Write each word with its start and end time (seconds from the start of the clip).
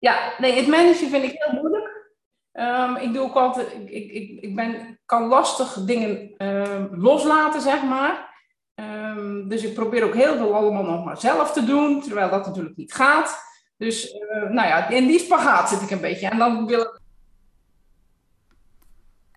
Ja, 0.00 0.32
nee, 0.38 0.52
het 0.52 0.66
managen 0.66 1.08
vind 1.08 1.24
ik 1.24 1.32
heel 1.34 1.60
moeilijk. 1.60 2.08
Ehm, 2.52 2.96
ik 2.96 3.12
doe 3.12 3.22
ook 3.22 3.34
altijd, 3.34 3.72
ik, 3.72 4.10
ik, 4.10 4.40
ik 4.40 4.54
ben, 4.54 5.00
kan 5.06 5.26
lastig 5.26 5.72
dingen 5.72 6.34
ehm, 6.36 6.88
loslaten, 6.90 7.60
zeg 7.60 7.82
maar. 7.82 8.28
Ehm, 8.74 9.48
dus 9.48 9.62
ik 9.62 9.74
probeer 9.74 10.04
ook 10.04 10.14
heel 10.14 10.36
veel 10.36 10.54
allemaal 10.54 10.84
nog 10.84 11.04
maar 11.04 11.18
zelf 11.18 11.52
te 11.52 11.64
doen, 11.64 12.00
terwijl 12.00 12.30
dat 12.30 12.46
natuurlijk 12.46 12.76
niet 12.76 12.92
gaat. 12.92 13.48
Dus 13.76 14.14
uh, 14.14 14.50
nou 14.50 14.68
ja, 14.68 14.88
in 14.88 15.06
die 15.06 15.18
spagaat 15.18 15.68
zit 15.68 15.80
ik 15.80 15.90
een 15.90 16.00
beetje. 16.00 16.28
En 16.28 16.38
dan 16.38 16.66
wil 16.66 16.80
ik... 16.80 17.00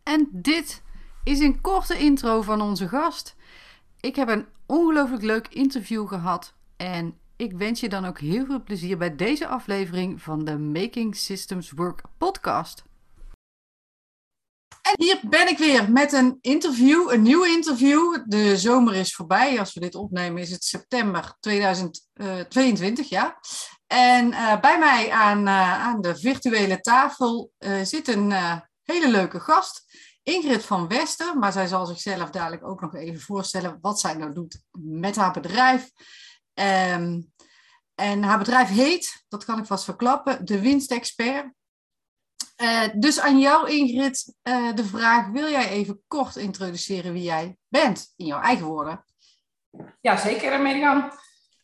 En 0.03 0.29
dit 0.31 0.83
is 1.23 1.39
een 1.39 1.61
korte 1.61 1.97
intro 1.97 2.41
van 2.41 2.61
onze 2.61 2.87
gast. 2.87 3.35
Ik 3.99 4.15
heb 4.15 4.27
een 4.27 4.45
ongelooflijk 4.65 5.23
leuk 5.23 5.47
interview 5.47 6.07
gehad 6.07 6.53
en 6.77 7.17
ik 7.43 7.57
wens 7.57 7.79
je 7.79 7.89
dan 7.89 8.05
ook 8.05 8.19
heel 8.19 8.45
veel 8.45 8.63
plezier 8.63 8.97
bij 8.97 9.15
deze 9.15 9.47
aflevering 9.47 10.21
van 10.21 10.45
de 10.45 10.57
Making 10.57 11.15
Systems 11.15 11.71
Work 11.71 12.01
podcast. 12.17 12.83
En 14.81 14.93
hier 14.95 15.19
ben 15.29 15.47
ik 15.47 15.57
weer 15.57 15.91
met 15.91 16.13
een 16.13 16.37
interview, 16.41 17.11
een 17.11 17.21
nieuw 17.21 17.43
interview. 17.43 18.17
De 18.25 18.57
zomer 18.57 18.95
is 18.95 19.15
voorbij. 19.15 19.59
Als 19.59 19.73
we 19.73 19.79
dit 19.79 19.95
opnemen 19.95 20.41
is 20.41 20.51
het 20.51 20.63
september 20.63 21.35
2022, 21.39 23.09
ja. 23.09 23.39
En 23.87 24.27
uh, 24.27 24.59
bij 24.59 24.79
mij 24.79 25.11
aan, 25.11 25.47
uh, 25.47 25.85
aan 25.87 26.01
de 26.01 26.17
virtuele 26.17 26.79
tafel 26.79 27.51
zit 27.83 28.07
een 28.07 28.33
hele 28.83 29.09
leuke 29.09 29.39
gast. 29.39 29.85
Ingrid 30.23 30.65
van 30.65 30.87
Wester, 30.87 31.37
maar 31.37 31.51
zij 31.51 31.67
zal 31.67 31.85
zichzelf 31.85 32.29
dadelijk 32.29 32.67
ook 32.67 32.81
nog 32.81 32.95
even 32.95 33.21
voorstellen 33.21 33.77
wat 33.81 33.99
zij 33.99 34.13
nou 34.13 34.33
doet 34.33 34.61
met 34.79 35.15
haar 35.15 35.33
bedrijf. 35.33 35.89
Um, 36.53 37.32
en 37.95 38.23
haar 38.23 38.37
bedrijf 38.37 38.69
heet, 38.69 39.25
dat 39.27 39.45
kan 39.45 39.59
ik 39.59 39.65
vast 39.65 39.83
verklappen, 39.83 40.45
de 40.45 40.61
Winstexpert. 40.61 41.51
Uh, 42.61 42.83
dus 42.95 43.19
aan 43.19 43.39
jou, 43.39 43.69
Ingrid, 43.69 44.35
uh, 44.43 44.73
de 44.75 44.85
vraag: 44.85 45.27
wil 45.27 45.49
jij 45.49 45.69
even 45.69 46.01
kort 46.07 46.35
introduceren 46.35 47.13
wie 47.13 47.23
jij 47.23 47.57
bent 47.67 48.13
in 48.15 48.25
jouw 48.25 48.41
eigen 48.41 48.65
woorden? 48.65 49.05
Ja, 50.01 50.17
zeker, 50.17 50.61
Mirjam. 50.61 51.11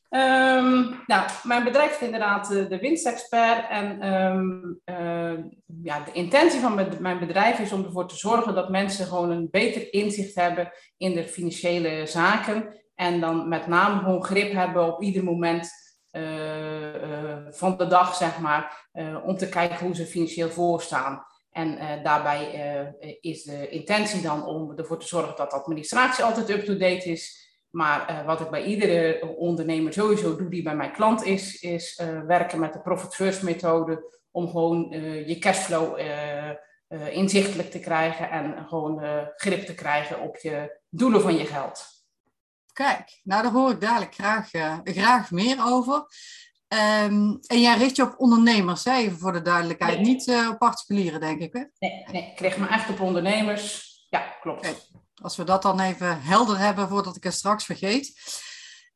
Um, 0.09 1.03
nou, 1.05 1.29
mijn 1.43 1.63
bedrijf 1.63 1.95
is 1.95 2.05
inderdaad 2.05 2.47
de, 2.47 2.67
de 2.67 2.77
winstexpert. 2.77 3.69
En 3.69 3.97
uh, 4.85 5.43
ja, 5.83 5.99
de 5.99 6.11
intentie 6.11 6.59
van 6.59 6.97
mijn 6.99 7.19
bedrijf 7.19 7.59
is 7.59 7.71
om 7.71 7.83
ervoor 7.83 8.07
te 8.07 8.17
zorgen 8.17 8.55
dat 8.55 8.69
mensen 8.69 9.05
gewoon 9.05 9.29
een 9.29 9.47
beter 9.51 9.93
inzicht 9.93 10.35
hebben 10.35 10.71
in 10.97 11.13
de 11.13 11.27
financiële 11.27 12.05
zaken. 12.05 12.81
En 12.95 13.19
dan 13.19 13.47
met 13.47 13.67
name 13.67 13.99
gewoon 13.99 14.23
grip 14.23 14.51
hebben 14.51 14.93
op 14.93 15.01
ieder 15.01 15.23
moment 15.23 15.69
van 17.51 17.77
de 17.77 17.87
dag, 17.87 18.15
zeg 18.15 18.39
maar, 18.39 18.89
uh, 18.93 19.25
om 19.25 19.37
te 19.37 19.49
kijken 19.49 19.85
hoe 19.85 19.95
ze 19.95 20.05
financieel 20.05 20.49
voorstaan. 20.49 21.25
En 21.51 22.03
daarbij 22.03 22.43
is 23.21 23.43
de 23.43 23.69
intentie 23.69 24.21
dan 24.21 24.45
om 24.45 24.77
ervoor 24.77 24.99
te 24.99 25.07
zorgen 25.07 25.35
dat 25.35 25.49
de 25.49 25.55
administratie 25.55 26.23
altijd 26.23 26.49
up-to-date 26.49 27.09
is. 27.09 27.47
Maar 27.69 28.23
wat 28.25 28.39
ik 28.39 28.49
bij 28.49 28.63
iedere 28.63 29.35
ondernemer 29.37 29.93
sowieso 29.93 30.35
doe 30.35 30.49
die 30.49 30.63
bij 30.63 30.75
mijn 30.75 30.91
klant 30.91 31.23
is, 31.23 31.61
is 31.61 32.01
werken 32.27 32.59
met 32.59 32.73
de 32.73 32.81
Profit 32.81 33.15
First 33.15 33.43
methode 33.43 34.19
om 34.31 34.49
gewoon 34.49 34.87
je 35.25 35.37
cashflow 35.39 35.99
inzichtelijk 37.09 37.71
te 37.71 37.79
krijgen 37.79 38.29
en 38.29 38.65
gewoon 38.67 39.01
grip 39.35 39.65
te 39.65 39.75
krijgen 39.75 40.21
op 40.21 40.37
je 40.37 40.79
doelen 40.89 41.21
van 41.21 41.37
je 41.37 41.45
geld. 41.45 41.98
Kijk, 42.85 43.19
nou 43.23 43.43
daar 43.43 43.51
hoor 43.51 43.71
ik 43.71 43.81
dadelijk 43.81 44.13
graag, 44.13 44.53
uh, 44.53 44.77
graag 44.83 45.31
meer 45.31 45.65
over. 45.65 45.95
Um, 46.67 47.39
en 47.47 47.61
jij 47.61 47.77
richt 47.77 47.95
je 47.95 48.03
op 48.03 48.13
ondernemers, 48.17 48.83
hè? 48.83 48.93
even 48.93 49.17
voor 49.17 49.33
de 49.33 49.41
duidelijkheid. 49.41 49.95
Nee. 49.95 50.05
Niet 50.05 50.27
uh, 50.27 50.49
op 50.49 50.57
particulieren, 50.57 51.19
denk 51.19 51.41
ik. 51.41 51.53
Hè? 51.53 51.63
Nee, 51.79 52.05
nee, 52.11 52.31
ik 52.31 52.39
richt 52.39 52.57
me 52.57 52.67
echt 52.67 52.89
op 52.89 52.99
ondernemers. 52.99 53.93
Ja, 54.09 54.19
klopt. 54.41 54.59
Okay. 54.59 54.79
Als 55.21 55.35
we 55.35 55.43
dat 55.43 55.61
dan 55.61 55.79
even 55.79 56.21
helder 56.21 56.57
hebben 56.57 56.89
voordat 56.89 57.15
ik 57.15 57.23
het 57.23 57.33
straks 57.33 57.65
vergeet. 57.65 58.13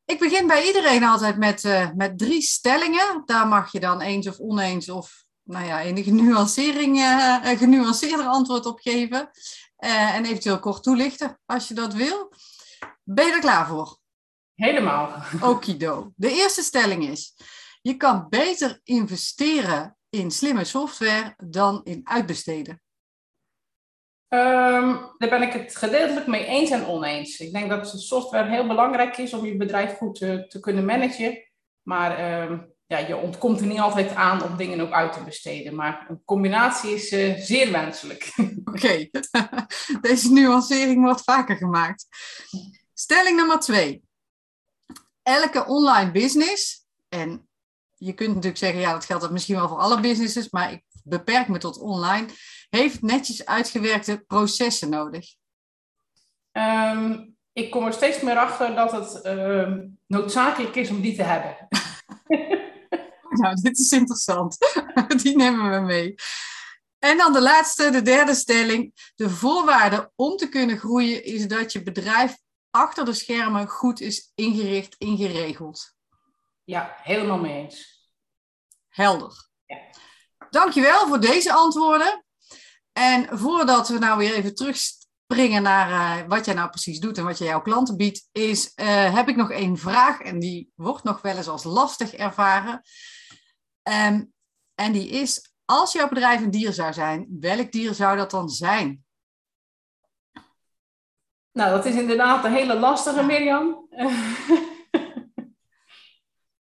Ik 0.04 0.18
begin 0.18 0.46
bij 0.46 0.66
iedereen 0.66 1.04
altijd 1.04 1.36
met, 1.36 1.64
uh, 1.64 1.90
met 1.94 2.18
drie 2.18 2.42
stellingen. 2.42 3.22
Daar 3.24 3.46
mag 3.46 3.72
je 3.72 3.80
dan 3.80 4.00
eens 4.00 4.28
of 4.28 4.38
oneens 4.38 4.88
of 4.88 5.24
nou 5.42 5.66
ja, 5.66 5.82
enige 5.82 6.10
nuancering, 6.10 6.98
een 7.42 7.58
genuanceerder 7.58 8.26
antwoord 8.26 8.66
op 8.66 8.80
geven. 8.80 9.30
en 9.76 10.24
eventueel 10.24 10.58
kort 10.58 10.82
toelichten 10.82 11.40
als 11.46 11.68
je 11.68 11.74
dat 11.74 11.94
wil. 11.94 12.32
Ben 13.04 13.26
je 13.26 13.32
er 13.32 13.40
klaar 13.40 13.66
voor? 13.66 13.98
Helemaal. 14.54 15.22
Okido. 15.40 16.12
De 16.16 16.30
eerste 16.30 16.62
stelling 16.62 17.08
is: 17.08 17.34
je 17.82 17.96
kan 17.96 18.26
beter 18.28 18.80
investeren 18.84 19.96
in 20.10 20.30
slimme 20.30 20.64
software 20.64 21.34
dan 21.36 21.80
in 21.84 22.00
uitbesteden. 22.04 22.82
Um, 24.28 25.14
daar 25.18 25.28
ben 25.28 25.42
ik 25.42 25.52
het 25.52 25.76
gedeeltelijk 25.76 26.26
mee 26.26 26.44
eens 26.44 26.70
en 26.70 26.86
oneens. 26.86 27.38
Ik 27.38 27.52
denk 27.52 27.68
dat 27.68 27.88
software 27.88 28.48
heel 28.48 28.66
belangrijk 28.66 29.16
is 29.16 29.32
om 29.32 29.46
je 29.46 29.56
bedrijf 29.56 29.96
goed 29.96 30.14
te, 30.14 30.46
te 30.48 30.60
kunnen 30.60 30.84
managen. 30.84 31.50
Maar 31.82 32.42
um, 32.42 32.74
ja, 32.86 32.98
je 32.98 33.16
ontkomt 33.16 33.60
er 33.60 33.66
niet 33.66 33.78
altijd 33.78 34.14
aan 34.14 34.42
om 34.42 34.56
dingen 34.56 34.80
ook 34.80 34.92
uit 34.92 35.12
te 35.12 35.24
besteden. 35.24 35.74
Maar 35.74 36.06
een 36.08 36.22
combinatie 36.24 36.94
is 36.94 37.12
uh, 37.12 37.36
zeer 37.36 37.72
wenselijk. 37.72 38.32
Oké, 38.36 38.60
okay. 38.64 39.10
deze 40.00 40.32
nuancering 40.32 41.02
wordt 41.02 41.22
vaker 41.22 41.56
gemaakt. 41.56 42.06
Stelling 42.94 43.36
nummer 43.36 43.60
twee. 43.60 44.02
Elke 45.22 45.66
online 45.66 46.10
business, 46.10 46.86
en 47.08 47.48
je 47.96 48.12
kunt 48.12 48.28
natuurlijk 48.28 48.58
zeggen, 48.58 48.80
ja, 48.80 48.92
dat 48.92 49.04
geldt 49.04 49.30
misschien 49.30 49.56
wel 49.56 49.68
voor 49.68 49.78
alle 49.78 50.00
businesses, 50.00 50.50
maar 50.50 50.72
ik 50.72 50.82
beperk 51.02 51.48
me 51.48 51.58
tot 51.58 51.78
online, 51.78 52.26
heeft 52.70 53.02
netjes 53.02 53.46
uitgewerkte 53.46 54.24
processen 54.26 54.88
nodig. 54.88 55.34
Um, 56.52 57.36
ik 57.52 57.70
kom 57.70 57.86
er 57.86 57.92
steeds 57.92 58.20
meer 58.20 58.36
achter 58.36 58.74
dat 58.74 58.92
het 58.92 59.26
uh, 59.26 59.72
noodzakelijk 60.06 60.74
is 60.74 60.90
om 60.90 61.00
die 61.00 61.16
te 61.16 61.22
hebben. 61.22 61.68
nou, 63.40 63.54
dit 63.62 63.78
is 63.78 63.92
interessant. 63.92 64.56
die 65.22 65.36
nemen 65.36 65.70
we 65.70 65.86
mee. 65.86 66.14
En 66.98 67.16
dan 67.16 67.32
de 67.32 67.40
laatste, 67.40 67.90
de 67.90 68.02
derde 68.02 68.34
stelling. 68.34 69.10
De 69.14 69.30
voorwaarde 69.30 70.12
om 70.14 70.36
te 70.36 70.48
kunnen 70.48 70.78
groeien 70.78 71.24
is 71.24 71.48
dat 71.48 71.72
je 71.72 71.82
bedrijf 71.82 72.36
achter 72.74 73.04
de 73.04 73.12
schermen 73.12 73.68
goed 73.68 74.00
is 74.00 74.32
ingericht, 74.34 74.94
ingeregeld. 74.98 75.94
Ja, 76.64 76.96
helemaal 77.02 77.38
mee 77.38 77.62
eens. 77.62 78.08
Helder. 78.88 79.48
Ja. 79.66 79.76
Dankjewel 80.50 81.06
voor 81.06 81.20
deze 81.20 81.52
antwoorden. 81.52 82.24
En 82.92 83.38
voordat 83.38 83.88
we 83.88 83.98
nou 83.98 84.18
weer 84.18 84.34
even 84.34 84.54
terugspringen 84.54 85.62
naar 85.62 86.20
uh, 86.20 86.28
wat 86.28 86.44
jij 86.44 86.54
nou 86.54 86.70
precies 86.70 87.00
doet 87.00 87.18
en 87.18 87.24
wat 87.24 87.38
je 87.38 87.44
jouw 87.44 87.62
klanten 87.62 87.96
biedt, 87.96 88.28
is, 88.32 88.72
uh, 88.76 89.14
heb 89.14 89.28
ik 89.28 89.36
nog 89.36 89.50
één 89.50 89.76
vraag 89.76 90.20
en 90.20 90.38
die 90.38 90.72
wordt 90.74 91.04
nog 91.04 91.20
wel 91.20 91.36
eens 91.36 91.48
als 91.48 91.64
lastig 91.64 92.12
ervaren. 92.12 92.82
Um, 93.82 94.32
en 94.74 94.92
die 94.92 95.08
is, 95.08 95.54
als 95.64 95.92
jouw 95.92 96.08
bedrijf 96.08 96.40
een 96.40 96.50
dier 96.50 96.72
zou 96.72 96.92
zijn, 96.92 97.26
welk 97.40 97.72
dier 97.72 97.94
zou 97.94 98.16
dat 98.16 98.30
dan 98.30 98.48
zijn? 98.48 99.03
Nou, 101.54 101.70
dat 101.70 101.84
is 101.84 101.94
inderdaad 101.94 102.44
een 102.44 102.52
hele 102.52 102.78
lastige, 102.78 103.22
Mirjam. 103.22 103.88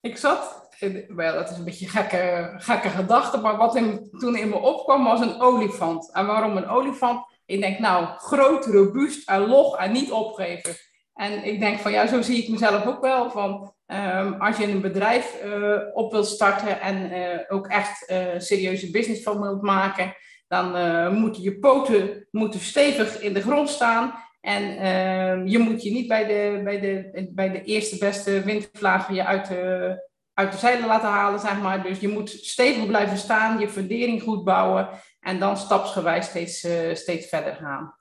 ik 0.09 0.17
zat, 0.17 0.69
wel, 1.07 1.33
dat 1.33 1.49
is 1.49 1.57
een 1.57 1.63
beetje 1.63 1.85
een 1.85 1.91
gekke, 1.91 2.53
gekke 2.57 2.89
gedachte, 2.89 3.37
maar 3.37 3.57
wat 3.57 3.75
in, 3.75 4.09
toen 4.19 4.35
in 4.35 4.49
me 4.49 4.55
opkwam 4.55 5.03
was 5.03 5.21
een 5.21 5.41
olifant. 5.41 6.13
En 6.13 6.25
waarom 6.25 6.57
een 6.57 6.67
olifant? 6.67 7.25
Ik 7.45 7.61
denk, 7.61 7.79
nou, 7.79 8.07
groot, 8.17 8.65
robuust 8.65 9.29
en 9.29 9.47
log 9.47 9.77
en 9.77 9.91
niet 9.91 10.11
opgeven. 10.11 10.75
En 11.13 11.43
ik 11.43 11.59
denk 11.59 11.79
van, 11.79 11.91
ja, 11.91 12.07
zo 12.07 12.21
zie 12.21 12.43
ik 12.43 12.49
mezelf 12.49 12.85
ook 12.85 13.01
wel. 13.01 13.31
Van, 13.31 13.73
um, 13.87 14.33
als 14.33 14.57
je 14.57 14.67
een 14.67 14.81
bedrijf 14.81 15.43
uh, 15.43 15.77
op 15.93 16.11
wilt 16.11 16.27
starten 16.27 16.81
en 16.81 17.11
uh, 17.11 17.39
ook 17.47 17.67
echt 17.67 18.11
uh, 18.11 18.27
serieuze 18.37 18.91
business 18.91 19.23
van 19.23 19.41
wilt 19.41 19.61
maken, 19.61 20.13
dan 20.47 21.13
moeten 21.13 21.41
je 21.41 21.59
poten 21.59 22.27
moeten 22.31 22.59
stevig 22.59 23.19
in 23.21 23.33
de 23.33 23.41
grond 23.41 23.69
staan. 23.69 24.13
En 24.47 24.63
uh, 24.63 25.51
je 25.51 25.59
moet 25.59 25.83
je 25.83 25.91
niet 25.91 26.07
bij 26.07 26.25
de, 26.25 26.61
bij 26.63 26.79
de, 26.79 27.27
bij 27.31 27.51
de 27.51 27.63
eerste 27.63 27.97
beste 27.97 28.43
windvlaag 28.43 29.11
je 29.11 29.25
uit 29.25 29.47
de, 29.47 30.09
uit 30.33 30.51
de 30.51 30.57
zeilen 30.57 30.87
laten 30.87 31.09
halen, 31.09 31.39
zeg 31.39 31.61
maar. 31.61 31.83
Dus 31.83 31.99
je 31.99 32.07
moet 32.07 32.29
stevig 32.29 32.87
blijven 32.87 33.17
staan, 33.17 33.59
je 33.59 33.69
fundering 33.69 34.21
goed 34.21 34.43
bouwen 34.43 34.89
en 35.19 35.39
dan 35.39 35.57
stapsgewijs 35.57 36.25
steeds, 36.25 36.63
uh, 36.63 36.95
steeds 36.95 37.27
verder 37.27 37.55
gaan. 37.55 37.95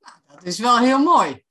Nou, 0.00 0.14
dat 0.26 0.44
is 0.44 0.58
wel 0.58 0.78
heel 0.78 0.98
mooi. 0.98 1.44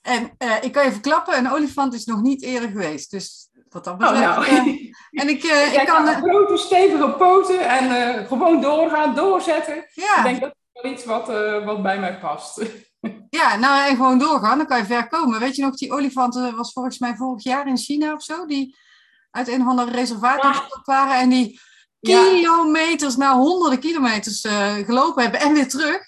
En 0.00 0.34
uh, 0.38 0.62
ik 0.62 0.72
kan 0.72 0.84
je 0.84 0.92
verklappen, 0.92 1.38
een 1.38 1.52
olifant 1.52 1.94
is 1.94 2.04
nog 2.04 2.22
niet 2.22 2.42
eerder 2.42 2.68
geweest. 2.68 3.10
Dus 3.10 3.48
wat 3.68 3.84
dat 3.84 3.98
betreft... 3.98 4.38
Oh, 4.38 4.46
nou. 4.48 4.92
en 5.10 5.28
ik, 5.28 5.42
ik 5.80 5.86
kan... 5.86 6.06
Grote, 6.06 6.56
stevige 6.56 7.10
poten 7.10 7.68
en 7.68 8.26
gewoon 8.26 8.60
doorgaan, 8.60 9.14
doorzetten. 9.14 9.84
Ja. 9.92 10.16
Ik 10.16 10.22
denk 10.22 10.40
dat 10.40 10.50
is 10.50 10.82
wel 10.82 10.92
iets 10.92 11.04
wat, 11.04 11.26
wat 11.64 11.82
bij 11.82 11.98
mij 11.98 12.18
past. 12.18 12.86
Ja, 13.30 13.56
nou 13.56 13.88
en 13.88 13.96
gewoon 13.96 14.18
doorgaan, 14.18 14.58
dan 14.58 14.66
kan 14.66 14.78
je 14.78 14.84
ver 14.84 15.08
komen. 15.08 15.40
Weet 15.40 15.56
je 15.56 15.62
nog, 15.62 15.74
die 15.74 15.92
olifanten 15.92 16.56
was 16.56 16.72
volgens 16.72 16.98
mij 16.98 17.16
vorig 17.16 17.42
jaar 17.42 17.66
in 17.66 17.76
China 17.76 18.14
of 18.14 18.22
zo, 18.22 18.46
die 18.46 18.76
uit 19.30 19.48
een 19.48 19.60
of 19.60 19.66
andere 19.66 19.90
reservaat 19.90 20.42
ja. 20.42 20.68
waren 20.84 21.20
en 21.20 21.28
die 21.28 21.60
kilometers, 22.00 23.16
nou 23.16 23.38
honderden 23.38 23.78
kilometers 23.78 24.44
uh, 24.44 24.74
gelopen 24.74 25.22
hebben 25.22 25.40
en 25.40 25.52
weer 25.52 25.68
terug. 25.68 26.06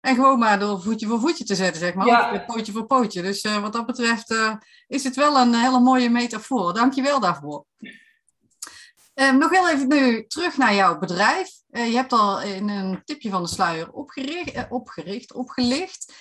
En 0.00 0.14
gewoon 0.14 0.38
maar 0.38 0.58
door 0.58 0.82
voetje 0.82 1.06
voor 1.06 1.20
voetje 1.20 1.44
te 1.44 1.54
zetten, 1.54 1.80
zeg 1.80 1.94
maar. 1.94 2.06
Ja. 2.06 2.32
Of 2.32 2.46
pootje 2.46 2.72
voor 2.72 2.86
pootje. 2.86 3.22
Dus 3.22 3.44
uh, 3.44 3.58
wat 3.58 3.72
dat 3.72 3.86
betreft 3.86 4.30
uh, 4.30 4.54
is 4.86 5.04
het 5.04 5.16
wel 5.16 5.36
een 5.36 5.54
hele 5.54 5.80
mooie 5.80 6.10
metafoor. 6.10 6.74
Dank 6.74 6.92
je 6.92 7.02
wel 7.02 7.20
daarvoor. 7.20 7.64
Um, 9.14 9.38
nog 9.38 9.50
heel 9.50 9.68
even 9.68 9.88
nu 9.88 10.26
terug 10.26 10.56
naar 10.56 10.74
jouw 10.74 10.98
bedrijf. 10.98 11.50
Uh, 11.70 11.88
je 11.88 11.96
hebt 11.96 12.12
al 12.12 12.40
in 12.40 12.68
een 12.68 13.02
tipje 13.04 13.30
van 13.30 13.42
de 13.42 13.48
sluier 13.48 13.92
opgericht, 13.92 14.66
opgericht 14.68 15.32
opgelicht. 15.32 16.14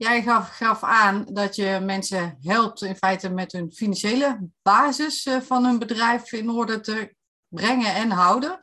Jij 0.00 0.22
gaf, 0.22 0.48
gaf, 0.48 0.82
aan 0.82 1.24
dat 1.32 1.56
je 1.56 1.80
mensen 1.82 2.38
helpt 2.40 2.82
in 2.82 2.96
feite 2.96 3.28
met 3.28 3.52
hun 3.52 3.72
financiële 3.72 4.50
basis 4.62 5.28
van 5.40 5.64
hun 5.64 5.78
bedrijf 5.78 6.32
in 6.32 6.50
orde 6.50 6.80
te 6.80 7.14
brengen 7.48 7.94
en 7.94 8.10
houden. 8.10 8.60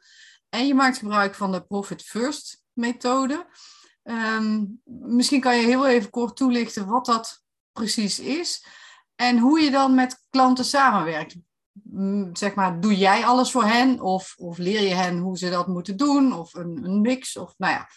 En 0.50 0.68
je 0.68 0.74
maakt 0.74 0.98
gebruik 0.98 1.36
van 1.36 1.51
de 1.51 1.62
Profit 1.62 2.01
First 2.01 2.63
methode. 2.74 3.45
Um, 4.04 4.81
misschien 4.84 5.42
kan 5.42 5.57
je 5.57 5.66
heel 5.66 5.88
even 5.88 6.10
kort 6.10 6.36
toelichten 6.36 6.88
wat 6.88 7.06
dat 7.06 7.44
precies 7.72 8.19
is 8.19 8.66
en 9.16 9.38
hoe 9.38 9.60
je 9.60 9.72
dan 9.72 9.95
met 9.95 10.25
klanten 10.30 10.66
samenwerkt. 10.66 11.36
Zeg 12.33 12.56
maar, 12.56 12.80
doe 12.80 12.98
jij 12.98 13.25
alles 13.25 13.51
voor 13.51 13.66
hen 13.66 14.01
of, 14.01 14.36
of 14.38 14.57
leer 14.57 14.81
je 14.81 14.94
hen 14.94 15.18
hoe 15.18 15.38
ze 15.38 15.50
dat 15.50 15.68
moeten 15.68 15.98
doen 15.98 16.33
of 16.33 16.54
een, 16.54 16.83
een 16.83 17.01
mix? 17.01 17.38
Of 17.38 17.54
nou 17.57 17.74
ja, 17.74 17.88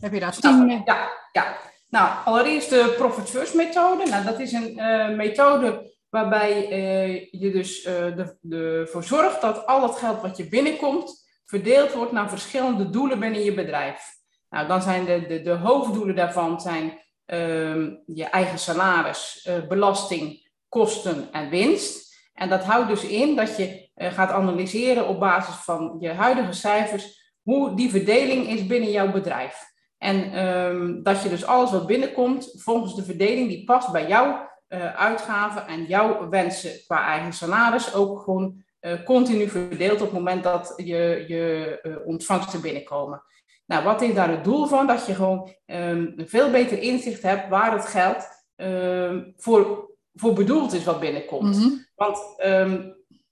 heb 0.00 0.12
je 0.12 0.20
daar 0.20 0.36
team 0.38 0.66
mee? 0.66 0.82
Ja, 0.84 1.10
ja. 1.32 1.74
Nou, 1.88 2.10
allereerst 2.24 2.70
de 2.70 2.94
Profit 2.96 3.30
First 3.30 3.54
methode. 3.54 4.06
Nou, 4.06 4.24
dat 4.24 4.40
is 4.40 4.52
een 4.52 4.78
uh, 4.78 5.08
methode 5.08 5.94
waarbij 6.08 6.70
uh, 6.70 7.24
je 7.30 7.50
dus 7.50 7.84
uh, 7.84 8.50
ervoor 8.52 9.04
zorgt 9.04 9.40
dat 9.40 9.66
al 9.66 9.82
het 9.82 9.96
geld 9.96 10.20
wat 10.20 10.36
je 10.36 10.48
binnenkomt 10.48 11.24
verdeeld 11.44 11.92
wordt 11.92 12.12
naar 12.12 12.28
verschillende 12.28 12.90
doelen 12.90 13.20
binnen 13.20 13.44
je 13.44 13.54
bedrijf. 13.54 14.14
Nou, 14.50 14.68
dan 14.68 14.82
zijn 14.82 15.04
de, 15.04 15.26
de, 15.26 15.42
de 15.42 15.52
hoofddoelen 15.52 16.16
daarvan 16.16 16.60
zijn 16.60 16.98
ehm, 17.26 17.90
je 18.06 18.24
eigen 18.24 18.58
salaris, 18.58 19.48
belasting, 19.68 20.50
kosten 20.68 21.28
en 21.32 21.50
winst. 21.50 22.14
En 22.34 22.48
dat 22.48 22.64
houdt 22.64 22.88
dus 22.88 23.04
in 23.04 23.36
dat 23.36 23.56
je 23.56 23.88
gaat 23.96 24.30
analyseren 24.30 25.08
op 25.08 25.20
basis 25.20 25.54
van 25.54 25.96
je 26.00 26.12
huidige 26.12 26.52
cijfers 26.52 27.32
hoe 27.42 27.76
die 27.76 27.90
verdeling 27.90 28.48
is 28.48 28.66
binnen 28.66 28.90
jouw 28.90 29.12
bedrijf. 29.12 29.74
En 29.98 30.46
um, 30.46 31.02
dat 31.02 31.22
je 31.22 31.28
dus 31.28 31.46
alles 31.46 31.70
wat 31.70 31.86
binnenkomt 31.86 32.52
volgens 32.54 32.94
de 32.94 33.04
verdeling 33.04 33.48
die 33.48 33.64
past 33.64 33.92
bij 33.92 34.08
jouw 34.08 34.48
uh, 34.68 34.94
uitgaven 34.94 35.66
en 35.66 35.84
jouw 35.84 36.28
wensen 36.28 36.80
qua 36.86 37.06
eigen 37.06 37.32
salaris 37.32 37.94
ook 37.94 38.20
gewoon 38.20 38.64
continu 39.04 39.48
verdeelt 39.48 40.00
op 40.00 40.06
het 40.06 40.12
moment 40.12 40.42
dat 40.42 40.72
je, 40.76 41.24
je 41.28 42.00
ontvangsten 42.04 42.60
binnenkomen. 42.60 43.22
Nou, 43.66 43.84
wat 43.84 44.02
is 44.02 44.14
daar 44.14 44.30
het 44.30 44.44
doel 44.44 44.66
van? 44.66 44.86
Dat 44.86 45.06
je 45.06 45.14
gewoon 45.14 45.54
um, 45.66 46.12
een 46.16 46.28
veel 46.28 46.50
beter 46.50 46.78
inzicht 46.78 47.22
hebt 47.22 47.48
waar 47.48 47.72
het 47.72 47.86
geld 47.86 48.28
um, 48.56 49.32
voor, 49.36 49.90
voor 50.14 50.32
bedoeld 50.32 50.72
is 50.72 50.84
wat 50.84 51.00
binnenkomt. 51.00 51.56
Mhm. 51.56 51.68
Want 51.94 52.18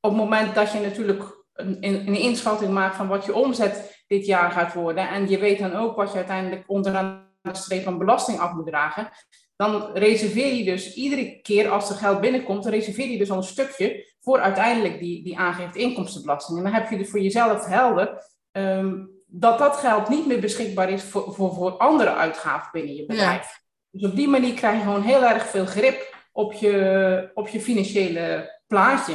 op 0.01 0.11
het 0.11 0.19
moment 0.21 0.55
dat 0.55 0.73
je 0.73 0.81
natuurlijk 0.81 1.45
een, 1.55 1.77
een, 1.81 2.17
inschatting 2.17 2.73
maakt 2.73 2.97
van 2.97 3.09
wat 3.09 3.25
je 3.25 3.35
omzet 3.35 4.04
dit 4.17 4.27
jaar 4.27 4.51
gaat 4.51 4.75
worden, 4.75 5.09
en 5.09 5.29
je 5.29 5.39
weet 5.39 5.59
dan 5.59 5.75
ook 5.75 5.97
wat 5.97 6.11
je 6.11 6.17
uiteindelijk 6.17 6.65
onderaan 6.67 7.33
de 7.41 7.55
streep 7.55 7.83
van 7.83 7.99
belasting 7.99 8.39
af 8.39 8.53
moet 8.53 8.67
dragen, 8.67 9.09
dan 9.57 9.93
reserveer 9.93 10.55
je 10.55 10.65
dus 10.65 10.95
iedere 10.95 11.41
keer 11.43 11.69
als 11.69 11.91
er 11.91 11.97
geld 11.97 12.21
binnenkomt, 12.21 12.63
dan 12.63 12.73
reserveer 12.73 13.09
je 13.09 13.19
dus 13.19 13.31
al 13.31 13.37
een 13.37 13.43
stukje 13.43 14.15
voor 14.21 14.41
uiteindelijk 14.41 14.99
die, 14.99 15.25
die 15.25 15.39
aangifte 15.39 15.79
inkomstenbelasting. 15.79 16.59
En 16.59 16.65
dan 16.65 16.73
heb 16.73 16.91
je 16.91 16.97
dus 16.97 17.11
voor 17.11 17.21
jezelf 17.21 17.67
helder 17.67 18.23
um, 18.53 19.11
dat 19.27 19.59
dat 19.59 19.77
geld 19.77 20.09
niet 20.09 20.27
meer 20.27 20.41
beschikbaar 20.41 20.91
is 20.91 21.03
voor, 21.03 21.35
voor, 21.35 21.55
voor 21.55 21.71
andere 21.71 22.15
uitgaven 22.15 22.69
binnen 22.73 22.95
je 22.95 23.07
bedrijf. 23.07 23.63
Dus 23.91 24.11
op 24.11 24.17
die 24.17 24.29
manier 24.29 24.55
krijg 24.55 24.77
je 24.77 24.83
gewoon 24.83 25.03
heel 25.03 25.25
erg 25.25 25.47
veel 25.47 25.67
grip 25.67 26.15
op 26.33 26.53
je, 26.53 27.31
op 27.35 27.49
je 27.49 27.61
financiële 27.61 28.59
plaatje. 28.67 29.15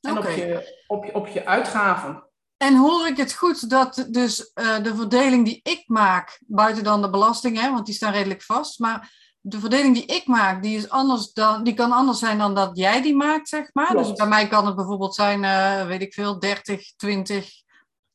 En 0.00 0.18
op, 0.18 0.24
je, 0.24 0.74
op, 0.86 1.04
je, 1.04 1.14
op 1.14 1.26
je 1.26 1.46
uitgaven. 1.46 2.28
En 2.56 2.76
hoor 2.76 3.06
ik 3.06 3.16
het 3.16 3.34
goed 3.34 3.70
dat 3.70 4.06
dus 4.10 4.50
uh, 4.54 4.82
de 4.82 4.94
verdeling 4.94 5.44
die 5.44 5.60
ik 5.62 5.82
maak, 5.86 6.40
buiten 6.46 6.84
dan 6.84 7.02
de 7.02 7.10
belastingen, 7.10 7.72
want 7.72 7.86
die 7.86 7.94
staan 7.94 8.12
redelijk 8.12 8.42
vast, 8.42 8.78
maar 8.78 9.12
de 9.40 9.60
verdeling 9.60 9.94
die 9.94 10.06
ik 10.06 10.26
maak, 10.26 10.62
die, 10.62 10.76
is 10.76 10.88
anders 10.88 11.32
dan, 11.32 11.64
die 11.64 11.74
kan 11.74 11.92
anders 11.92 12.18
zijn 12.18 12.38
dan 12.38 12.54
dat 12.54 12.70
jij 12.76 13.02
die 13.02 13.16
maakt, 13.16 13.48
zeg 13.48 13.70
maar. 13.72 13.96
Dus 13.96 14.12
bij 14.12 14.26
mij 14.26 14.48
kan 14.48 14.66
het 14.66 14.76
bijvoorbeeld 14.76 15.14
zijn, 15.14 15.42
uh, 15.42 15.86
weet 15.86 16.02
ik 16.02 16.12
veel, 16.12 16.38
30, 16.38 16.96
20, 16.96 17.50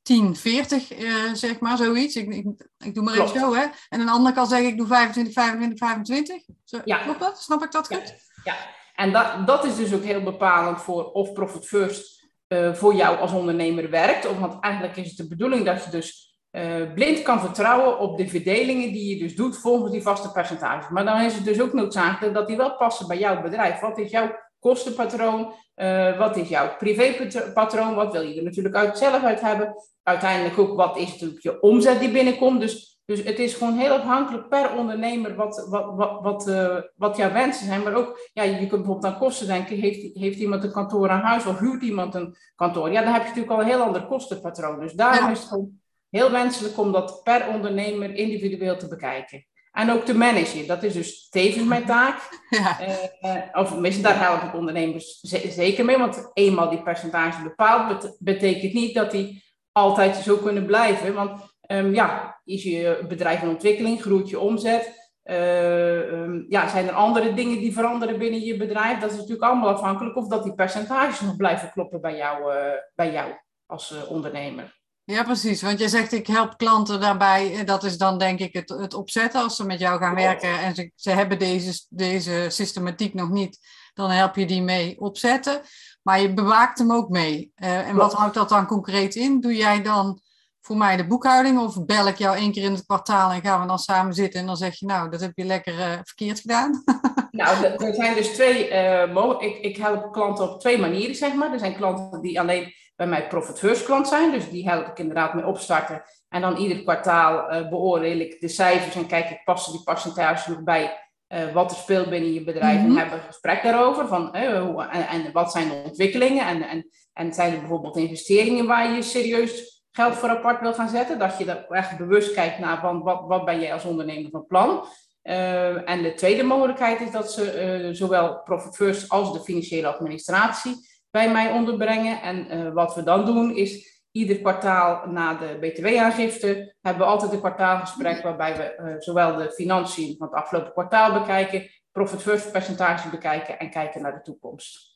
10, 0.01 0.35
40, 0.35 0.99
uh, 0.99 1.33
zeg 1.33 1.59
maar, 1.59 1.77
zoiets. 1.77 2.15
Ik, 2.15 2.33
ik, 2.33 2.45
ik 2.77 2.93
doe 2.93 3.03
maar 3.03 3.13
Klopt. 3.13 3.29
even 3.29 3.41
zo, 3.41 3.55
hè. 3.55 3.65
En 3.89 3.99
een 3.99 4.09
ander 4.09 4.33
kan 4.33 4.47
zeggen, 4.47 4.67
ik 4.67 4.77
doe 4.77 4.87
25, 4.87 5.33
25, 5.33 5.77
25. 5.77 6.43
Zo, 6.63 6.81
ja. 6.85 6.97
Klopt 6.97 7.19
dat? 7.19 7.41
Snap 7.41 7.63
ik 7.63 7.71
dat 7.71 7.87
goed? 7.87 8.13
Ja, 8.43 8.53
ja. 8.53 8.57
en 8.95 9.11
dat, 9.11 9.47
dat 9.47 9.65
is 9.65 9.75
dus 9.75 9.93
ook 9.93 10.03
heel 10.03 10.23
bepalend 10.23 10.81
voor 10.81 11.11
of 11.11 11.33
Profit 11.33 11.65
First 11.65 12.18
uh, 12.49 12.73
voor 12.73 12.93
jou 12.93 13.17
als 13.17 13.31
ondernemer 13.31 13.89
werkt. 13.89 14.39
Want 14.39 14.59
eigenlijk 14.59 14.97
is 14.97 15.07
het 15.07 15.17
de 15.17 15.27
bedoeling 15.27 15.65
dat 15.65 15.83
je 15.83 15.89
dus 15.89 16.37
uh, 16.51 16.93
blind 16.93 17.21
kan 17.21 17.39
vertrouwen 17.39 17.99
op 17.99 18.17
de 18.17 18.27
verdelingen 18.27 18.91
die 18.91 19.15
je 19.15 19.23
dus 19.23 19.35
doet 19.35 19.57
volgens 19.57 19.91
die 19.91 20.01
vaste 20.01 20.31
percentages. 20.31 20.89
Maar 20.89 21.05
dan 21.05 21.21
is 21.21 21.33
het 21.35 21.45
dus 21.45 21.61
ook 21.61 21.73
noodzakelijk 21.73 22.33
dat 22.33 22.47
die 22.47 22.57
wel 22.57 22.75
passen 22.75 23.07
bij 23.07 23.17
jouw 23.17 23.41
bedrijf. 23.41 23.79
Wat 23.79 23.97
is 23.97 24.11
jouw 24.11 24.35
kostenpatroon? 24.59 25.53
Uh, 25.75 26.17
wat 26.17 26.37
is 26.37 26.49
jouw 26.49 26.75
privépatroon? 26.77 27.95
Wat 27.95 28.11
wil 28.11 28.21
je 28.21 28.37
er 28.37 28.43
natuurlijk 28.43 28.75
uit 28.75 28.97
zelf 28.97 29.23
uit 29.23 29.41
hebben? 29.41 29.75
Uiteindelijk 30.03 30.57
ook 30.59 30.75
wat 30.75 30.97
is 30.97 31.11
natuurlijk 31.11 31.41
je 31.41 31.61
omzet 31.61 31.99
die 31.99 32.11
binnenkomt. 32.11 32.59
Dus, 32.59 32.98
dus 33.09 33.23
het 33.23 33.39
is 33.39 33.53
gewoon 33.53 33.77
heel 33.77 33.91
afhankelijk 33.91 34.49
per 34.49 34.73
ondernemer 34.73 35.35
wat, 35.35 35.67
wat, 35.69 35.95
wat, 35.95 36.21
wat, 36.21 36.47
uh, 36.47 36.75
wat 36.95 37.17
jouw 37.17 37.31
wensen 37.31 37.65
zijn. 37.65 37.83
Maar 37.83 37.93
ook, 37.93 38.29
ja, 38.33 38.43
je 38.43 38.57
kunt 38.57 38.69
bijvoorbeeld 38.69 39.13
aan 39.13 39.19
kosten 39.19 39.47
denken. 39.47 39.77
Heeft, 39.77 40.17
heeft 40.17 40.39
iemand 40.39 40.63
een 40.63 40.71
kantoor 40.71 41.09
aan 41.09 41.21
huis 41.21 41.45
of 41.45 41.59
huurt 41.59 41.81
iemand 41.81 42.15
een 42.15 42.35
kantoor? 42.55 42.91
Ja, 42.91 43.01
dan 43.01 43.13
heb 43.13 43.21
je 43.21 43.27
natuurlijk 43.27 43.53
al 43.53 43.61
een 43.61 43.67
heel 43.67 43.81
ander 43.81 44.05
kostenpatroon. 44.05 44.79
Dus 44.79 44.93
daarom 44.93 45.25
ja. 45.25 45.31
is 45.31 45.39
het 45.39 45.47
gewoon 45.47 45.79
heel 46.09 46.31
wenselijk 46.31 46.77
om 46.77 46.91
dat 46.91 47.23
per 47.23 47.47
ondernemer 47.47 48.15
individueel 48.15 48.77
te 48.77 48.87
bekijken. 48.87 49.45
En 49.71 49.91
ook 49.91 50.05
te 50.05 50.17
managen. 50.17 50.67
Dat 50.67 50.83
is 50.83 50.93
dus 50.93 51.29
tevens 51.29 51.67
mijn 51.67 51.85
taak. 51.85 52.17
Ja. 52.49 52.77
Uh, 53.21 53.61
of 53.61 53.71
tenminste, 53.71 54.01
daar 54.01 54.19
help 54.19 54.41
ik 54.41 54.53
ondernemers 54.53 55.19
zeker 55.49 55.85
mee. 55.85 55.97
Want 55.97 56.31
eenmaal 56.33 56.69
die 56.69 56.83
percentage 56.83 57.43
bepaald, 57.43 58.15
betekent 58.19 58.73
niet 58.73 58.93
dat 58.93 59.11
die 59.11 59.43
altijd 59.71 60.15
zo 60.15 60.37
kunnen 60.37 60.65
blijven. 60.65 61.13
Want 61.13 61.31
um, 61.71 61.93
ja, 61.93 62.39
is 62.43 62.63
je 62.63 63.05
bedrijf 63.07 63.41
in 63.41 63.49
ontwikkeling, 63.49 64.01
groeit 64.01 64.29
je 64.29 64.39
omzet. 64.39 64.97
Uh, 65.23 66.11
um, 66.11 66.45
ja, 66.49 66.69
zijn 66.69 66.87
er 66.87 66.93
andere 66.93 67.33
dingen 67.33 67.57
die 67.59 67.73
veranderen 67.73 68.19
binnen 68.19 68.41
je 68.41 68.57
bedrijf? 68.57 68.99
Dat 68.99 69.11
is 69.11 69.17
natuurlijk 69.17 69.43
allemaal 69.43 69.69
afhankelijk 69.69 70.15
of 70.15 70.27
dat 70.27 70.43
die 70.43 70.53
percentages 70.53 71.21
nog 71.21 71.35
blijven 71.35 71.71
kloppen 71.71 72.01
bij 72.01 72.15
jou, 72.15 72.53
uh, 72.53 72.71
bij 72.95 73.11
jou 73.11 73.31
als 73.65 74.07
ondernemer. 74.07 74.77
Ja, 75.03 75.23
precies. 75.23 75.61
Want 75.61 75.79
je 75.79 75.89
zegt, 75.89 76.11
ik 76.11 76.27
help 76.27 76.57
klanten 76.57 76.99
daarbij. 76.99 77.63
Dat 77.65 77.83
is 77.83 77.97
dan 77.97 78.17
denk 78.17 78.39
ik 78.39 78.53
het, 78.53 78.69
het 78.69 78.93
opzetten 78.93 79.41
als 79.41 79.55
ze 79.55 79.65
met 79.65 79.79
jou 79.79 79.99
gaan 79.99 80.15
werken 80.15 80.59
en 80.59 80.75
ze, 80.75 80.91
ze 80.95 81.09
hebben 81.09 81.39
deze, 81.39 81.85
deze 81.89 82.45
systematiek 82.49 83.13
nog 83.13 83.29
niet, 83.29 83.59
dan 83.93 84.09
help 84.09 84.35
je 84.35 84.45
die 84.45 84.61
mee 84.61 84.99
opzetten. 84.99 85.61
Maar 86.01 86.21
je 86.21 86.33
bewaakt 86.33 86.79
hem 86.79 86.93
ook 86.93 87.09
mee. 87.09 87.51
En 87.55 87.95
wat 87.95 88.13
houdt 88.13 88.33
dat 88.33 88.49
dan 88.49 88.65
concreet 88.65 89.15
in? 89.15 89.39
Doe 89.39 89.55
jij 89.55 89.81
dan 89.81 90.21
voor 90.69 90.77
mij 90.77 90.97
de 90.97 91.07
boekhouding 91.07 91.59
of 91.59 91.85
bel 91.85 92.07
ik 92.07 92.17
jou 92.17 92.37
één 92.37 92.51
keer 92.51 92.63
in 92.63 92.71
het 92.71 92.85
kwartaal 92.85 93.31
en 93.31 93.41
gaan 93.41 93.61
we 93.61 93.67
dan 93.67 93.79
samen 93.79 94.13
zitten 94.13 94.39
en 94.39 94.45
dan 94.45 94.57
zeg 94.57 94.75
je, 94.75 94.85
nou, 94.85 95.09
dat 95.09 95.21
heb 95.21 95.31
je 95.35 95.43
lekker 95.43 95.73
uh, 95.73 95.91
verkeerd 96.03 96.39
gedaan? 96.39 96.71
Nou, 97.31 97.65
er 97.65 97.93
zijn 97.93 98.15
dus 98.15 98.27
twee, 98.27 98.69
uh, 98.71 99.35
ik, 99.39 99.57
ik 99.57 99.77
help 99.77 100.11
klanten 100.11 100.51
op 100.51 100.59
twee 100.59 100.77
manieren, 100.77 101.15
zeg 101.15 101.33
maar. 101.33 101.53
Er 101.53 101.59
zijn 101.59 101.75
klanten 101.75 102.21
die 102.21 102.39
alleen 102.39 102.73
bij 102.95 103.07
mij 103.07 103.27
Profit 103.27 103.59
First 103.59 103.85
klant 103.85 104.07
zijn. 104.07 104.31
Dus 104.31 104.49
die 104.49 104.69
help 104.69 104.87
ik 104.87 104.99
inderdaad 104.99 105.33
mee 105.33 105.45
opstarten. 105.45 106.01
En 106.29 106.41
dan 106.41 106.57
ieder 106.57 106.83
kwartaal 106.83 107.53
uh, 107.53 107.69
beoordeel 107.69 108.19
ik 108.19 108.41
de 108.41 108.47
cijfers 108.47 108.95
en 108.95 109.07
kijk 109.07 109.29
ik 109.29 109.43
passen 109.43 109.71
die 109.71 109.83
percentages 109.83 110.47
nog 110.47 110.63
bij 110.63 110.97
uh, 111.27 111.53
wat 111.53 111.71
er 111.71 111.77
speelt 111.77 112.09
binnen 112.09 112.33
je 112.33 112.43
bedrijf. 112.43 112.79
Mm 112.79 112.85
-hmm. 112.85 112.91
En 112.91 112.97
hebben 112.97 113.17
een 113.19 113.25
gesprek 113.25 113.63
daarover 113.63 114.07
van 114.07 114.35
uh, 114.35 114.61
hoe, 114.61 114.83
en, 114.83 115.07
en, 115.07 115.31
wat 115.31 115.51
zijn 115.51 115.67
de 115.67 115.81
ontwikkelingen 115.85 116.47
en, 116.47 116.61
en, 116.61 116.89
en 117.13 117.33
zijn 117.33 117.53
er 117.53 117.59
bijvoorbeeld 117.59 117.97
investeringen 117.97 118.65
waar 118.65 118.91
je 118.91 119.01
serieus 119.01 119.78
geld 119.91 120.15
voor 120.15 120.29
apart 120.29 120.61
wil 120.61 120.73
gaan 120.73 120.89
zetten. 120.89 121.19
Dat 121.19 121.37
je 121.37 121.45
er 121.45 121.65
echt 121.69 121.97
bewust 121.97 122.33
kijkt 122.33 122.59
naar 122.59 122.79
van 122.79 123.01
wat, 123.01 123.23
wat 123.27 123.45
ben 123.45 123.59
jij 123.59 123.73
als 123.73 123.85
ondernemer 123.85 124.29
van 124.31 124.47
plan. 124.47 124.85
Uh, 125.23 125.89
en 125.89 126.01
de 126.01 126.13
tweede 126.13 126.43
mogelijkheid 126.43 127.01
is 127.01 127.11
dat 127.11 127.31
ze 127.31 127.89
zowel 127.91 128.41
Profit 128.43 128.75
First 128.75 129.09
als 129.09 129.33
de 129.33 129.39
financiële 129.39 129.87
administratie 129.87 130.87
bij 131.11 131.31
mij 131.31 131.51
onderbrengen. 131.51 132.21
En 132.21 132.57
uh, 132.57 132.73
wat 132.73 132.95
we 132.95 133.03
dan 133.03 133.25
doen 133.25 133.55
is 133.55 134.01
ieder 134.11 134.39
kwartaal 134.39 135.07
na 135.07 135.33
de 135.33 135.57
btw-aangifte 135.59 136.75
hebben 136.81 137.03
we 137.03 137.09
altijd 137.09 137.31
een 137.31 137.39
kwartaalgesprek 137.39 138.23
waarbij 138.23 138.55
we 138.57 138.95
zowel 138.99 139.35
de 139.35 139.51
financiën 139.51 140.15
van 140.17 140.27
het 140.27 140.35
afgelopen 140.35 140.71
kwartaal 140.71 141.13
bekijken, 141.13 141.69
profit 141.91 142.21
first 142.21 142.51
percentage 142.51 143.09
bekijken 143.09 143.59
en 143.59 143.69
kijken 143.69 144.01
naar 144.01 144.13
de 144.13 144.21
toekomst. 144.21 144.88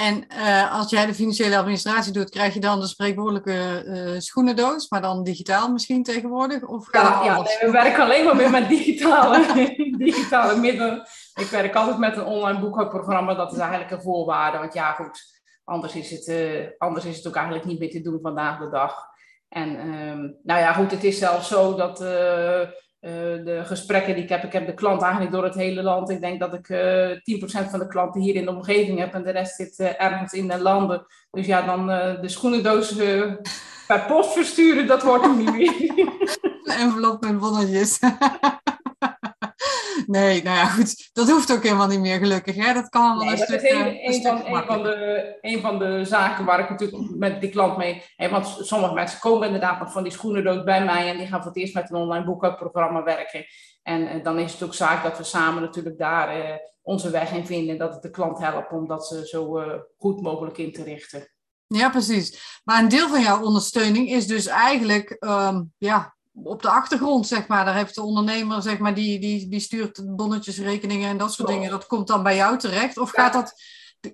En 0.00 0.24
uh, 0.28 0.78
als 0.78 0.90
jij 0.90 1.06
de 1.06 1.14
financiële 1.14 1.58
administratie 1.58 2.12
doet, 2.12 2.30
krijg 2.30 2.54
je 2.54 2.60
dan 2.60 2.80
de 2.80 2.86
spreekwoordelijke 2.86 3.84
uh, 3.86 4.18
schoenendoos, 4.18 4.88
maar 4.88 5.00
dan 5.00 5.22
digitaal 5.22 5.72
misschien 5.72 6.02
tegenwoordig? 6.02 6.62
Of 6.62 6.92
ja, 6.92 7.24
ja 7.24 7.42
nee, 7.42 7.58
we 7.60 7.70
werken 7.70 8.02
alleen 8.04 8.24
maar 8.24 8.50
met 8.50 8.68
digitale, 8.68 9.64
digitale 9.98 10.56
middelen. 10.56 11.06
Ik 11.34 11.46
werk 11.46 11.74
altijd 11.74 11.98
met 11.98 12.16
een 12.16 12.24
online 12.24 12.60
boekhoudprogramma, 12.60 13.34
dat 13.34 13.52
is 13.52 13.58
eigenlijk 13.58 13.90
een 13.90 14.02
voorwaarde. 14.02 14.58
Want 14.58 14.74
ja, 14.74 14.92
goed, 14.92 15.42
anders 15.64 15.94
is 15.94 16.10
het, 16.10 16.26
uh, 16.26 16.66
anders 16.78 17.04
is 17.04 17.16
het 17.16 17.26
ook 17.26 17.36
eigenlijk 17.36 17.66
niet 17.66 17.78
meer 17.78 17.90
te 17.90 18.00
doen 18.00 18.18
vandaag 18.22 18.58
de 18.58 18.70
dag. 18.70 18.94
En 19.48 19.88
um, 19.88 20.36
nou 20.42 20.60
ja, 20.60 20.72
goed, 20.72 20.90
het 20.90 21.04
is 21.04 21.18
zelfs 21.18 21.48
zo 21.48 21.74
dat 21.74 22.00
uh, 23.00 23.10
de 23.44 23.60
gesprekken 23.64 24.14
die 24.14 24.22
ik 24.22 24.28
heb, 24.28 24.44
ik 24.44 24.52
heb 24.52 24.66
de 24.66 24.74
klant 24.74 25.02
eigenlijk 25.02 25.32
door 25.32 25.44
het 25.44 25.54
hele 25.54 25.82
land. 25.82 26.10
Ik 26.10 26.20
denk 26.20 26.40
dat 26.40 26.54
ik 26.54 26.68
uh, 26.68 27.10
eh, 27.10 27.18
10% 27.66 27.70
van 27.70 27.78
de 27.78 27.86
klanten 27.86 28.20
hier 28.20 28.34
in 28.34 28.44
de 28.44 28.50
omgeving 28.50 28.98
heb 28.98 29.14
en 29.14 29.22
de 29.22 29.30
rest 29.30 29.54
zit 29.54 29.78
uh, 29.78 30.02
ergens 30.02 30.32
in 30.32 30.48
de 30.48 30.58
landen. 30.58 31.06
Dus 31.30 31.46
ja, 31.46 31.62
dan 31.62 31.86
de 32.20 32.28
schoenendoos 32.28 32.94
per 33.86 34.04
post 34.08 34.32
versturen, 34.32 34.86
dat 34.86 35.02
wordt 35.02 35.36
niet 35.36 35.52
meer. 35.52 35.72
Een 36.64 36.74
envelop 36.80 37.20
met 37.20 37.38
bonnetjes. 37.38 37.98
Nee, 40.10 40.42
nou 40.42 40.56
ja, 40.56 40.66
goed. 40.66 41.10
Dat 41.12 41.30
hoeft 41.30 41.52
ook 41.52 41.62
helemaal 41.62 41.86
niet 41.86 42.00
meer, 42.00 42.18
gelukkig. 42.18 42.54
Hè? 42.54 42.72
Dat 42.72 42.88
kan 42.88 43.18
nee, 43.18 43.30
een 43.30 43.36
dat 43.36 43.46
stuk, 43.46 43.62
een, 43.62 43.86
een, 43.86 44.14
een, 44.14 44.22
van, 44.22 44.46
een, 44.46 44.64
van 44.64 44.82
de, 44.82 45.38
een 45.40 45.60
van 45.60 45.78
de 45.78 46.04
zaken 46.04 46.44
waar 46.44 46.60
ik 46.60 46.70
natuurlijk 46.70 47.16
met 47.16 47.40
die 47.40 47.50
klant 47.50 47.76
mee... 47.76 48.02
Hè, 48.16 48.28
want 48.28 48.58
sommige 48.60 48.94
mensen 48.94 49.20
komen 49.20 49.46
inderdaad 49.46 49.80
nog 49.80 49.92
van 49.92 50.02
die 50.02 50.12
schoenendood 50.12 50.64
bij 50.64 50.84
mij... 50.84 51.08
en 51.08 51.16
die 51.16 51.26
gaan 51.26 51.38
voor 51.38 51.50
het 51.50 51.60
eerst 51.60 51.74
met 51.74 51.90
een 51.90 51.96
online 51.96 52.24
boekhoudprogramma 52.24 53.02
werken. 53.02 53.44
En 53.82 54.16
uh, 54.16 54.24
dan 54.24 54.38
is 54.38 54.52
het 54.52 54.62
ook 54.62 54.74
zaak 54.74 55.02
dat 55.02 55.18
we 55.18 55.24
samen 55.24 55.62
natuurlijk 55.62 55.98
daar 55.98 56.38
uh, 56.38 56.54
onze 56.82 57.10
weg 57.10 57.32
in 57.32 57.46
vinden... 57.46 57.78
dat 57.78 57.92
het 57.92 58.02
de 58.02 58.10
klant 58.10 58.38
helpt 58.38 58.72
om 58.72 58.86
dat 58.86 59.06
ze 59.06 59.26
zo 59.26 59.60
uh, 59.60 59.74
goed 59.98 60.20
mogelijk 60.20 60.58
in 60.58 60.72
te 60.72 60.82
richten. 60.82 61.32
Ja, 61.66 61.90
precies. 61.90 62.60
Maar 62.64 62.82
een 62.82 62.88
deel 62.88 63.08
van 63.08 63.22
jouw 63.22 63.42
ondersteuning 63.42 64.08
is 64.08 64.26
dus 64.26 64.46
eigenlijk 64.46 65.16
um, 65.20 65.72
ja, 65.78 66.14
op 66.42 66.62
de 66.62 66.70
achtergrond, 66.70 67.26
zeg 67.26 67.46
maar. 67.46 67.64
Daar 67.64 67.74
heeft 67.74 67.94
de 67.94 68.02
ondernemer, 68.02 68.62
zeg 68.62 68.78
maar, 68.78 68.94
die, 68.94 69.20
die, 69.20 69.48
die 69.48 69.60
stuurt 69.60 70.16
bonnetjesrekeningen 70.16 71.08
en 71.10 71.16
dat 71.16 71.32
soort 71.32 71.48
dingen. 71.48 71.70
Dat 71.70 71.86
komt 71.86 72.06
dan 72.06 72.22
bij 72.22 72.36
jou 72.36 72.58
terecht? 72.58 72.98
Of 72.98 73.10
gaat 73.10 73.32
dat, 73.32 73.54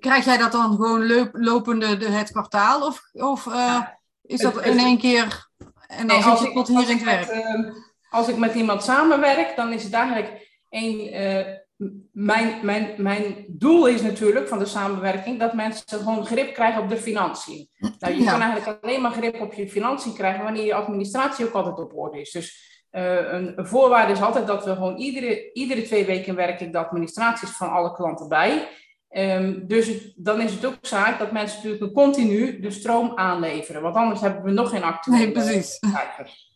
krijg 0.01 0.25
jij 0.25 0.37
dat 0.37 0.53
dan 0.53 0.71
gewoon 0.71 1.31
lopende 1.33 1.97
de, 1.97 2.11
het 2.11 2.31
kwartaal? 2.31 2.87
Of, 2.87 3.03
of 3.13 3.47
uh, 3.47 3.81
is 4.23 4.41
dat 4.41 4.65
in 4.65 4.79
één 4.79 4.99
keer 4.99 5.49
en 5.87 6.07
dan 6.07 6.21
nee, 6.21 6.37
zit 6.37 6.47
je 6.47 6.53
tot 6.53 6.69
hier 6.69 6.91
in 6.91 6.97
het 6.97 7.05
werk? 7.05 7.27
Met, 7.27 7.45
uh, 7.45 7.75
als 8.11 8.29
ik 8.29 8.37
met 8.37 8.55
iemand 8.55 8.83
samenwerk, 8.83 9.57
dan 9.57 9.73
is 9.73 9.83
het 9.83 9.93
eigenlijk 9.93 10.61
één... 10.69 11.23
Uh, 11.23 11.65
mijn, 12.13 12.59
mijn, 12.63 12.95
mijn 12.97 13.45
doel 13.49 13.87
is 13.87 14.03
natuurlijk 14.03 14.49
van 14.49 14.59
de 14.59 14.67
samenwerking 14.67 15.39
dat 15.39 15.55
mensen 15.55 15.99
gewoon 15.99 16.27
grip 16.27 16.55
krijgen 16.55 16.83
op 16.83 16.89
de 16.89 16.97
financiën. 16.97 17.69
Nou, 17.99 18.15
je 18.15 18.25
kan 18.25 18.41
eigenlijk 18.41 18.79
alleen 18.83 19.01
maar 19.01 19.11
grip 19.11 19.41
op 19.41 19.53
je 19.53 19.69
financiën 19.69 20.15
krijgen 20.15 20.45
wanneer 20.45 20.65
je 20.65 20.75
administratie 20.75 21.47
ook 21.47 21.53
altijd 21.53 21.79
op 21.79 21.97
orde 21.97 22.21
is. 22.21 22.31
Dus 22.31 22.65
uh, 22.93 23.15
een, 23.15 23.59
een, 23.59 23.67
voorwaarde 23.67 24.13
is 24.13 24.23
altijd 24.23 24.47
dat 24.47 24.65
we 24.65 24.75
gewoon 24.75 24.97
iedere, 24.97 25.53
iedere 25.53 25.83
twee 25.83 26.05
weken 26.05 26.35
werken 26.35 26.73
de 26.73 26.79
administraties 26.79 27.51
van 27.51 27.71
alle 27.71 27.93
klanten 27.93 28.29
bij. 28.29 28.69
Um, 29.11 29.67
dus 29.67 29.87
het, 29.87 30.13
dan 30.17 30.41
is 30.41 30.53
het 30.53 30.67
ook 30.67 30.77
zaak 30.81 31.19
dat 31.19 31.33
mensen 31.33 31.61
natuurlijk 31.63 31.93
continu 31.93 32.61
de 32.61 32.71
stroom 32.71 33.13
aanleveren. 33.15 33.83
Want 33.83 33.95
anders 33.95 34.21
hebben 34.21 34.43
we 34.43 34.51
nog 34.51 34.71
geen 34.71 34.83
actuele 34.83 35.19
Nee, 35.19 35.33
precies. 35.33 35.79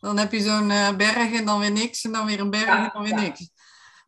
Dan 0.01 0.19
heb 0.19 0.33
je 0.33 0.41
zo'n 0.41 0.71
uh, 0.71 0.97
berg 0.97 1.33
en 1.33 1.45
dan 1.45 1.61
weer 1.61 1.73
niks 1.73 2.05
en 2.05 2.13
dan 2.13 2.27
weer 2.27 2.41
een 2.41 2.51
berg 2.51 2.65
ja, 2.65 2.85
en 2.85 2.91
dan 2.93 3.03
weer 3.03 3.13
ja. 3.13 3.21
niks. 3.21 3.51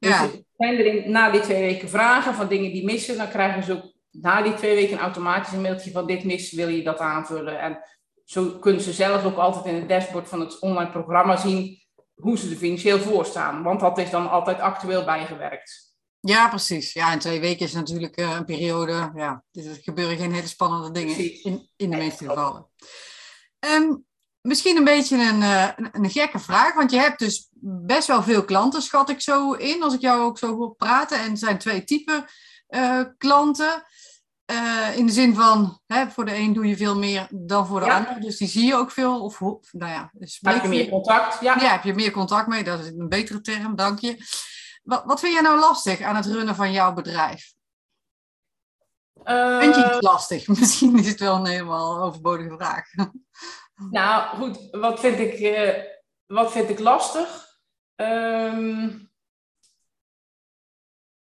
Dus 0.02 0.10
ja. 0.10 0.30
zijn 0.56 0.78
er 0.78 0.86
in, 0.86 1.10
na 1.10 1.30
die 1.30 1.40
twee 1.40 1.60
weken 1.60 1.88
vragen 1.88 2.34
van 2.34 2.48
dingen 2.48 2.72
die 2.72 2.84
missen, 2.84 3.16
dan 3.16 3.28
krijgen 3.28 3.62
ze 3.62 3.72
ook 3.72 3.92
na 4.10 4.42
die 4.42 4.54
twee 4.54 4.74
weken 4.74 4.98
automatisch 4.98 5.52
een 5.52 5.60
mailtje 5.60 5.90
van 5.90 6.06
dit 6.06 6.24
mis, 6.24 6.52
wil 6.52 6.68
je 6.68 6.82
dat 6.82 6.98
aanvullen? 6.98 7.60
En 7.60 7.78
zo 8.24 8.58
kunnen 8.58 8.82
ze 8.82 8.92
zelf 8.92 9.24
ook 9.24 9.36
altijd 9.36 9.64
in 9.64 9.74
het 9.74 9.88
dashboard 9.88 10.28
van 10.28 10.40
het 10.40 10.58
online 10.58 10.90
programma 10.90 11.36
zien 11.36 11.80
hoe 12.14 12.38
ze 12.38 12.50
er 12.50 12.56
financieel 12.56 12.98
voor 12.98 13.26
staan. 13.26 13.62
Want 13.62 13.80
dat 13.80 13.98
is 13.98 14.10
dan 14.10 14.30
altijd 14.30 14.60
actueel 14.60 15.04
bijgewerkt. 15.04 15.96
Ja, 16.20 16.48
precies. 16.48 16.92
Ja, 16.92 17.12
en 17.12 17.18
twee 17.18 17.40
weken 17.40 17.66
is 17.66 17.72
natuurlijk 17.72 18.20
uh, 18.20 18.36
een 18.36 18.44
periode. 18.44 19.12
Ja, 19.14 19.44
er 19.52 19.78
gebeuren 19.82 20.16
geen 20.16 20.32
hele 20.32 20.46
spannende 20.46 20.90
dingen 20.90 21.42
in, 21.42 21.68
in 21.76 21.90
de 21.90 21.96
meeste 21.96 22.28
gevallen. 22.28 22.66
Um, 23.58 24.04
misschien 24.42 24.76
een 24.76 24.84
beetje 24.84 25.16
een, 25.16 25.40
uh, 25.40 25.68
een, 25.92 26.10
gekke 26.10 26.38
vraag, 26.38 26.74
want 26.74 26.90
je 26.90 26.98
hebt 26.98 27.18
dus 27.18 27.48
best 27.60 28.06
wel 28.06 28.22
veel 28.22 28.44
klanten, 28.44 28.82
schat 28.82 29.10
ik 29.10 29.20
zo 29.20 29.52
in, 29.52 29.82
als 29.82 29.94
ik 29.94 30.00
jou 30.00 30.20
ook 30.20 30.38
zo 30.38 30.56
hoor 30.56 30.74
praten. 30.74 31.18
En 31.18 31.30
er 31.30 31.36
zijn 31.36 31.58
twee 31.58 31.84
typen 31.84 32.24
uh, 32.68 33.00
klanten. 33.18 33.84
Uh, 34.52 34.96
in 34.96 35.06
de 35.06 35.12
zin 35.12 35.34
van, 35.34 35.80
hè, 35.86 36.10
voor 36.10 36.24
de 36.24 36.34
een 36.34 36.52
doe 36.52 36.66
je 36.66 36.76
veel 36.76 36.98
meer 36.98 37.28
dan 37.30 37.66
voor 37.66 37.80
de 37.80 37.86
ja. 37.86 37.96
ander. 37.96 38.20
Dus 38.20 38.36
die 38.36 38.48
zie 38.48 38.66
je 38.66 38.74
ook 38.74 38.90
veel. 38.90 39.22
Of, 39.22 39.40
nou 39.70 39.92
ja, 39.92 40.12
heb 40.40 40.62
je 40.62 40.68
meer 40.68 40.88
contact? 40.88 41.40
Ja. 41.40 41.60
ja, 41.60 41.70
heb 41.70 41.82
je 41.82 41.94
meer 41.94 42.10
contact 42.10 42.46
mee. 42.46 42.64
Dat 42.64 42.80
is 42.80 42.86
een 42.86 43.08
betere 43.08 43.40
term, 43.40 43.76
dank 43.76 43.98
je. 43.98 44.16
Wat, 44.82 45.04
wat 45.04 45.20
vind 45.20 45.32
jij 45.32 45.42
nou 45.42 45.58
lastig 45.58 46.00
aan 46.00 46.16
het 46.16 46.26
runnen 46.26 46.54
van 46.54 46.72
jouw 46.72 46.92
bedrijf? 46.92 47.52
Uh, 49.24 49.58
vind 49.58 49.74
je 49.74 49.82
het 49.82 50.02
lastig? 50.02 50.48
Misschien 50.58 50.98
is 50.98 51.08
het 51.08 51.20
wel 51.20 51.34
een 51.34 51.46
helemaal 51.46 52.02
overbodige 52.02 52.54
vraag. 52.56 52.86
Nou, 53.90 54.36
goed, 54.36 54.68
wat 54.70 55.00
vind 55.00 55.18
ik, 55.18 55.40
uh, 55.40 55.84
wat 56.26 56.52
vind 56.52 56.68
ik 56.68 56.78
lastig? 56.78 57.46
Um, 57.96 59.10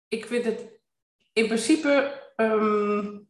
ik 0.09 0.26
vind 0.26 0.45
het 0.45 0.81
in 1.33 1.47
principe. 1.47 2.23
Um, 2.37 3.28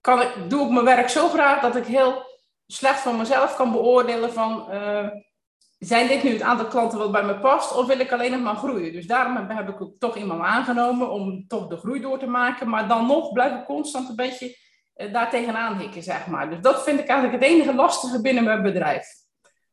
kan 0.00 0.20
ik, 0.20 0.50
doe 0.50 0.64
ik 0.64 0.70
mijn 0.70 0.84
werk 0.84 1.08
zo 1.08 1.28
graag 1.28 1.60
dat 1.60 1.76
ik 1.76 1.84
heel 1.84 2.24
slecht 2.66 3.00
van 3.00 3.16
mezelf 3.16 3.56
kan 3.56 3.72
beoordelen 3.72 4.32
van. 4.32 4.66
Uh, 4.74 5.08
zijn 5.78 6.08
dit 6.08 6.22
nu 6.22 6.32
het 6.32 6.42
aantal 6.42 6.66
klanten 6.66 6.98
wat 6.98 7.12
bij 7.12 7.24
me 7.24 7.38
past 7.38 7.76
of 7.76 7.86
wil 7.86 8.00
ik 8.00 8.12
alleen 8.12 8.30
nog 8.30 8.40
maar 8.40 8.56
groeien? 8.56 8.92
Dus 8.92 9.06
daarom 9.06 9.50
heb 9.50 9.68
ik 9.68 9.98
toch 9.98 10.16
iemand 10.16 10.42
aangenomen 10.42 11.10
om 11.10 11.46
toch 11.46 11.66
de 11.66 11.76
groei 11.76 12.00
door 12.00 12.18
te 12.18 12.26
maken. 12.26 12.68
Maar 12.68 12.88
dan 12.88 13.06
nog 13.06 13.32
blijf 13.32 13.60
ik 13.60 13.64
constant 13.64 14.08
een 14.08 14.16
beetje 14.16 14.56
daar 14.96 15.30
tegenaan 15.30 15.78
hikken, 15.78 16.02
zeg 16.02 16.26
maar. 16.26 16.50
Dus 16.50 16.60
dat 16.60 16.82
vind 16.82 17.00
ik 17.00 17.06
eigenlijk 17.06 17.42
het 17.42 17.52
enige 17.52 17.74
lastige 17.74 18.20
binnen 18.20 18.44
mijn 18.44 18.62
bedrijf. 18.62 19.06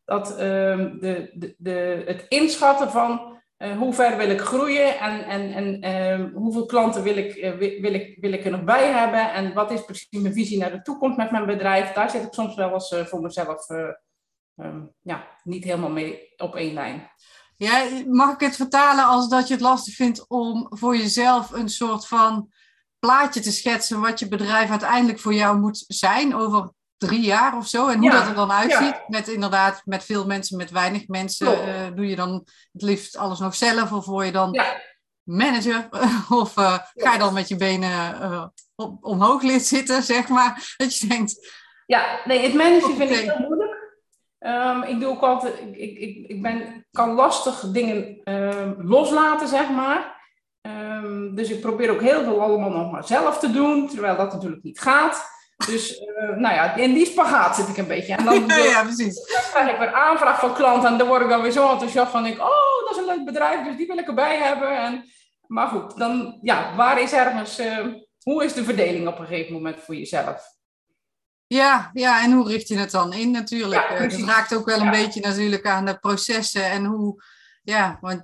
Dat 0.06 0.32
uh, 0.32 0.38
de, 0.38 1.32
de, 1.34 1.56
de, 1.58 2.04
het 2.06 2.26
inschatten 2.28 2.92
van 2.92 3.42
uh, 3.58 3.78
hoe 3.78 3.94
ver 3.94 4.18
wil 4.18 4.30
ik 4.30 4.42
groeien 4.42 5.00
en, 5.00 5.26
en, 5.26 5.54
en 5.54 5.82
ehm, 5.82 6.34
hoeveel 6.34 6.66
klanten 6.66 7.04
wil 7.04 7.18
ik, 7.18 7.36
uh, 7.36 7.52
wil, 7.82 7.94
ik, 7.94 8.18
wil 8.20 8.32
ik 8.32 8.46
er 8.46 8.52
nog 8.52 8.64
bij 8.64 8.92
hebben 8.92 9.34
en 9.34 9.54
wat 9.54 9.72
is 9.72 9.86
precies 9.86 10.22
mijn 10.22 10.34
visie 10.34 10.58
naar 10.58 10.72
de 10.72 10.82
toekomst 10.82 11.18
met 11.18 11.32
mijn 11.32 11.46
bedrijf. 11.46 11.92
Daar 11.92 12.10
zit 12.10 12.24
ik 12.24 12.34
soms 12.34 12.56
wel 12.56 12.74
eens 12.74 12.96
voor 13.06 13.22
mezelf 13.22 13.68
um, 14.56 14.94
ja, 15.02 15.28
niet 15.44 15.64
helemaal 15.64 15.90
mee 15.90 16.34
op 16.38 16.56
één 16.56 16.74
lijn. 16.74 17.12
Ja, 17.58 17.88
mag 18.08 18.34
ik 18.34 18.40
het 18.40 18.56
vertalen 18.56 19.06
als 19.06 19.30
dat 19.30 19.48
je 19.48 19.54
het 19.54 19.64
lastig 19.64 19.96
vindt 19.96 20.28
om 20.28 20.68
voor 20.70 20.98
jezelf 20.98 21.52
een 21.52 21.70
soort 21.70 22.08
van 22.08 22.52
plaatje 23.06 23.40
te 23.40 23.52
schetsen 23.52 24.02
wat 24.02 24.20
je 24.20 24.28
bedrijf 24.28 24.70
uiteindelijk 24.70 25.20
voor 25.20 25.34
jou 25.34 25.60
moet 25.60 25.84
zijn 25.88 26.36
over 26.36 26.70
drie 26.98 27.22
jaar 27.22 27.58
of 27.58 27.68
zo. 27.68 27.88
En 27.88 27.98
hoe 27.98 28.12
ja, 28.12 28.20
dat 28.20 28.28
er 28.28 28.36
dan 28.36 28.52
uitziet. 28.52 28.96
Ja. 28.96 29.04
Met 29.08 29.28
inderdaad, 29.28 29.82
met 29.86 30.04
veel 30.04 30.26
mensen, 30.26 30.58
met 30.58 30.72
weinig 30.72 31.08
mensen. 31.08 31.68
Uh, 31.68 31.96
doe 31.96 32.08
je 32.08 32.16
dan 32.16 32.32
het 32.72 32.82
liefst 32.82 33.18
alles 33.18 33.40
nog 33.40 33.56
zelf? 33.56 33.92
Of 33.92 34.06
word 34.06 34.26
je 34.26 34.32
dan 34.32 34.54
ja. 34.54 34.82
manager? 35.24 35.90
of 36.42 36.58
uh, 36.58 36.78
ga 36.94 37.14
je 37.14 37.20
dan 37.20 37.34
met 37.34 37.48
je 37.48 37.56
benen 37.56 38.22
uh, 38.22 38.46
op, 38.76 39.06
omhoog 39.06 39.42
lid 39.42 39.66
zitten, 39.66 40.04
zeg 40.04 40.28
maar? 40.28 40.74
Dat 40.78 40.98
je 40.98 41.08
denkt... 41.08 41.62
Ja, 41.86 42.20
nee, 42.26 42.40
het 42.40 42.54
managen 42.54 42.96
vind 42.96 43.10
ik 43.10 43.18
heel 43.18 43.40
moeilijk. 43.40 43.82
Um, 44.40 44.84
ik 44.84 45.00
doe 45.00 45.10
ook 45.10 45.22
altijd... 45.22 45.60
Ik, 45.60 45.98
ik, 45.98 46.28
ik 46.28 46.42
ben, 46.42 46.86
kan 46.92 47.12
lastig 47.12 47.60
dingen 47.60 48.22
loslaten, 48.78 49.48
zeg 49.48 49.70
maar. 49.70 50.22
Um, 50.68 51.36
dus 51.36 51.50
ik 51.50 51.62
probeer 51.62 51.90
ook 51.90 52.02
heel 52.02 52.24
veel 52.24 52.42
allemaal 52.42 52.70
nog 52.70 52.92
maar 52.92 53.08
zelf 53.08 53.40
te 53.40 53.52
doen, 53.52 53.88
terwijl 53.88 54.18
dat 54.18 54.34
natuurlijk 54.34 54.64
niet 54.64 54.80
gaat. 54.80 55.32
Dus 55.66 56.00
uh, 56.00 56.38
nou 56.38 56.56
ja, 56.56 56.76
in 56.76 56.94
die 56.94 57.06
spagaat 57.06 57.56
zit 57.56 57.68
ik 57.68 57.78
een 57.78 57.88
beetje. 57.88 58.16
En 58.16 58.26
dan, 58.26 58.48
ja, 58.48 58.58
ja, 58.58 58.84
precies. 58.84 59.16
dan 59.16 59.42
krijg 59.52 59.72
ik 59.72 59.80
weer 59.80 59.94
aanvraag 59.94 60.40
van 60.40 60.54
klanten 60.54 60.90
en 60.90 60.98
dan 60.98 61.08
word 61.08 61.22
ik 61.22 61.30
dan 61.30 61.42
weer 61.42 61.52
zo 61.52 61.72
enthousiast 61.72 62.12
van, 62.12 62.26
ik, 62.26 62.40
oh, 62.40 62.84
dat 62.86 62.92
is 62.92 62.98
een 62.98 63.16
leuk 63.16 63.26
bedrijf, 63.26 63.66
dus 63.66 63.78
die 63.78 63.88
wil 63.88 63.98
ik 63.98 64.08
erbij 64.08 64.38
hebben. 64.38 64.78
En, 64.78 65.04
maar 65.48 65.68
goed, 65.68 65.98
dan, 65.98 66.40
ja, 66.42 66.76
waar 66.76 67.02
is 67.02 67.14
ergens, 67.14 67.60
uh, 67.60 67.86
hoe 68.24 68.44
is 68.44 68.54
de 68.54 68.64
verdeling 68.64 69.08
op 69.08 69.20
een 69.20 69.26
gegeven 69.26 69.54
moment 69.54 69.80
voor 69.80 69.96
jezelf? 69.96 70.44
Ja, 71.48 71.90
ja, 71.94 72.24
en 72.24 72.32
hoe 72.32 72.48
richt 72.48 72.68
je 72.68 72.78
het 72.78 72.92
dan 72.92 73.14
in 73.14 73.32
natuurlijk? 73.32 73.90
Ja, 73.90 73.96
het 73.96 74.14
raakt 74.14 74.56
ook 74.56 74.66
wel 74.66 74.80
een 74.80 74.92
beetje 74.92 75.22
natuurlijk 75.22 75.66
aan 75.66 75.86
de 75.86 76.00
processen 76.00 76.66
en 76.72 76.86
hoe 76.86 77.24
ja, 77.64 77.98
want 78.02 78.24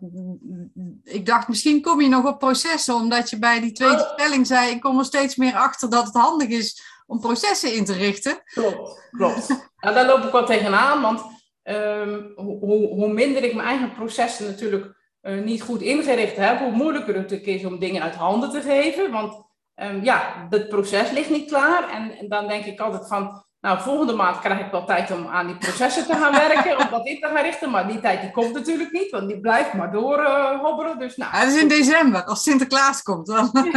ik 1.04 1.26
dacht 1.26 1.48
misschien 1.48 1.82
kom 1.82 2.02
je 2.02 2.08
nog 2.08 2.26
op 2.26 2.40
processen, 2.40 2.96
omdat 2.96 3.30
je 3.30 3.40
bij 3.40 3.60
die 3.60 3.72
tweede 3.72 4.02
oh. 4.02 4.12
stelling 4.14 4.48
zei, 4.48 4.72
ik 4.72 4.82
kom 4.82 5.00
er 5.00 5.06
steeds 5.06 5.36
meer 5.36 5.56
achter 5.56 5.90
dat 5.90 6.06
het 6.06 6.16
handig 6.16 6.48
is 6.48 6.84
om 7.08 7.20
processen 7.20 7.74
in 7.74 7.86
te 7.86 7.94
richten. 7.94 8.42
Klopt, 8.44 9.10
klopt. 9.12 9.48
nou, 9.80 9.96
daar 9.96 10.06
loop 10.06 10.24
ik 10.24 10.32
wel 10.32 10.46
tegenaan, 10.46 11.02
want 11.02 11.22
um, 11.64 12.32
hoe, 12.36 12.88
hoe, 12.88 13.14
minder 13.14 13.44
ik 13.44 13.54
mijn 13.54 13.68
eigen 13.68 13.94
processen 13.94 14.46
natuurlijk 14.46 14.98
uh, 15.22 15.44
niet 15.44 15.62
goed 15.62 15.82
ingericht 15.82 16.36
heb, 16.36 16.60
hoe 16.60 16.72
moeilijker 16.72 17.16
het 17.16 17.32
is 17.32 17.66
om 17.66 17.80
dingen 17.80 18.02
uit 18.02 18.16
handen 18.16 18.50
te 18.50 18.62
geven. 18.62 19.12
Want 19.12 19.44
ehm, 19.76 20.04
ja, 20.04 20.48
het 20.50 20.70
proces 20.70 21.12
ligt 21.12 21.30
niet 21.30 21.50
klaar. 21.50 21.90
En, 21.90 22.18
en, 22.18 22.30
dan 22.30 22.48
denk 22.48 22.66
ik 22.66 22.80
altijd 22.80 23.08
van, 23.08 23.44
nou, 23.62 23.82
volgende 23.82 24.14
maand 24.14 24.40
krijg 24.40 24.66
ik 24.66 24.72
wel 24.72 24.86
tijd 24.86 25.12
om 25.12 25.28
aan 25.28 25.48
die 25.48 25.58
processen 25.58 26.06
te 26.06 26.14
gaan 26.14 26.32
werken, 26.32 26.78
om 26.80 26.90
dat 26.90 27.08
in 27.08 27.20
te 27.20 27.28
gaan 27.28 27.44
richten. 27.44 27.70
Maar 27.70 27.88
die 27.88 28.00
tijd 28.00 28.22
die 28.22 28.32
komt 28.32 28.54
natuurlijk 28.54 28.92
niet, 28.92 29.12
want 29.12 29.28
die 29.28 29.40
blijft 29.40 29.74
maar 29.74 29.92
door 29.92 30.20
uh, 30.20 30.60
hobbelen. 30.60 31.00
Dus, 31.00 31.16
nou, 31.16 31.34
ja, 31.34 31.40
dat 31.40 31.54
is 31.54 31.62
in 31.62 31.68
december, 31.68 32.24
als 32.24 32.44
Sinterklaas 32.44 33.02
komt 33.02 33.28
dan. 33.28 33.52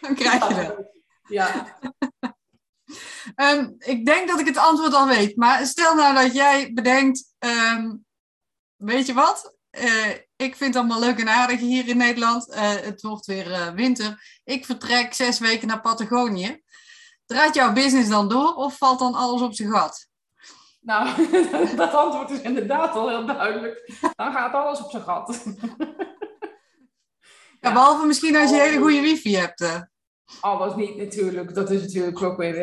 dan 0.00 0.14
krijg 0.14 0.48
je 0.48 0.54
dat. 0.54 0.88
Ja. 1.28 1.78
um, 3.36 3.74
ik 3.78 4.06
denk 4.06 4.28
dat 4.28 4.40
ik 4.40 4.46
het 4.46 4.58
antwoord 4.58 4.94
al 4.94 5.06
weet, 5.06 5.36
maar 5.36 5.66
stel 5.66 5.94
nou 5.94 6.14
dat 6.14 6.34
jij 6.34 6.72
bedenkt, 6.72 7.34
um, 7.38 8.04
weet 8.76 9.06
je 9.06 9.12
wat? 9.12 9.58
Uh, 9.78 10.08
ik 10.36 10.56
vind 10.56 10.74
het 10.74 10.76
allemaal 10.76 11.00
leuk 11.00 11.18
en 11.18 11.28
aardig 11.28 11.60
hier 11.60 11.88
in 11.88 11.96
Nederland. 11.96 12.48
Uh, 12.48 12.56
het 12.70 13.02
wordt 13.02 13.26
weer 13.26 13.46
uh, 13.46 13.68
winter. 13.68 14.40
Ik 14.44 14.64
vertrek 14.64 15.14
zes 15.14 15.38
weken 15.38 15.68
naar 15.68 15.80
Patagonië. 15.80 16.62
Draait 17.26 17.54
jouw 17.54 17.72
business 17.72 18.08
dan 18.08 18.28
door 18.28 18.54
of 18.54 18.76
valt 18.76 18.98
dan 18.98 19.14
alles 19.14 19.40
op 19.40 19.54
zijn 19.54 19.70
gat? 19.70 20.08
Nou, 20.80 21.26
dat 21.76 21.94
antwoord 21.94 22.30
is 22.30 22.40
inderdaad 22.40 22.94
al 22.94 23.08
heel 23.08 23.26
duidelijk. 23.26 23.92
Dan 24.16 24.32
gaat 24.32 24.52
alles 24.52 24.80
op 24.80 24.90
zijn 24.90 25.02
gat. 25.02 25.44
ja, 27.60 27.72
behalve 27.72 28.06
misschien 28.06 28.36
als 28.36 28.50
je 28.50 28.56
hele 28.56 28.80
goede 28.80 29.00
wifi 29.00 29.36
hebt. 29.36 29.88
Alles 30.40 30.74
niet 30.74 30.96
natuurlijk. 30.96 31.54
Dat 31.54 31.70
is 31.70 31.80
natuurlijk 31.80 32.22
ook 32.22 32.36
weer, 32.36 32.56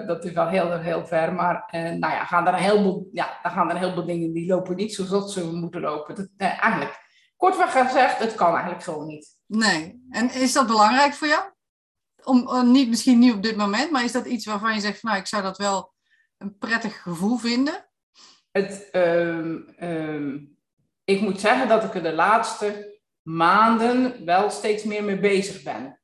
uh, 0.00 0.06
dat 0.06 0.24
is 0.24 0.32
wel 0.32 0.48
heel, 0.48 0.78
heel 0.78 1.06
ver. 1.06 1.32
Maar 1.32 1.68
uh, 1.74 1.82
nou 1.82 2.12
ja, 2.12 2.24
gaan 2.24 2.46
er 2.46 2.52
een 2.52 2.58
heleboel, 2.58 3.08
ja, 3.12 3.38
dan 3.42 3.52
gaan 3.52 3.68
er 3.68 3.74
een 3.74 3.80
heleboel 3.80 4.06
dingen 4.06 4.32
die 4.32 4.46
lopen 4.46 4.76
niet 4.76 4.94
zoals 4.94 5.32
ze 5.32 5.52
moeten 5.52 5.80
lopen. 5.80 6.14
Dat, 6.14 6.28
uh, 6.36 6.62
eigenlijk, 6.62 7.00
kortweg 7.36 7.72
gezegd, 7.72 8.18
het 8.18 8.34
kan 8.34 8.52
eigenlijk 8.52 8.82
gewoon 8.82 9.06
niet. 9.06 9.36
Nee. 9.46 10.06
En 10.10 10.34
is 10.34 10.52
dat 10.52 10.66
belangrijk 10.66 11.14
voor 11.14 11.28
jou? 11.28 11.42
Om, 12.24 12.70
niet, 12.72 12.88
misschien 12.88 13.18
niet 13.18 13.34
op 13.34 13.42
dit 13.42 13.56
moment, 13.56 13.90
maar 13.90 14.04
is 14.04 14.12
dat 14.12 14.26
iets 14.26 14.46
waarvan 14.46 14.74
je 14.74 14.80
zegt, 14.80 15.02
nou, 15.02 15.18
ik 15.18 15.26
zou 15.26 15.42
dat 15.42 15.58
wel 15.58 15.92
een 16.38 16.58
prettig 16.58 17.02
gevoel 17.02 17.36
vinden? 17.36 17.88
Het, 18.50 18.88
um, 18.92 19.74
um, 19.80 20.58
ik 21.04 21.20
moet 21.20 21.40
zeggen 21.40 21.68
dat 21.68 21.84
ik 21.84 21.94
er 21.94 22.02
de 22.02 22.12
laatste 22.12 23.00
maanden 23.22 24.24
wel 24.24 24.50
steeds 24.50 24.84
meer 24.84 25.04
mee 25.04 25.18
bezig 25.18 25.62
ben 25.62 25.97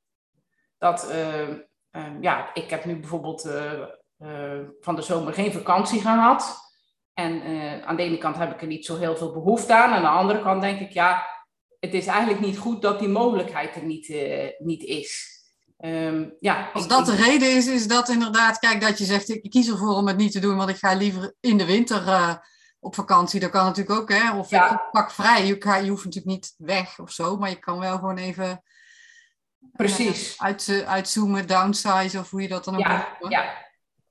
dat, 0.84 1.10
uh, 1.10 1.48
ja, 2.20 2.54
ik 2.54 2.70
heb 2.70 2.84
nu 2.84 2.96
bijvoorbeeld 2.96 3.46
uh, 3.46 4.60
van 4.80 4.96
de 4.96 5.02
zomer 5.02 5.32
geen 5.32 5.52
vakantie 5.52 6.00
gehad. 6.00 6.62
En 7.14 7.42
aan 7.84 7.96
de 7.96 8.02
ene 8.02 8.18
kant 8.18 8.36
heb 8.36 8.52
ik 8.52 8.60
er 8.60 8.66
niet 8.66 8.84
zo 8.84 8.96
heel 8.96 9.16
veel 9.16 9.32
behoefte 9.32 9.74
aan. 9.74 9.92
Aan 9.92 10.02
de 10.02 10.08
andere 10.08 10.42
kant 10.42 10.62
denk 10.62 10.80
ik, 10.80 10.92
ja, 10.92 11.26
het 11.80 11.94
is 11.94 12.06
eigenlijk 12.06 12.40
niet 12.40 12.58
goed 12.58 12.82
dat 12.82 12.98
die 12.98 13.08
mogelijkheid 13.08 13.76
er 13.76 13.84
niet, 13.84 14.14
niet 14.58 14.82
is. 14.82 15.32
Um, 15.78 16.34
ja, 16.38 16.70
Als 16.72 16.88
dat 16.88 17.06
de 17.06 17.14
reden 17.14 17.56
is, 17.56 17.66
is 17.66 17.86
dat 17.86 18.08
inderdaad, 18.08 18.58
kijk, 18.58 18.80
dat 18.80 18.98
je 18.98 19.04
zegt, 19.04 19.28
ik 19.28 19.50
kies 19.50 19.68
ervoor 19.68 19.94
om 19.94 20.06
het 20.06 20.16
niet 20.16 20.32
te 20.32 20.38
doen, 20.40 20.56
want 20.56 20.70
ik 20.70 20.76
ga 20.76 20.94
liever 20.94 21.34
in 21.40 21.58
de 21.58 21.66
winter 21.66 22.02
op 22.80 22.94
vakantie. 22.94 23.40
Dat 23.40 23.50
kan 23.50 23.64
natuurlijk 23.64 24.00
ook, 24.00 24.12
hè? 24.12 24.38
Of 24.38 24.50
ja. 24.50 24.72
ik 24.72 24.90
pak 24.90 25.10
vrij. 25.10 25.46
Je, 25.46 25.56
je 25.84 25.90
hoeft 25.90 26.04
natuurlijk 26.04 26.34
niet 26.34 26.54
weg 26.56 26.98
of 26.98 27.10
zo, 27.10 27.36
maar 27.36 27.50
je 27.50 27.58
kan 27.58 27.78
wel 27.78 27.98
gewoon 27.98 28.18
even 28.18 28.62
Precies. 29.72 30.34
Uh, 30.34 30.46
uit, 30.46 30.84
uitzoomen, 30.86 31.46
downsize 31.46 32.18
of 32.18 32.30
hoe 32.30 32.42
je 32.42 32.48
dat 32.48 32.64
dan 32.64 32.74
ook 32.74 32.80
ja, 32.80 33.16
noemt. 33.20 33.32
Ja, 33.32 33.64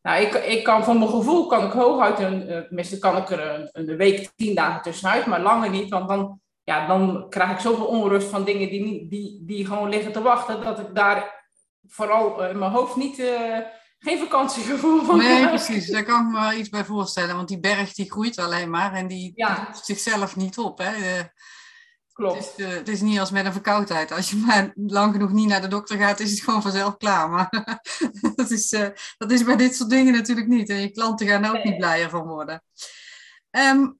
nou, 0.03 0.21
ik, 0.21 0.33
ik 0.33 0.63
kan 0.63 0.83
van 0.83 0.97
mijn 0.97 1.09
gevoel 1.09 1.47
kan 1.47 1.65
ik 1.65 1.71
hooguit 1.71 2.19
een, 2.19 2.67
uh, 2.71 2.99
kan 2.99 3.17
ik 3.17 3.29
er 3.29 3.39
een, 3.39 3.69
een 3.71 3.97
week, 3.97 4.31
tien 4.35 4.55
dagen 4.55 4.81
tussenuit, 4.81 5.25
maar 5.25 5.41
langer 5.41 5.69
niet, 5.69 5.89
want 5.89 6.07
dan, 6.07 6.41
ja, 6.63 6.87
dan 6.87 7.29
krijg 7.29 7.51
ik 7.51 7.59
zoveel 7.59 7.85
onrust 7.85 8.27
van 8.27 8.43
dingen 8.43 8.69
die, 8.69 9.07
die, 9.07 9.41
die 9.45 9.65
gewoon 9.65 9.89
liggen 9.89 10.11
te 10.11 10.21
wachten, 10.21 10.63
dat 10.63 10.79
ik 10.79 10.95
daar 10.95 11.47
vooral 11.87 12.43
in 12.43 12.59
mijn 12.59 12.71
hoofd 12.71 12.95
niet, 12.95 13.19
uh, 13.19 13.57
geen 13.99 14.19
vakantiegevoel 14.19 15.03
van 15.03 15.17
Nee, 15.17 15.47
precies, 15.47 15.89
daar 15.89 16.03
kan 16.03 16.25
ik 16.25 16.33
me 16.33 16.39
wel 16.39 16.59
iets 16.59 16.69
bij 16.69 16.85
voorstellen, 16.85 17.35
want 17.35 17.47
die 17.47 17.59
berg 17.59 17.93
die 17.93 18.11
groeit 18.11 18.39
alleen 18.39 18.69
maar 18.69 18.93
en 18.93 19.07
die 19.07 19.31
ja. 19.35 19.69
zichzelf 19.83 20.35
niet 20.35 20.57
op. 20.57 20.77
Hè. 20.77 21.21
Klopt. 22.13 22.35
Het 22.35 22.53
is, 22.57 22.65
uh, 22.65 22.73
het 22.73 22.87
is, 22.87 23.01
niet 23.01 23.19
als 23.19 23.31
met 23.31 23.45
een 23.45 23.51
verkoudheid. 23.51 24.11
Als 24.11 24.29
je 24.29 24.35
maar 24.45 24.73
lang 24.75 25.13
genoeg 25.13 25.31
niet 25.31 25.47
naar 25.47 25.61
de 25.61 25.67
dokter 25.67 25.97
gaat, 25.97 26.19
is 26.19 26.31
het 26.31 26.41
gewoon 26.41 26.61
vanzelf 26.61 26.97
klaar. 26.97 27.29
Maar 27.29 27.49
dat, 28.35 28.51
is, 28.51 28.71
uh, 28.71 28.87
dat 29.17 29.31
is 29.31 29.43
bij 29.43 29.55
dit 29.55 29.75
soort 29.75 29.89
dingen 29.89 30.13
natuurlijk 30.13 30.47
niet. 30.47 30.69
En 30.69 30.81
je 30.81 30.91
klanten 30.91 31.27
gaan 31.27 31.43
er 31.43 31.49
ook 31.49 31.55
nee. 31.55 31.65
niet 31.65 31.77
blijer 31.77 32.09
van 32.09 32.27
worden. 32.27 32.63
Um, 33.49 33.99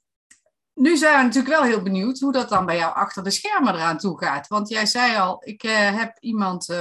nu 0.74 0.98
zijn 0.98 1.18
we 1.18 1.24
natuurlijk 1.24 1.56
wel 1.56 1.64
heel 1.64 1.82
benieuwd 1.82 2.20
hoe 2.20 2.32
dat 2.32 2.50
dan 2.50 2.66
bij 2.66 2.78
jou 2.78 2.96
achter 2.96 3.24
de 3.24 3.32
schermen 3.32 3.74
eraan 3.74 3.98
toe 3.98 4.18
gaat. 4.18 4.48
Want 4.48 4.70
jij 4.70 4.86
zei 4.86 5.18
al, 5.18 5.42
ik 5.46 5.64
uh, 5.64 5.98
heb 5.98 6.18
iemand 6.20 6.76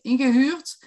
ingehuurd. 0.00 0.86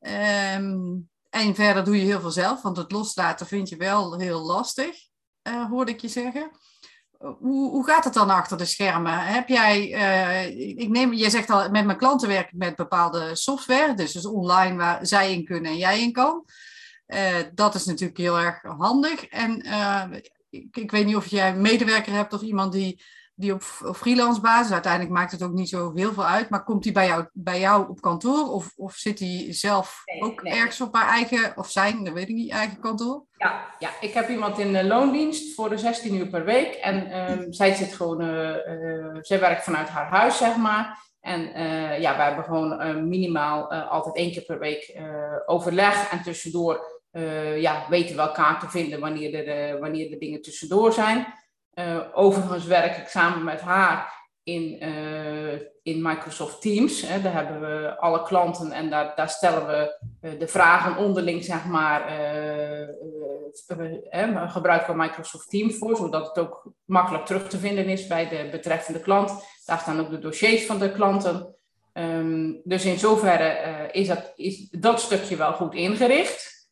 Um, 0.00 1.10
en 1.30 1.54
verder 1.54 1.84
doe 1.84 1.96
je 1.96 2.04
heel 2.04 2.20
veel 2.20 2.30
zelf, 2.30 2.62
want 2.62 2.76
het 2.76 2.92
loslaten 2.92 3.46
vind 3.46 3.68
je 3.68 3.76
wel 3.76 4.18
heel 4.18 4.40
lastig, 4.40 4.96
hoorde 5.68 5.92
ik 5.92 6.00
je 6.00 6.08
zeggen 6.08 6.50
hoe, 7.18 7.70
hoe 7.70 7.86
gaat 7.86 8.04
het 8.04 8.14
dan 8.14 8.30
achter 8.30 8.58
de 8.58 8.64
schermen? 8.64 9.18
Heb 9.18 9.48
jij, 9.48 9.92
uh, 9.92 10.76
ik 10.78 10.88
neem, 10.88 11.12
je 11.12 11.30
zegt 11.30 11.50
al, 11.50 11.70
met 11.70 11.84
mijn 11.84 11.98
klanten 11.98 12.28
werk 12.28 12.46
ik 12.46 12.58
met 12.58 12.76
bepaalde 12.76 13.36
software, 13.36 13.94
dus, 13.94 14.12
dus 14.12 14.26
online 14.26 14.76
waar 14.76 15.06
zij 15.06 15.32
in 15.32 15.44
kunnen 15.44 15.70
en 15.70 15.76
jij 15.76 16.00
in 16.00 16.12
kan. 16.12 16.44
Uh, 17.06 17.36
dat 17.54 17.74
is 17.74 17.84
natuurlijk 17.84 18.18
heel 18.18 18.38
erg 18.38 18.62
handig. 18.62 19.26
En 19.26 19.66
uh, 19.66 20.04
ik, 20.50 20.76
ik, 20.76 20.90
weet 20.90 21.06
niet 21.06 21.16
of 21.16 21.26
jij 21.26 21.48
een 21.48 21.60
medewerker 21.60 22.12
hebt 22.12 22.32
of 22.32 22.42
iemand 22.42 22.72
die, 22.72 23.02
die 23.38 23.52
op, 23.52 23.62
op 23.84 23.96
freelance 23.96 24.40
basis, 24.40 24.72
uiteindelijk 24.72 25.12
maakt 25.12 25.32
het 25.32 25.42
ook 25.42 25.52
niet 25.52 25.68
zo 25.68 25.92
heel 25.94 26.12
veel 26.12 26.26
uit, 26.26 26.48
maar 26.48 26.64
komt 26.64 26.82
die 26.82 26.92
bij 26.92 27.06
jou, 27.06 27.26
bij 27.32 27.60
jou 27.60 27.88
op 27.88 28.00
kantoor 28.00 28.52
of, 28.52 28.72
of 28.76 28.94
zit 28.94 29.18
hij 29.18 29.46
zelf 29.48 30.02
nee, 30.04 30.22
ook 30.22 30.42
nee. 30.42 30.52
ergens 30.52 30.80
op 30.80 30.94
haar 30.94 31.08
eigen, 31.08 31.56
of 31.56 31.70
zijn, 31.70 32.04
dat 32.04 32.14
weet 32.14 32.28
ik 32.28 32.34
niet, 32.34 32.50
eigen 32.50 32.80
kantoor? 32.80 33.24
Ja, 33.36 33.64
ja, 33.78 33.90
ik 34.00 34.12
heb 34.12 34.28
iemand 34.28 34.58
in 34.58 34.72
de 34.72 34.84
loondienst 34.84 35.54
voor 35.54 35.68
de 35.68 35.78
16 35.78 36.14
uur 36.14 36.26
per 36.26 36.44
week. 36.44 36.74
En 36.74 37.30
um, 37.30 37.52
zij 37.52 37.74
zit 37.74 37.92
gewoon, 37.94 38.22
uh, 38.22 38.48
uh, 38.48 39.16
zij 39.20 39.40
werkt 39.40 39.64
vanuit 39.64 39.88
haar 39.88 40.08
huis, 40.08 40.36
zeg 40.36 40.56
maar. 40.56 41.04
En 41.20 41.40
uh, 41.40 42.00
ja, 42.00 42.16
we 42.16 42.22
hebben 42.22 42.44
gewoon 42.44 43.08
minimaal 43.08 43.72
altijd 43.72 44.16
één 44.16 44.32
keer 44.32 44.44
per 44.44 44.58
week 44.58 45.00
overleg. 45.46 46.10
En 46.10 46.22
tussendoor 46.22 47.00
ja, 47.56 47.86
weten 47.88 48.16
we 48.16 48.22
elkaar 48.22 48.60
te 48.60 48.68
vinden 48.68 49.00
wanneer 49.00 49.48
er, 49.48 49.80
wanneer 49.80 50.12
er 50.12 50.18
dingen 50.18 50.42
tussendoor 50.42 50.92
zijn. 50.92 51.26
Overigens 52.12 52.64
werk 52.64 52.96
ik 52.96 53.08
samen 53.08 53.44
met 53.44 53.60
haar 53.60 54.14
in, 54.42 54.84
uh, 54.84 55.52
in 55.82 56.02
Microsoft 56.02 56.60
Teams. 56.60 57.02
Hè. 57.02 57.22
Daar 57.22 57.32
hebben 57.32 57.60
we 57.60 57.98
alle 57.98 58.22
klanten 58.22 58.72
en 58.72 58.90
daar, 58.90 59.12
daar 59.16 59.28
stellen 59.28 59.66
we 59.66 60.08
uh, 60.20 60.38
de 60.38 60.48
vragen 60.48 60.96
onderling, 60.96 61.44
zeg 61.44 61.64
maar, 61.64 62.00
gebruiken 64.48 64.92
we 64.92 65.02
Microsoft 65.02 65.50
Teams 65.50 65.78
voor, 65.78 65.96
zodat 65.96 66.26
het 66.26 66.38
ook 66.38 66.72
makkelijk 66.84 67.26
terug 67.26 67.48
te 67.48 67.58
vinden 67.58 67.88
is 67.88 68.06
bij 68.06 68.28
de 68.28 68.48
betreffende 68.50 69.00
klant. 69.00 69.44
Daar 69.64 69.78
staan 69.78 70.00
ook 70.00 70.10
de 70.10 70.18
dossiers 70.18 70.66
van 70.66 70.78
de 70.78 70.92
klanten. 70.92 71.54
Um, 71.92 72.60
dus 72.64 72.84
in 72.84 72.98
zoverre 72.98 73.88
is, 73.92 74.08
dat, 74.08 74.32
is 74.36 74.68
dat 74.70 75.00
stukje 75.00 75.36
wel 75.36 75.52
goed 75.52 75.74
ingericht. 75.74 76.68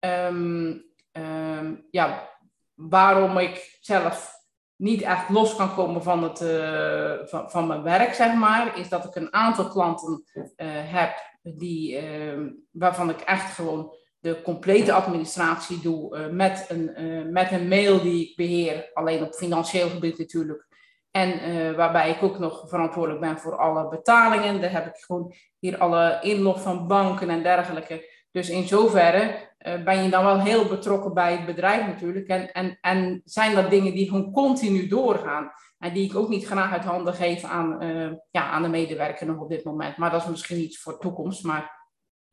Um, 0.00 0.84
um, 1.12 1.86
ja, 1.90 2.28
waarom 2.74 3.38
ik 3.38 3.78
zelf 3.80 4.39
niet 4.80 5.02
echt 5.02 5.28
los 5.28 5.56
kan 5.56 5.74
komen 5.74 6.02
van, 6.02 6.22
het, 6.22 6.40
uh, 6.40 7.12
van, 7.22 7.50
van, 7.50 7.66
mijn 7.66 7.82
werk, 7.82 8.14
zeg 8.14 8.34
maar, 8.34 8.78
is 8.78 8.88
dat 8.88 9.04
ik 9.04 9.14
een 9.14 9.34
aantal 9.34 9.68
klanten 9.68 10.24
uh, 10.34 10.44
heb 10.68 11.12
die, 11.42 12.02
uh, 12.02 12.50
waarvan 12.70 13.10
ik 13.10 13.20
echt 13.20 13.54
gewoon 13.54 13.94
de 14.18 14.42
complete 14.42 14.92
administratie 14.92 15.80
doe 15.80 16.28
met, 16.30 16.66
een, 16.68 17.32
met 17.32 17.50
een 17.50 17.68
mail 17.68 18.00
die 18.00 18.28
ik 18.28 18.36
beheer, 18.36 18.90
alleen 18.94 19.22
op 19.22 19.34
financieel 19.34 19.88
gebied 19.88 20.18
natuurlijk. 20.18 20.66
En 21.10 21.32
waarbij 21.76 22.10
ik 22.10 22.22
ook 22.22 22.38
nog 22.38 22.68
verantwoordelijk 22.68 23.20
ben 23.20 23.38
voor 23.38 23.56
alle 23.56 23.88
betalingen. 23.88 24.60
Daar 24.60 24.72
heb 24.72 24.86
ik 24.86 24.96
gewoon 24.96 25.32
hier 25.58 25.78
alle 25.78 26.18
inlog 26.22 26.62
van 26.62 26.86
banken 26.86 27.30
en 27.30 27.42
dergelijke. 27.42 28.08
Dus 28.30 28.50
in 28.50 28.68
zoverre 28.68 29.49
ben 29.60 30.02
je 30.02 30.10
dan 30.10 30.24
wel 30.24 30.40
heel 30.40 30.64
betrokken 30.64 31.14
bij 31.14 31.32
het 31.32 31.46
bedrijf 31.46 31.86
natuurlijk. 31.86 32.28
En, 32.28 32.52
en, 32.52 32.78
en 32.80 33.22
zijn 33.24 33.54
dat 33.54 33.70
dingen 33.70 33.94
die 33.94 34.08
gewoon 34.08 34.32
continu 34.32 34.88
doorgaan. 34.88 35.52
En 35.78 35.92
die 35.92 36.04
ik 36.04 36.16
ook 36.16 36.28
niet 36.28 36.46
graag 36.46 36.72
uit 36.72 36.84
handen 36.84 37.14
geef 37.14 37.44
aan, 37.44 37.82
uh, 37.82 38.12
ja, 38.30 38.50
aan 38.50 38.62
de 38.62 38.68
medewerker 38.68 39.26
nog 39.26 39.40
op 39.40 39.48
dit 39.48 39.64
moment. 39.64 39.96
Maar 39.96 40.10
dat 40.10 40.22
is 40.22 40.28
misschien 40.28 40.58
iets 40.58 40.80
voor 40.80 40.92
de 40.92 40.98
toekomst. 40.98 41.44
Maar 41.44 41.88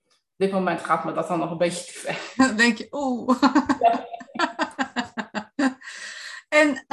op 0.06 0.36
dit 0.38 0.52
moment 0.52 0.82
gaat 0.82 1.06
me 1.06 1.14
dat 1.14 1.28
dan 1.28 1.40
nog 1.40 1.52
een 1.52 1.58
beetje 1.58 1.86
te 1.86 2.00
ver. 2.00 2.20
Dan 2.48 2.56
denk 2.56 2.78
je, 2.78 2.88
oeh. 2.92 3.42
Ja. 3.80 4.06
en 6.50 6.86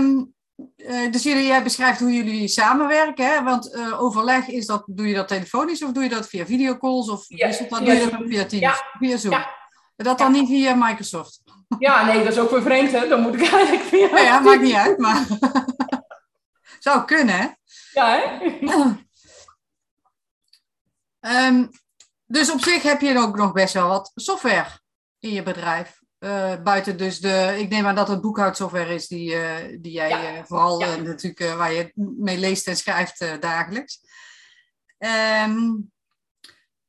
um, 0.00 0.34
uh, 0.76 1.12
dus 1.12 1.22
jullie, 1.22 1.46
jij 1.46 1.62
beschrijft 1.62 2.00
hoe 2.00 2.12
jullie 2.12 2.48
samenwerken. 2.48 3.26
Hè? 3.26 3.42
Want 3.42 3.74
uh, 3.74 4.02
overleg, 4.02 4.48
is 4.48 4.66
dat, 4.66 4.82
doe 4.86 5.08
je 5.08 5.14
dat 5.14 5.28
telefonisch 5.28 5.82
of 5.82 5.92
doe 5.92 6.02
je 6.02 6.08
dat 6.08 6.28
via 6.28 6.46
videocalls? 6.46 7.10
Of 7.10 7.24
ja, 7.28 7.46
is 7.46 7.58
dat 7.58 7.68
dan 7.68 7.84
via 7.84 7.94
via, 7.94 8.08
Zoom. 8.08 8.28
via 8.28 8.44
Teams? 8.44 8.64
Ja. 8.64 8.96
Via 8.98 9.16
Zoom. 9.16 9.32
Ja. 9.32 9.61
Dat 10.02 10.18
dan 10.18 10.32
niet 10.32 10.48
via 10.48 10.74
Microsoft? 10.74 11.42
Ja, 11.78 12.04
nee, 12.04 12.24
dat 12.24 12.32
is 12.32 12.38
ook 12.38 12.50
weer 12.50 12.62
vreemd, 12.62 12.92
hè? 12.92 13.08
Dan 13.08 13.20
moet 13.20 13.34
ik 13.34 13.52
eigenlijk 13.52 13.82
via... 13.82 14.06
Ja, 14.06 14.18
ja 14.18 14.40
maakt 14.40 14.60
niet 14.60 14.74
uit, 14.74 14.98
maar... 14.98 15.26
Zou 16.78 17.04
kunnen, 17.04 17.34
hè? 17.34 17.48
Ja, 17.92 18.18
hè? 18.18 18.50
Ehm, 21.20 21.66
dus 22.24 22.52
op 22.52 22.60
zich 22.60 22.82
heb 22.82 23.00
je 23.00 23.18
ook 23.18 23.36
nog 23.36 23.52
best 23.52 23.74
wel 23.74 23.88
wat 23.88 24.12
software 24.14 24.68
in 25.18 25.32
je 25.32 25.42
bedrijf. 25.42 26.00
Uh, 26.18 26.62
buiten 26.62 26.96
dus 26.96 27.20
de, 27.20 27.56
ik 27.58 27.68
neem 27.68 27.86
aan 27.86 27.94
dat 27.94 28.08
het 28.08 28.20
boekhoudsoftware 28.20 28.94
is 28.94 29.08
die, 29.08 29.34
uh, 29.34 29.80
die 29.80 29.92
jij 29.92 30.08
ja. 30.08 30.36
uh, 30.36 30.44
vooral 30.44 30.78
natuurlijk 30.80 31.54
waar 31.56 31.72
je 31.72 31.92
mee 31.94 32.38
leest 32.38 32.66
en 32.66 32.76
schrijft 32.76 33.40
dagelijks. 33.40 34.00
Um, 34.98 35.92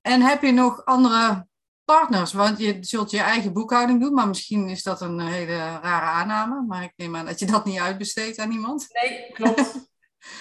en 0.01 0.21
heb 0.21 0.41
je 0.41 0.51
nog 0.51 0.85
andere 0.85 1.47
partners? 1.85 2.33
Want 2.33 2.59
je 2.59 2.77
zult 2.81 3.11
je 3.11 3.19
eigen 3.19 3.53
boekhouding 3.53 4.01
doen, 4.01 4.13
maar 4.13 4.27
misschien 4.27 4.69
is 4.69 4.83
dat 4.83 5.01
een 5.01 5.19
hele 5.19 5.57
rare 5.57 6.05
aanname. 6.05 6.65
Maar 6.67 6.83
ik 6.83 6.93
neem 6.95 7.15
aan 7.15 7.25
dat 7.25 7.39
je 7.39 7.45
dat 7.45 7.65
niet 7.65 7.79
uitbesteedt 7.79 8.39
aan 8.39 8.51
iemand. 8.51 8.87
Nee, 9.01 9.31
klopt. 9.33 9.91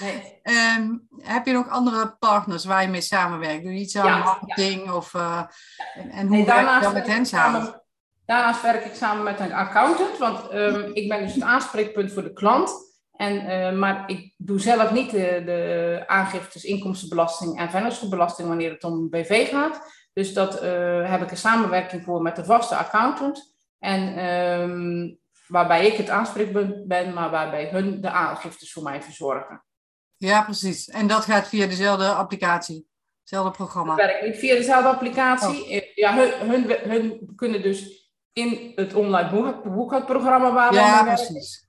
Nee. 0.01 0.41
um, 0.79 1.09
heb 1.35 1.47
je 1.47 1.53
nog 1.53 1.69
andere 1.69 2.17
partners 2.19 2.65
waar 2.65 2.83
je 2.83 2.89
mee 2.89 3.01
samenwerkt? 3.01 3.63
Doe 3.63 3.73
je 3.73 3.81
iets 3.81 3.97
aan 3.97 4.07
ja, 4.07 4.19
marketing? 4.19 4.85
Ja. 4.85 4.95
Of, 4.95 5.15
uh, 5.15 5.43
en, 5.95 6.11
en 6.11 6.27
hoe 6.27 6.37
nee, 6.37 6.45
werk 6.45 6.75
je 6.75 6.81
dan 6.81 6.93
met 6.93 7.07
hen 7.07 7.27
samen? 7.27 7.83
Daarnaast 8.27 8.63
werk 8.63 8.85
ik 8.85 8.95
samen 8.95 9.25
met 9.25 9.41
een 9.41 9.53
accountant, 9.53 10.19
want 10.19 10.53
um, 10.53 10.91
ik 10.93 11.09
ben 11.09 11.23
dus 11.23 11.35
het 11.35 11.43
aanspreekpunt 11.43 12.13
voor 12.13 12.23
de 12.23 12.33
klant. 12.33 12.91
En, 13.13 13.35
uh, 13.35 13.79
maar 13.79 14.03
ik 14.07 14.35
doe 14.37 14.61
zelf 14.61 14.91
niet 14.91 15.11
de, 15.11 15.43
de 15.45 16.05
aangiftes 16.07 16.65
inkomstenbelasting 16.65 17.59
en 17.59 17.71
vennootschapsbelasting 17.71 18.49
wanneer 18.49 18.71
het 18.71 18.85
om 18.85 19.11
BV 19.11 19.49
gaat. 19.49 19.81
Dus 20.13 20.35
dat 20.35 20.63
uh, 20.63 21.11
heb 21.11 21.23
ik 21.23 21.31
een 21.31 21.37
samenwerking 21.37 22.05
voor 22.05 22.23
met 22.23 22.37
de 22.37 22.45
vaste 22.45 22.75
accountant. 22.75 23.55
En 23.79 24.25
um, 24.25 25.19
waarbij 25.47 25.87
ik 25.87 25.97
het 25.97 26.11
aanspreekpunt 26.11 26.87
ben, 26.87 27.13
maar 27.13 27.31
waarbij 27.31 27.69
hun 27.71 28.01
de 28.01 28.11
aangiftes 28.11 28.73
voor 28.73 28.83
mij 28.83 29.03
verzorgen. 29.03 29.65
Ja, 30.17 30.43
precies. 30.43 30.89
En 30.89 31.07
dat 31.07 31.25
gaat 31.25 31.49
via 31.49 31.67
dezelfde 31.67 32.09
applicatie, 32.09 32.87
hetzelfde 33.21 33.51
programma? 33.51 33.97
Dat 33.97 34.07
werkt 34.07 34.27
niet 34.27 34.39
via 34.39 34.55
dezelfde 34.55 34.89
applicatie. 34.89 35.65
Oh. 35.65 35.95
Ja, 35.95 36.15
hun, 36.15 36.51
hun, 36.51 36.91
hun, 36.91 37.33
kunnen 37.37 37.63
dus 37.63 38.11
in 38.33 38.73
het 38.75 38.95
online 38.95 39.61
boekhoudprogramma 39.65 40.53
waar 40.53 40.71
we 40.71 40.77
ja, 40.77 41.05
precies. 41.05 41.69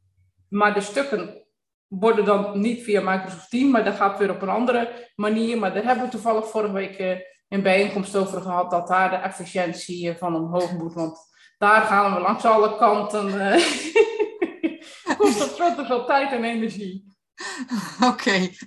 Maar 0.50 0.74
de 0.74 0.82
stukken 0.82 1.46
worden 1.88 2.26
dan 2.26 2.60
niet 2.60 2.84
via 2.84 3.02
Microsoft 3.02 3.50
Teams, 3.50 3.72
maar 3.72 3.84
dat 3.84 3.96
gaat 3.96 4.20
weer 4.20 4.30
op 4.30 4.42
een 4.42 4.50
andere 4.50 5.12
manier. 5.16 5.58
Maar 5.60 5.74
daar 5.74 5.84
hebben 5.84 6.04
we 6.04 6.12
toevallig 6.12 6.50
vorige 6.50 6.74
week 6.74 6.98
een 7.54 7.62
bijeenkomst 7.62 8.16
over 8.16 8.42
gehad, 8.42 8.72
dat 8.72 8.88
daar 8.88 9.10
de 9.10 9.16
efficiëntie 9.16 10.10
uh, 10.10 10.16
van 10.16 10.36
omhoog 10.36 10.72
moet. 10.72 10.94
Want 10.94 11.18
daar 11.58 11.82
gaan 11.82 12.14
we 12.14 12.20
langs 12.20 12.46
alle 12.46 12.78
kanten. 12.78 13.28
Uh, 13.28 15.18
kost 15.18 15.58
dat 15.58 15.76
te 15.76 15.86
veel 15.86 16.06
tijd 16.06 16.32
en 16.32 16.44
energie. 16.44 17.12
Oké. 17.96 18.06
Okay. 18.06 18.58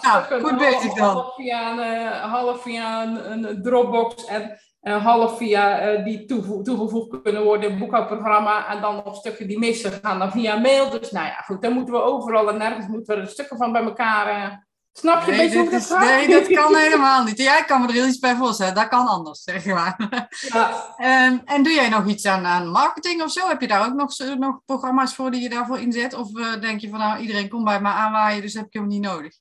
nou, 0.00 0.40
goed 0.40 0.58
bezig 0.58 0.92
dan. 0.92 1.08
Half 1.08 1.34
via 1.34 1.72
een, 1.72 2.12
half 2.30 2.62
via 2.62 3.02
een, 3.02 3.46
een 3.46 3.62
Dropbox 3.62 4.24
en 4.24 4.58
uh, 4.82 5.04
half 5.04 5.36
via 5.36 5.92
uh, 5.92 6.04
die 6.04 6.24
toevo 6.24 6.62
toegevoegd 6.62 7.22
kunnen 7.22 7.44
worden 7.44 7.64
in 7.64 7.70
het 7.70 7.80
boekhoudprogramma. 7.80 8.68
En 8.68 8.80
dan 8.80 9.02
nog 9.04 9.16
stukken 9.16 9.48
die 9.48 9.58
missen 9.58 9.92
gaan 10.02 10.18
dan 10.18 10.30
via 10.30 10.56
mail. 10.56 10.90
Dus 10.90 11.10
nou 11.10 11.26
ja, 11.26 11.36
goed, 11.36 11.62
dan 11.62 11.72
moeten 11.72 11.94
we 11.94 12.00
overal 12.00 12.48
en 12.48 12.58
nergens 12.58 12.86
moeten 12.86 13.14
we 13.14 13.20
er 13.20 13.28
stukken 13.28 13.56
van 13.56 13.72
bij 13.72 13.82
elkaar. 13.82 14.66
Snap 14.92 15.24
je 15.24 15.30
nee, 15.30 15.56
een 15.56 15.64
beetje 15.64 15.76
is, 15.76 15.88
Nee, 15.88 16.28
dat 16.28 16.48
kan 16.60 16.76
helemaal 16.76 17.24
niet. 17.24 17.38
Jij 17.38 17.64
kan 17.64 17.80
me 17.80 17.86
er 17.86 17.92
heel 17.92 18.06
iets 18.06 18.18
bij 18.18 18.36
voorstellen. 18.36 18.74
Dat 18.74 18.88
kan 18.88 19.06
anders, 19.06 19.42
zeg 19.42 19.64
maar. 19.64 19.96
Ja. 20.48 20.94
um, 21.28 21.40
en 21.44 21.62
doe 21.62 21.72
jij 21.72 21.88
nog 21.88 22.06
iets 22.06 22.26
aan, 22.26 22.46
aan 22.46 22.68
marketing 22.68 23.22
of 23.22 23.30
zo? 23.30 23.48
Heb 23.48 23.60
je 23.60 23.68
daar 23.68 23.86
ook 23.86 23.94
nog, 23.94 24.18
nog 24.38 24.60
programma's 24.64 25.14
voor 25.14 25.30
die 25.30 25.42
je 25.42 25.48
daarvoor 25.48 25.78
inzet? 25.78 26.14
Of 26.14 26.30
denk 26.60 26.80
je 26.80 26.88
van 26.88 26.98
nou, 26.98 27.20
iedereen 27.20 27.48
komt 27.48 27.64
bij 27.64 27.80
me 27.80 27.88
aanwaaien, 27.88 28.42
dus 28.42 28.54
heb 28.54 28.66
ik 28.66 28.72
hem 28.72 28.86
niet 28.86 29.02
nodig? 29.02 29.32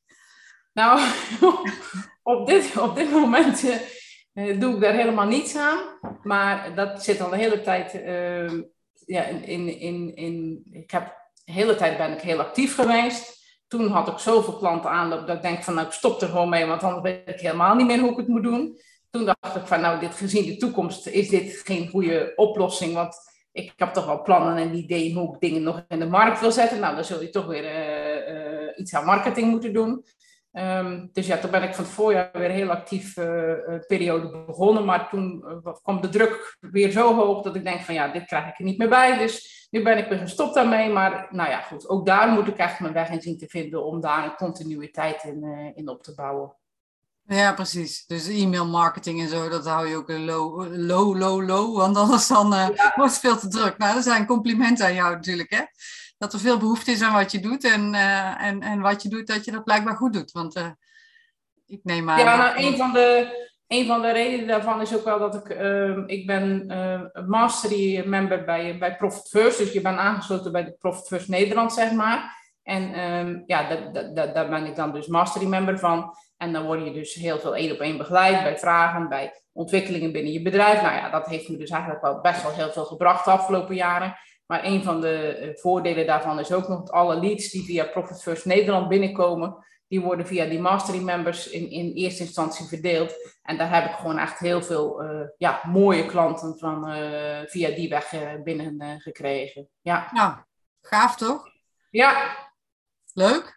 Nou, 0.73 1.01
op 2.23 2.47
dit, 2.47 2.77
op 2.77 2.95
dit 2.95 3.11
moment 3.11 3.63
uh, 4.33 4.59
doe 4.59 4.73
ik 4.73 4.81
daar 4.81 4.93
helemaal 4.93 5.25
niets 5.25 5.55
aan. 5.55 5.79
Maar 6.23 6.75
dat 6.75 7.03
zit 7.03 7.21
al 7.21 7.29
de 7.29 7.37
hele 7.37 7.61
tijd 7.61 7.93
uh, 7.93 8.61
ja, 9.05 9.23
in, 9.23 9.79
in, 9.79 10.15
in. 10.15 10.61
Ik 10.71 10.91
heb 10.91 11.15
de 11.45 11.51
hele 11.51 11.75
tijd 11.75 11.97
ben 11.97 12.11
ik 12.11 12.21
heel 12.21 12.39
actief 12.39 12.75
geweest. 12.75 13.36
Toen 13.67 13.87
had 13.87 14.07
ik 14.07 14.17
zoveel 14.17 14.57
klanten 14.57 14.89
aanloop 14.89 15.27
dat 15.27 15.35
ik 15.35 15.41
denk 15.41 15.63
van 15.63 15.73
nou 15.73 15.87
ik 15.87 15.93
stop 15.93 16.21
er 16.21 16.27
gewoon 16.27 16.49
mee, 16.49 16.65
want 16.65 16.83
anders 16.83 17.03
weet 17.03 17.21
ik 17.25 17.39
helemaal 17.39 17.75
niet 17.75 17.87
meer 17.87 17.99
hoe 17.99 18.11
ik 18.11 18.17
het 18.17 18.27
moet 18.27 18.43
doen. 18.43 18.79
Toen 19.09 19.25
dacht 19.25 19.55
ik 19.55 19.65
van 19.65 19.81
nou 19.81 19.99
dit 19.99 20.15
gezien 20.15 20.45
de 20.45 20.57
toekomst 20.57 21.07
is 21.07 21.29
dit 21.29 21.61
geen 21.65 21.89
goede 21.89 22.33
oplossing, 22.35 22.93
want 22.93 23.15
ik 23.51 23.73
heb 23.75 23.93
toch 23.93 24.05
wel 24.05 24.21
plannen 24.21 24.57
en 24.57 24.75
ideeën 24.75 25.15
hoe 25.15 25.33
ik 25.33 25.39
dingen 25.39 25.63
nog 25.63 25.85
in 25.87 25.99
de 25.99 26.05
markt 26.05 26.39
wil 26.39 26.51
zetten. 26.51 26.79
Nou 26.79 26.95
dan 26.95 27.05
zul 27.05 27.21
je 27.21 27.29
toch 27.29 27.45
weer 27.45 27.63
uh, 27.63 28.69
iets 28.75 28.93
aan 28.93 29.05
marketing 29.05 29.49
moeten 29.49 29.73
doen. 29.73 30.05
Um, 30.57 31.09
dus 31.13 31.27
ja, 31.27 31.37
toen 31.37 31.51
ben 31.51 31.63
ik 31.63 31.75
van 31.75 31.83
het 31.83 31.93
voorjaar 31.93 32.29
weer 32.33 32.49
een 32.49 32.55
heel 32.55 32.69
actief 32.69 33.17
uh, 33.17 33.53
periode 33.87 34.43
begonnen. 34.45 34.85
Maar 34.85 35.09
toen 35.09 35.43
uh, 35.65 35.73
kwam 35.81 36.01
de 36.01 36.09
druk 36.09 36.57
weer 36.59 36.91
zo 36.91 37.15
hoog 37.15 37.43
dat 37.43 37.55
ik 37.55 37.63
denk 37.63 37.81
van 37.81 37.93
ja, 37.93 38.07
dit 38.07 38.25
krijg 38.25 38.47
ik 38.47 38.59
er 38.59 38.65
niet 38.65 38.77
meer 38.77 38.89
bij. 38.89 39.17
Dus 39.17 39.67
nu 39.69 39.83
ben 39.83 39.97
ik 39.97 40.07
weer 40.07 40.17
gestopt 40.17 40.53
daarmee. 40.53 40.89
Maar 40.89 41.27
nou 41.31 41.49
ja, 41.49 41.61
goed, 41.61 41.89
ook 41.89 42.05
daar 42.05 42.29
moet 42.29 42.47
ik 42.47 42.57
echt 42.57 42.79
mijn 42.79 42.93
weg 42.93 43.09
in 43.09 43.21
zien 43.21 43.37
te 43.37 43.47
vinden 43.47 43.85
om 43.85 44.01
daar 44.01 44.23
een 44.23 44.35
continuïteit 44.35 45.23
in, 45.23 45.43
uh, 45.43 45.71
in 45.75 45.89
op 45.89 46.03
te 46.03 46.13
bouwen. 46.15 46.55
Ja, 47.23 47.53
precies. 47.53 48.05
Dus 48.05 48.27
e-mail 48.27 48.67
marketing 48.67 49.21
en 49.21 49.27
zo, 49.27 49.49
dat 49.49 49.65
hou 49.65 49.87
je 49.87 49.95
ook 49.95 50.09
low, 50.09 50.75
low, 50.75 51.17
low, 51.17 51.47
low. 51.47 51.77
Want 51.77 51.97
anders 51.97 52.27
dan, 52.27 52.49
ja. 52.49 52.93
wordt 52.95 53.11
het 53.11 53.19
veel 53.19 53.37
te 53.37 53.47
druk. 53.47 53.77
Nou, 53.77 53.93
dat 53.93 54.03
zijn 54.03 54.25
complimenten 54.25 54.85
aan 54.85 54.93
jou 54.93 55.15
natuurlijk, 55.15 55.49
hè? 55.49 55.61
Dat 56.17 56.33
er 56.33 56.39
veel 56.39 56.57
behoefte 56.57 56.91
is 56.91 57.01
aan 57.01 57.13
wat 57.13 57.31
je 57.31 57.39
doet 57.39 57.63
en, 57.63 57.93
uh, 57.93 58.43
en, 58.43 58.61
en 58.61 58.81
wat 58.81 59.01
je 59.01 59.09
doet, 59.09 59.27
dat 59.27 59.45
je 59.45 59.51
dat 59.51 59.63
blijkbaar 59.63 59.95
goed 59.95 60.13
doet. 60.13 60.31
Want 60.31 60.57
uh, 60.57 60.69
ik 61.65 61.79
neem 61.83 62.09
aan... 62.09 62.19
Ja, 62.19 62.37
nou, 62.37 62.65
een 62.65 62.77
van, 62.77 62.93
de, 62.93 63.27
een 63.67 63.85
van 63.85 64.01
de 64.01 64.11
redenen 64.11 64.47
daarvan 64.47 64.81
is 64.81 64.95
ook 64.95 65.03
wel 65.03 65.19
dat 65.19 65.35
ik... 65.35 65.49
Uh, 65.49 65.97
ik 66.05 66.25
ben 66.27 66.65
mastery 67.27 68.07
member 68.07 68.45
bij, 68.45 68.77
bij 68.77 68.97
Profit 68.97 69.27
First. 69.29 69.57
Dus 69.57 69.71
je 69.71 69.81
bent 69.81 69.97
aangesloten 69.97 70.51
bij 70.51 70.63
de 70.63 70.75
Profit 70.79 71.07
First 71.07 71.27
Nederland, 71.27 71.73
zeg 71.73 71.91
maar. 71.91 72.35
En 72.63 72.93
ehm, 72.93 73.41
ja, 73.45 73.91
daar 74.13 74.49
ben 74.49 74.65
ik 74.65 74.75
dan 74.75 74.93
dus 74.93 75.07
mastery 75.07 75.45
member 75.45 75.79
van. 75.79 76.15
En 76.37 76.53
dan 76.53 76.65
word 76.65 76.83
je 76.83 76.93
dus 76.93 77.13
heel 77.13 77.39
veel 77.39 77.55
één 77.55 77.71
op 77.71 77.79
één 77.79 77.97
begeleid 77.97 78.43
bij 78.43 78.57
vragen, 78.57 79.09
bij 79.09 79.43
ontwikkelingen 79.51 80.11
binnen 80.11 80.31
je 80.31 80.41
bedrijf. 80.41 80.81
Nou 80.81 80.95
ja, 80.95 81.09
dat 81.09 81.27
heeft 81.27 81.49
me 81.49 81.57
dus 81.57 81.69
eigenlijk 81.69 82.01
wel 82.01 82.21
best 82.21 82.43
wel 82.43 82.51
heel 82.51 82.71
veel 82.71 82.85
gebracht 82.85 83.25
de 83.25 83.31
afgelopen 83.31 83.75
jaren. 83.75 84.17
Maar 84.47 84.63
een 84.63 84.83
van 84.83 85.01
de 85.01 85.17
eh, 85.17 85.55
voordelen 85.55 86.05
daarvan 86.05 86.39
is 86.39 86.51
ook 86.51 86.67
nog 86.67 86.79
dat 86.79 86.91
alle 86.91 87.19
leads 87.19 87.49
die 87.49 87.63
via 87.63 87.85
Profit 87.85 88.21
First 88.21 88.45
Nederland 88.45 88.87
binnenkomen, 88.87 89.65
die 89.87 90.01
worden 90.01 90.27
via 90.27 90.45
die 90.45 90.59
mastery 90.59 91.03
members 91.03 91.49
in, 91.49 91.69
in 91.69 91.91
eerste 91.93 92.23
instantie 92.23 92.65
verdeeld. 92.65 93.13
En 93.41 93.57
daar 93.57 93.73
heb 93.73 93.85
ik 93.85 93.95
gewoon 93.95 94.17
echt 94.17 94.39
heel 94.39 94.61
veel 94.61 95.03
uh, 95.03 95.21
ja, 95.37 95.61
mooie 95.63 96.05
klanten 96.05 96.57
van 96.57 96.89
uh, 96.89 97.39
via 97.45 97.69
die 97.69 97.89
weg 97.89 98.13
uh, 98.13 98.21
binnen 98.43 98.99
gekregen. 99.01 99.69
Ja. 99.81 100.09
Nou, 100.11 100.35
gaaf 100.81 101.15
toch? 101.15 101.47
Ja. 101.89 102.35
Leuk. 103.13 103.55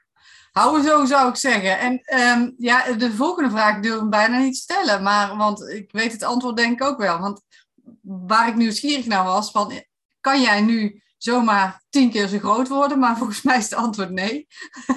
Hou 0.52 0.82
zo, 0.82 1.04
zou 1.04 1.28
ik 1.28 1.36
zeggen. 1.36 1.78
En 1.78 2.20
um, 2.20 2.54
ja, 2.58 2.92
de 2.92 3.12
volgende 3.12 3.50
vraag 3.50 3.80
durf 3.80 4.02
ik 4.02 4.10
bijna 4.10 4.38
niet 4.38 4.56
stellen, 4.56 5.02
maar, 5.02 5.36
want 5.36 5.68
ik 5.68 5.92
weet 5.92 6.12
het 6.12 6.22
antwoord 6.22 6.56
denk 6.56 6.80
ik 6.80 6.86
ook 6.86 6.98
wel. 6.98 7.18
Want 7.18 7.42
waar 8.02 8.48
ik 8.48 8.54
nieuwsgierig 8.54 9.06
naar 9.06 9.24
was, 9.24 9.50
van 9.50 9.72
kan 10.20 10.40
jij 10.40 10.60
nu 10.60 11.02
zomaar 11.16 11.82
tien 11.88 12.10
keer 12.10 12.28
zo 12.28 12.38
groot 12.38 12.68
worden? 12.68 12.98
Maar 12.98 13.16
volgens 13.16 13.42
mij 13.42 13.58
is 13.58 13.64
het 13.64 13.74
antwoord 13.74 14.10
nee. 14.10 14.46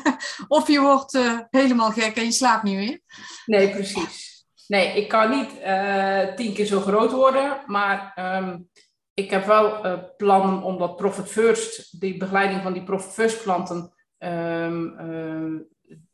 of 0.47 0.67
je 0.67 0.79
wordt 0.79 1.13
uh, 1.13 1.39
helemaal 1.49 1.91
gek 1.91 2.15
en 2.15 2.23
je 2.23 2.31
slaapt 2.31 2.63
niet 2.63 2.75
meer. 2.75 2.99
Nee, 3.45 3.69
precies. 3.69 4.45
Nee, 4.67 4.97
ik 4.97 5.09
kan 5.09 5.29
niet 5.29 5.51
uh, 5.59 6.33
tien 6.35 6.53
keer 6.53 6.65
zo 6.65 6.79
groot 6.79 7.11
worden, 7.11 7.63
maar 7.65 8.13
um, 8.37 8.69
ik 9.13 9.29
heb 9.29 9.45
wel 9.45 9.85
uh, 9.85 9.99
plannen 10.17 10.61
om 10.61 10.77
dat 10.77 10.95
Profit 10.95 11.87
die 11.91 12.17
begeleiding 12.17 12.61
van 12.61 12.73
die 12.73 12.83
Profit 12.83 13.13
First 13.13 13.41
klanten, 13.41 13.93
um, 14.19 15.67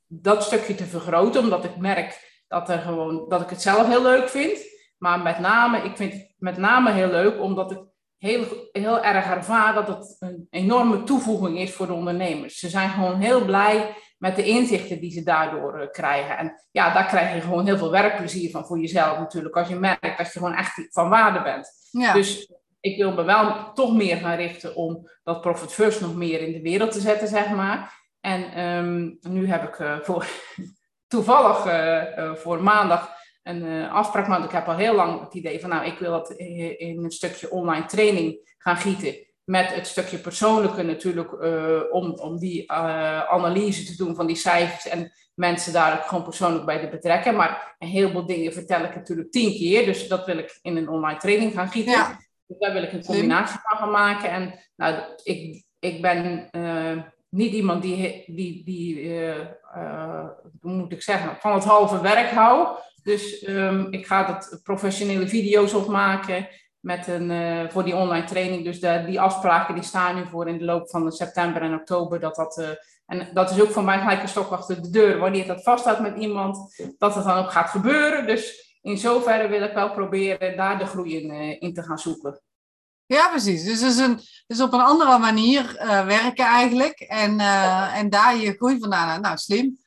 dat 0.08 0.44
stukje 0.44 0.76
te 0.76 0.86
vergroten, 0.86 1.42
omdat 1.42 1.64
ik 1.64 1.78
merk 1.78 2.44
dat, 2.48 2.70
er 2.70 2.80
gewoon, 2.80 3.26
dat 3.30 3.42
ik 3.42 3.50
het 3.50 3.62
zelf 3.62 3.88
heel 3.88 4.02
leuk 4.02 4.30
vind. 4.30 4.60
Maar 4.98 5.20
met 5.20 5.40
name, 5.40 5.82
ik 5.82 5.98
vind 5.98 6.14
het 6.14 6.34
met 6.38 6.58
name 6.58 6.92
heel 6.92 7.10
leuk 7.10 7.42
omdat 7.42 7.72
ik 7.72 7.80
heel, 8.20 8.70
heel 8.72 9.04
erg 9.04 9.26
ervaar 9.26 9.74
dat 9.74 9.88
het 9.88 10.16
een 10.20 10.48
enorme 10.50 11.04
toevoeging 11.04 11.60
is 11.60 11.74
voor 11.74 11.88
de 11.88 11.94
ondernemers. 11.94 12.60
Ze 12.60 12.70
zijn 12.70 12.90
gewoon 12.90 13.20
heel 13.20 13.46
blij 13.46 13.96
met 14.18 14.36
de 14.36 14.46
inzichten 14.46 15.00
die 15.00 15.12
ze 15.12 15.24
daardoor 15.24 15.82
uh, 15.82 15.88
krijgen. 15.92 16.38
En 16.38 16.66
ja, 16.72 16.94
daar 16.94 17.06
krijg 17.06 17.34
je 17.34 17.42
gewoon 17.42 17.66
heel 17.66 17.78
veel 17.78 17.92
werkplezier 17.92 18.52
van 18.52 18.66
voor 18.66 18.80
jezelf 18.80 19.18
natuurlijk, 19.18 19.56
als 19.56 19.68
je 19.68 19.76
merkt 19.76 20.18
dat 20.18 20.34
je 20.34 20.40
gewoon 20.40 20.56
echt 20.56 20.88
van 20.90 21.10
waarde 21.10 21.42
bent. 21.42 21.70
Ja. 21.92 22.14
Dus 22.14 22.52
ik 22.80 22.98
wil 22.98 23.14
me 23.14 23.24
wel 23.24 23.74
toch 23.74 23.96
meer 23.96 24.18
gaan 24.18 24.36
richten 24.36 24.76
om 24.76 25.10
dat 25.24 25.42
Profit 25.42 25.74
First 25.74 26.02
nog 26.02 26.16
meer 26.16 26.42
in 26.42 26.52
de 26.52 26.62
wereld 26.62 26.92
te 26.92 27.00
zetten, 27.00 27.28
zeg 27.28 27.50
maar. 27.50 27.98
En 28.20 28.60
um, 28.66 29.18
nu 29.22 29.48
heb 29.48 29.64
ik 29.64 29.80
uh, 29.80 30.00
voor, 30.00 30.26
toevallig 31.08 31.66
uh, 31.66 32.34
voor 32.34 32.64
maandag 32.64 33.18
een 33.44 33.64
uh, 33.64 33.94
afspraak. 33.94 34.28
Want 34.28 34.46
ik 34.46 34.52
heb 34.52 34.68
al 34.68 34.76
heel 34.76 34.96
lang 34.96 35.20
het 35.20 35.34
idee 35.34 35.60
van, 35.60 35.70
nou, 35.70 35.86
ik 35.86 36.00
wil 36.00 36.12
dat 36.12 36.32
in 36.32 37.04
een 37.04 37.12
stukje 37.12 37.52
online 37.52 37.86
training 37.86 38.56
gaan 38.58 38.78
gieten. 38.78 39.28
Met 39.44 39.74
het 39.74 39.88
stukje 39.88 40.18
persoonlijke 40.18 40.84
natuurlijk, 40.84 41.32
uh, 41.32 41.82
om, 41.92 42.12
om 42.12 42.38
die 42.38 42.64
uh, 42.64 43.20
analyse 43.20 43.84
te 43.84 44.04
doen 44.04 44.16
van 44.16 44.28
die 44.28 44.36
cijfers. 44.36 44.88
En 44.88 45.12
mensen 45.34 45.74
daar 45.74 45.98
ook 45.98 46.06
gewoon 46.06 46.24
persoonlijk 46.24 46.66
bij 46.66 46.80
te 46.80 46.90
betrekken. 46.90 47.36
Maar 47.36 47.76
een 47.80 47.88
heleboel 47.88 48.26
dingen 48.26 48.54
vertel 48.54 48.84
ik 48.84 48.96
natuurlijk 48.96 49.32
tien 49.32 49.52
keer. 49.52 49.86
Dus 49.86 50.08
dat 50.08 50.26
wil 50.26 50.38
ik 50.38 50.60
in 50.62 50.78
een 50.78 50.90
online 50.90 51.20
training 51.20 51.54
gaan 51.54 51.70
gieten. 51.70 51.92
Ja. 51.92 52.18
Dus 52.46 52.58
daar 52.58 52.74
wil 52.74 52.84
ik 52.84 52.92
een 52.92 53.06
combinatie 53.06 53.60
van 53.64 53.78
gaan 53.78 53.92
maken. 53.92 54.30
En 54.30 54.60
nou, 54.76 54.96
ik, 55.24 55.64
ik 55.80 56.02
ben 56.02 56.50
niet 57.30 57.54
iemand 57.54 57.82
die, 57.82 58.24
die, 58.28 58.64
die 58.64 59.02
uh, 59.02 59.38
uh, 59.76 60.28
hoe 60.62 60.72
moet 60.72 60.92
ik 60.92 61.02
zeggen, 61.02 61.38
van 61.40 61.54
het 61.54 61.64
halve 61.64 62.02
werk 62.02 62.30
hou. 62.30 62.78
Dus 63.04 63.48
um, 63.48 63.88
ik 63.92 64.08
ga 64.08 64.24
dat 64.24 64.60
professionele 64.64 65.28
video's 65.28 65.74
opmaken 65.74 66.48
met 66.80 67.08
een, 67.08 67.32
voor 67.72 67.84
die 67.84 67.96
online 67.96 68.26
training. 68.26 68.64
Dus 68.64 68.80
die 69.06 69.22
afspraken 69.22 69.76
die 69.76 69.84
staan 69.84 70.16
nu 70.16 70.26
voor 70.26 70.48
in 70.48 70.58
de 70.58 70.66
loop 70.66 70.90
van 70.90 71.12
september 71.12 71.62
en 71.62 71.74
oktober. 71.74 72.20
Dat 72.20 72.36
dat, 72.36 72.78
en 73.06 73.30
dat 73.34 73.52
is 73.52 73.62
ook 73.62 73.72
voor 73.72 73.84
mij 73.84 74.00
gelijk 74.00 74.22
een 74.22 74.28
stok 74.28 74.52
achter 74.52 74.82
de 74.82 74.90
deur. 74.90 75.18
Wanneer 75.18 75.48
dat 75.48 75.64
vaststaat 75.64 76.00
met 76.00 76.18
iemand, 76.18 76.84
dat 76.98 77.16
het 77.16 77.24
dan 77.24 77.38
ook 77.38 77.52
gaat 77.52 77.70
gebeuren. 77.70 78.28
Dus 78.28 78.78
in 78.82 78.98
zoverre 78.98 79.48
wil 79.48 79.64
ik 79.64 79.74
wel 79.74 79.92
proberen 79.92 80.58
daar 80.58 80.80
de 80.80 80.86
groei 80.86 81.24
in, 81.24 81.60
in 81.60 81.74
te 81.74 81.84
gaan 81.84 82.00
zoeken. 82.00 82.42
Ja, 83.06 83.30
precies. 83.30 83.64
Dus, 83.64 83.82
is 83.82 83.98
een, 83.98 84.20
dus 84.48 84.62
op 84.62 84.74
een 84.74 84.82
andere 84.82 85.18
manier 85.18 85.74
werken 86.06 86.46
eigenlijk. 86.46 87.00
En, 87.00 87.40
en 87.94 88.10
daar 88.10 88.38
je 88.38 88.54
groei 88.54 88.80
vandaan. 88.80 89.22
Nou, 89.22 89.38
slim. 89.38 89.78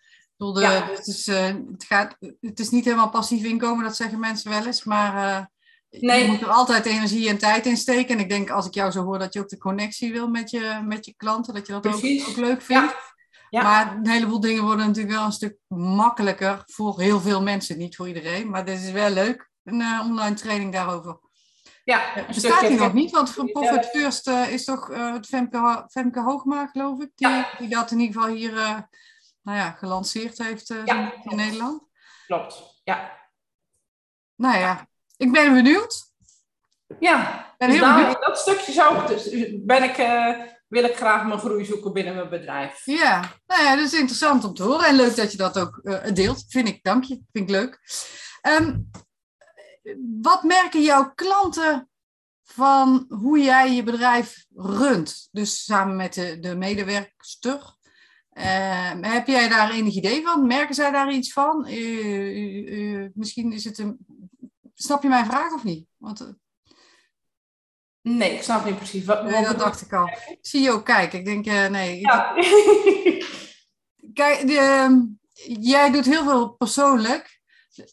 De, 0.51 0.61
ja. 0.61 0.91
het, 0.91 1.07
is, 1.07 1.29
uh, 1.29 1.47
het, 1.47 1.85
gaat, 1.85 2.17
het 2.41 2.61
is 2.61 2.71
niet 2.71 2.85
helemaal 2.85 3.11
passief 3.11 3.45
inkomen, 3.45 3.85
dat 3.85 3.97
zeggen 3.97 4.21
mensen 4.21 4.51
wel 4.51 4.67
eens. 4.67 4.85
Maar 4.85 5.51
nee. 5.91 6.23
je 6.23 6.31
moet 6.31 6.41
er 6.41 6.49
altijd 6.49 6.87
energie 6.87 7.29
en 7.29 7.39
tijd 7.39 7.67
in 7.67 7.77
steken. 7.77 8.15
En 8.15 8.21
ik 8.21 8.29
denk, 8.29 8.51
als 8.51 8.67
ik 8.67 8.75
jou 8.75 8.91
zo 8.91 9.05
hoor, 9.05 9.19
dat 9.19 9.33
je 9.33 9.41
ook 9.41 9.49
de 9.49 9.59
connectie 9.59 10.13
wil 10.13 10.29
met 10.29 10.51
je, 10.51 10.81
met 10.85 11.05
je 11.05 11.15
klanten. 11.17 11.55
Dat 11.55 11.67
je 11.67 11.73
dat 11.73 11.87
ook, 11.87 11.95
ook, 11.95 12.37
leuk 12.37 12.63
vindt. 12.63 12.93
Ja. 12.93 13.11
Ja. 13.51 13.63
Maar 13.63 13.97
een 13.97 14.09
heleboel 14.09 14.41
dingen 14.41 14.63
worden 14.63 14.87
natuurlijk 14.87 15.15
wel 15.15 15.25
een 15.25 15.33
stuk 15.33 15.57
makkelijker 15.69 16.63
voor 16.67 17.01
heel 17.01 17.21
veel 17.21 17.43
mensen. 17.43 17.79
Niet 17.79 17.97
voor 17.97 18.09
iedereen, 18.09 18.51
maar 18.51 18.65
dit 18.65 18.81
is 18.83 18.91
wel 18.91 19.11
leuk. 19.11 19.51
Een 19.65 20.01
online 20.01 20.35
training 20.35 20.73
daarover. 20.73 21.19
Ja, 21.85 22.25
bestaat 22.27 22.61
die 22.61 22.79
nog 22.79 22.93
niet, 22.93 23.11
want 23.11 23.31
van 23.31 23.53
Profit 23.53 23.87
First 23.87 24.29
is 24.29 24.65
toch 24.65 24.87
het 24.95 25.27
Femke, 25.27 25.85
Femke 25.89 26.21
Hoogma, 26.21 26.67
geloof 26.67 27.01
ik, 27.01 27.11
die, 27.15 27.47
die 27.59 27.69
dat 27.69 27.91
in 27.91 28.01
ieder 28.01 28.21
geval 28.21 28.35
hier 28.35 28.89
nou 29.43 29.59
ja, 29.59 29.71
gelanceerd 29.71 30.39
heeft 30.39 30.69
ja, 30.69 31.13
in 31.25 31.37
Nederland. 31.37 31.83
Klopt, 32.27 32.81
ja. 32.85 33.21
Nou 34.35 34.59
ja, 34.59 34.87
ik 35.17 35.33
ben 35.33 35.55
benieuwd. 35.55 36.11
Ja, 37.01 37.47
ben 37.59 37.69
dus 37.71 37.79
heel 37.79 37.95
benieuwd. 37.95 38.23
dat 38.23 38.39
stukje 38.39 38.73
zou 38.73 39.07
dus 39.07 39.29
ben 39.65 39.83
ik, 39.83 39.97
wil 40.69 40.85
ik 40.85 40.97
graag 40.97 41.27
mijn 41.27 41.39
groei 41.39 41.65
zoeken 41.65 41.93
binnen 41.93 42.15
mijn 42.15 42.29
bedrijf. 42.29 42.83
Ja, 42.85 43.21
nou 43.47 43.63
ja, 43.63 43.77
dat 43.77 43.85
is 43.85 43.93
interessant 43.93 44.45
om 44.45 44.55
te 44.55 44.63
horen 44.63 44.87
en 44.87 44.97
leuk 44.97 45.17
dat 45.17 45.33
je 45.33 45.39
dat 45.39 45.59
ook 45.59 45.81
deelt, 46.15 46.45
vind 46.49 46.69
ik. 46.69 46.83
Dank 46.83 47.05
je, 47.05 47.21
vind 47.33 47.51
ik 47.51 47.51
leuk. 47.51 47.81
Um, 48.43 48.91
wat 50.23 50.43
merken 50.43 50.83
jouw 50.83 51.13
klanten 51.15 51.91
van 52.43 53.07
hoe 53.09 53.39
jij 53.39 53.75
je 53.75 53.83
bedrijf 53.83 54.47
runt? 54.55 55.29
Dus 55.31 55.65
samen 55.65 55.97
met 55.97 56.15
de, 56.15 56.39
de 56.41 56.57
medewerkster. 56.57 57.77
Uh, 58.35 58.93
heb 59.01 59.27
jij 59.27 59.49
daar 59.49 59.71
enig 59.71 59.95
idee 59.95 60.23
van? 60.23 60.47
Merken 60.47 60.75
zij 60.75 60.91
daar 60.91 61.13
iets 61.13 61.33
van? 61.33 61.67
Uh, 61.69 63.03
uh, 63.03 63.09
misschien 63.15 63.53
is 63.53 63.65
het 63.65 63.79
een. 63.79 63.99
Snap 64.75 65.03
je 65.03 65.09
mijn 65.09 65.27
vraag 65.27 65.53
of 65.53 65.65
niet? 65.65 65.87
Want, 65.97 66.35
nee, 68.03 68.33
ik 68.33 68.43
snap 68.43 68.65
niet 68.65 68.77
precies. 68.77 69.05
Wat, 69.05 69.25
nee, 69.25 69.45
dat 69.45 69.59
dacht 69.59 69.81
ik 69.81 69.93
al. 69.93 70.11
Zie 70.41 70.63
je 70.63 70.71
ook 70.71 70.85
kijken. 70.85 71.19
Ik 71.19 71.25
denk, 71.25 71.71
nee. 71.71 72.01
Ja. 72.01 72.35
Kijk, 74.15 74.41
ehm, 74.43 75.01
jij 75.61 75.91
doet 75.91 76.05
heel 76.05 76.25
veel 76.25 76.49
persoonlijk. 76.49 77.41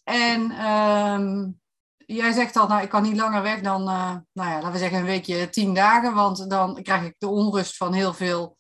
En 0.04 0.52
ehm, 0.52 1.48
jij 1.98 2.32
zegt 2.32 2.56
al, 2.56 2.68
nou, 2.68 2.82
ik 2.82 2.90
kan 2.90 3.04
niet 3.04 3.18
langer 3.18 3.42
weg 3.42 3.62
dan, 3.62 3.82
uh, 3.82 4.16
nou 4.34 4.50
ja, 4.50 4.54
laten 4.54 4.72
we 4.72 4.78
zeggen 4.78 5.00
een 5.00 5.06
weekje, 5.06 5.50
tien 5.50 5.74
dagen, 5.74 6.14
want 6.14 6.50
dan 6.50 6.84
krijg 6.84 7.04
ik 7.04 7.16
de 7.18 7.28
onrust 7.28 7.78
van 7.78 7.94
heel 7.94 8.14
veel 8.14 8.58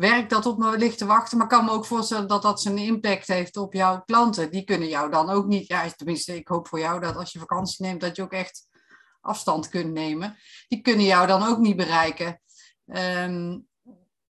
werk 0.00 0.28
dat 0.28 0.46
op 0.46 0.58
me 0.58 0.78
ligt 0.78 0.98
te 0.98 1.06
wachten. 1.06 1.38
Maar 1.38 1.46
ik 1.46 1.52
kan 1.52 1.64
me 1.64 1.70
ook 1.70 1.86
voorstellen 1.86 2.28
dat 2.28 2.42
dat 2.42 2.60
zijn 2.60 2.78
impact 2.78 3.26
heeft 3.26 3.56
op 3.56 3.72
jouw 3.72 4.02
klanten. 4.04 4.50
Die 4.50 4.64
kunnen 4.64 4.88
jou 4.88 5.10
dan 5.10 5.30
ook 5.30 5.46
niet, 5.46 5.66
ja, 5.66 5.90
tenminste, 5.90 6.36
ik 6.36 6.48
hoop 6.48 6.68
voor 6.68 6.78
jou 6.78 7.00
dat 7.00 7.16
als 7.16 7.32
je 7.32 7.38
vakantie 7.38 7.84
neemt, 7.84 8.00
dat 8.00 8.16
je 8.16 8.22
ook 8.22 8.32
echt 8.32 8.68
afstand 9.20 9.68
kunt 9.68 9.92
nemen. 9.92 10.36
Die 10.68 10.80
kunnen 10.80 11.04
jou 11.04 11.26
dan 11.26 11.42
ook 11.42 11.58
niet 11.58 11.76
bereiken. 11.76 12.40
Um, 12.86 13.68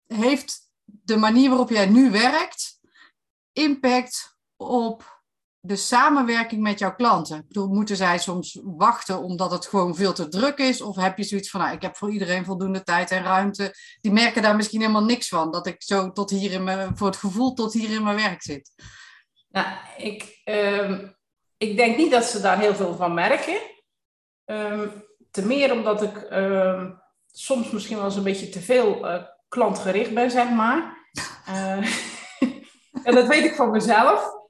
heeft 0.07 0.69
de 0.85 1.17
manier 1.17 1.49
waarop 1.49 1.69
jij 1.69 1.85
nu 1.85 2.11
werkt 2.11 2.79
impact 3.51 4.37
op 4.55 5.14
de 5.65 5.75
samenwerking 5.75 6.61
met 6.61 6.79
jouw 6.79 6.95
klanten? 6.95 7.37
Ik 7.37 7.47
bedoel, 7.47 7.67
moeten 7.67 7.95
zij 7.95 8.17
soms 8.17 8.59
wachten 8.63 9.21
omdat 9.21 9.51
het 9.51 9.65
gewoon 9.65 9.95
veel 9.95 10.13
te 10.13 10.27
druk 10.27 10.57
is? 10.57 10.81
Of 10.81 10.95
heb 10.95 11.17
je 11.17 11.23
zoiets 11.23 11.49
van, 11.49 11.61
nou, 11.61 11.75
ik 11.75 11.81
heb 11.81 11.95
voor 11.97 12.11
iedereen 12.11 12.45
voldoende 12.45 12.83
tijd 12.83 13.11
en 13.11 13.23
ruimte? 13.23 13.73
Die 14.01 14.11
merken 14.11 14.41
daar 14.41 14.55
misschien 14.55 14.81
helemaal 14.81 15.05
niks 15.05 15.27
van, 15.27 15.51
dat 15.51 15.67
ik 15.67 15.83
zo 15.83 16.11
tot 16.11 16.29
hier 16.29 16.51
in 16.51 16.63
mijn, 16.63 16.97
voor 16.97 17.07
het 17.07 17.17
gevoel 17.17 17.53
tot 17.53 17.73
hier 17.73 17.91
in 17.91 18.03
mijn 18.03 18.15
werk 18.15 18.41
zit. 18.41 18.71
Nou, 19.49 19.67
ik, 19.97 20.41
uh, 20.45 20.99
ik 21.57 21.77
denk 21.77 21.97
niet 21.97 22.11
dat 22.11 22.23
ze 22.23 22.41
daar 22.41 22.59
heel 22.59 22.75
veel 22.75 22.95
van 22.95 23.13
merken. 23.13 23.59
Uh, 24.45 24.81
te 25.31 25.45
meer 25.45 25.71
omdat 25.71 26.01
ik 26.01 26.31
uh, 26.31 26.89
soms 27.31 27.71
misschien 27.71 27.95
wel 27.95 28.05
eens 28.05 28.15
een 28.15 28.23
beetje 28.23 28.49
te 28.49 28.61
veel 28.61 29.05
uh, 29.05 29.23
klantgericht 29.47 30.13
ben, 30.13 30.31
zeg 30.31 30.49
maar. 30.49 30.93
Eh, 31.45 31.77
en 33.07 33.15
dat 33.15 33.27
weet 33.27 33.45
ik 33.45 33.55
van 33.55 33.71
mezelf. 33.71 34.44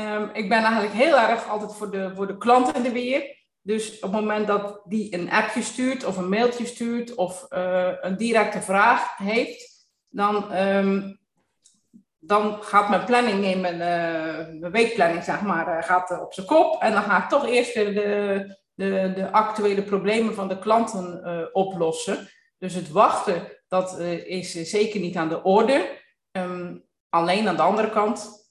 Um, 0.00 0.30
ik 0.32 0.48
ben 0.48 0.62
eigenlijk 0.62 0.92
heel 0.92 1.18
erg 1.18 1.48
altijd 1.48 1.74
voor 1.74 1.90
de, 1.90 2.12
voor 2.14 2.26
de 2.26 2.38
klant 2.38 2.76
in 2.76 2.82
de 2.82 2.92
weer. 2.92 3.38
Dus 3.62 3.94
op 3.94 4.02
het 4.02 4.20
moment 4.20 4.46
dat 4.46 4.80
die 4.84 5.14
een 5.14 5.30
appje 5.30 5.62
stuurt 5.62 6.04
of 6.04 6.16
een 6.16 6.28
mailtje 6.28 6.66
stuurt 6.66 7.14
of 7.14 7.46
uh, 7.50 7.92
een 8.00 8.16
directe 8.16 8.60
vraag 8.60 9.16
heeft, 9.16 9.88
dan, 10.08 10.56
um, 10.56 11.20
dan 12.18 12.62
gaat 12.62 12.88
mijn 12.88 13.04
planning 13.04 13.44
in 13.44 13.60
mijn, 13.60 13.74
uh, 13.74 14.60
mijn 14.60 14.72
weekplanning, 14.72 15.24
zeg 15.24 15.42
maar, 15.42 15.78
uh, 15.78 15.82
gaat 15.82 16.20
op 16.20 16.32
zijn 16.32 16.46
kop. 16.46 16.82
En 16.82 16.92
dan 16.92 17.02
ga 17.02 17.22
ik 17.22 17.28
toch 17.28 17.46
eerst 17.46 17.74
weer 17.74 17.94
de, 17.94 18.58
de, 18.74 19.12
de 19.14 19.32
actuele 19.32 19.82
problemen 19.82 20.34
van 20.34 20.48
de 20.48 20.58
klanten 20.58 21.50
oplossen. 21.52 22.28
Dus 22.58 22.74
het 22.74 22.90
wachten, 22.90 23.42
dat 23.68 23.98
is 23.98 24.52
zeker 24.52 25.00
niet 25.00 25.16
aan 25.16 25.28
de 25.28 25.42
orde. 25.42 25.98
Um, 26.32 26.84
alleen 27.08 27.48
aan 27.48 27.56
de 27.56 27.62
andere 27.62 27.90
kant 27.90 28.48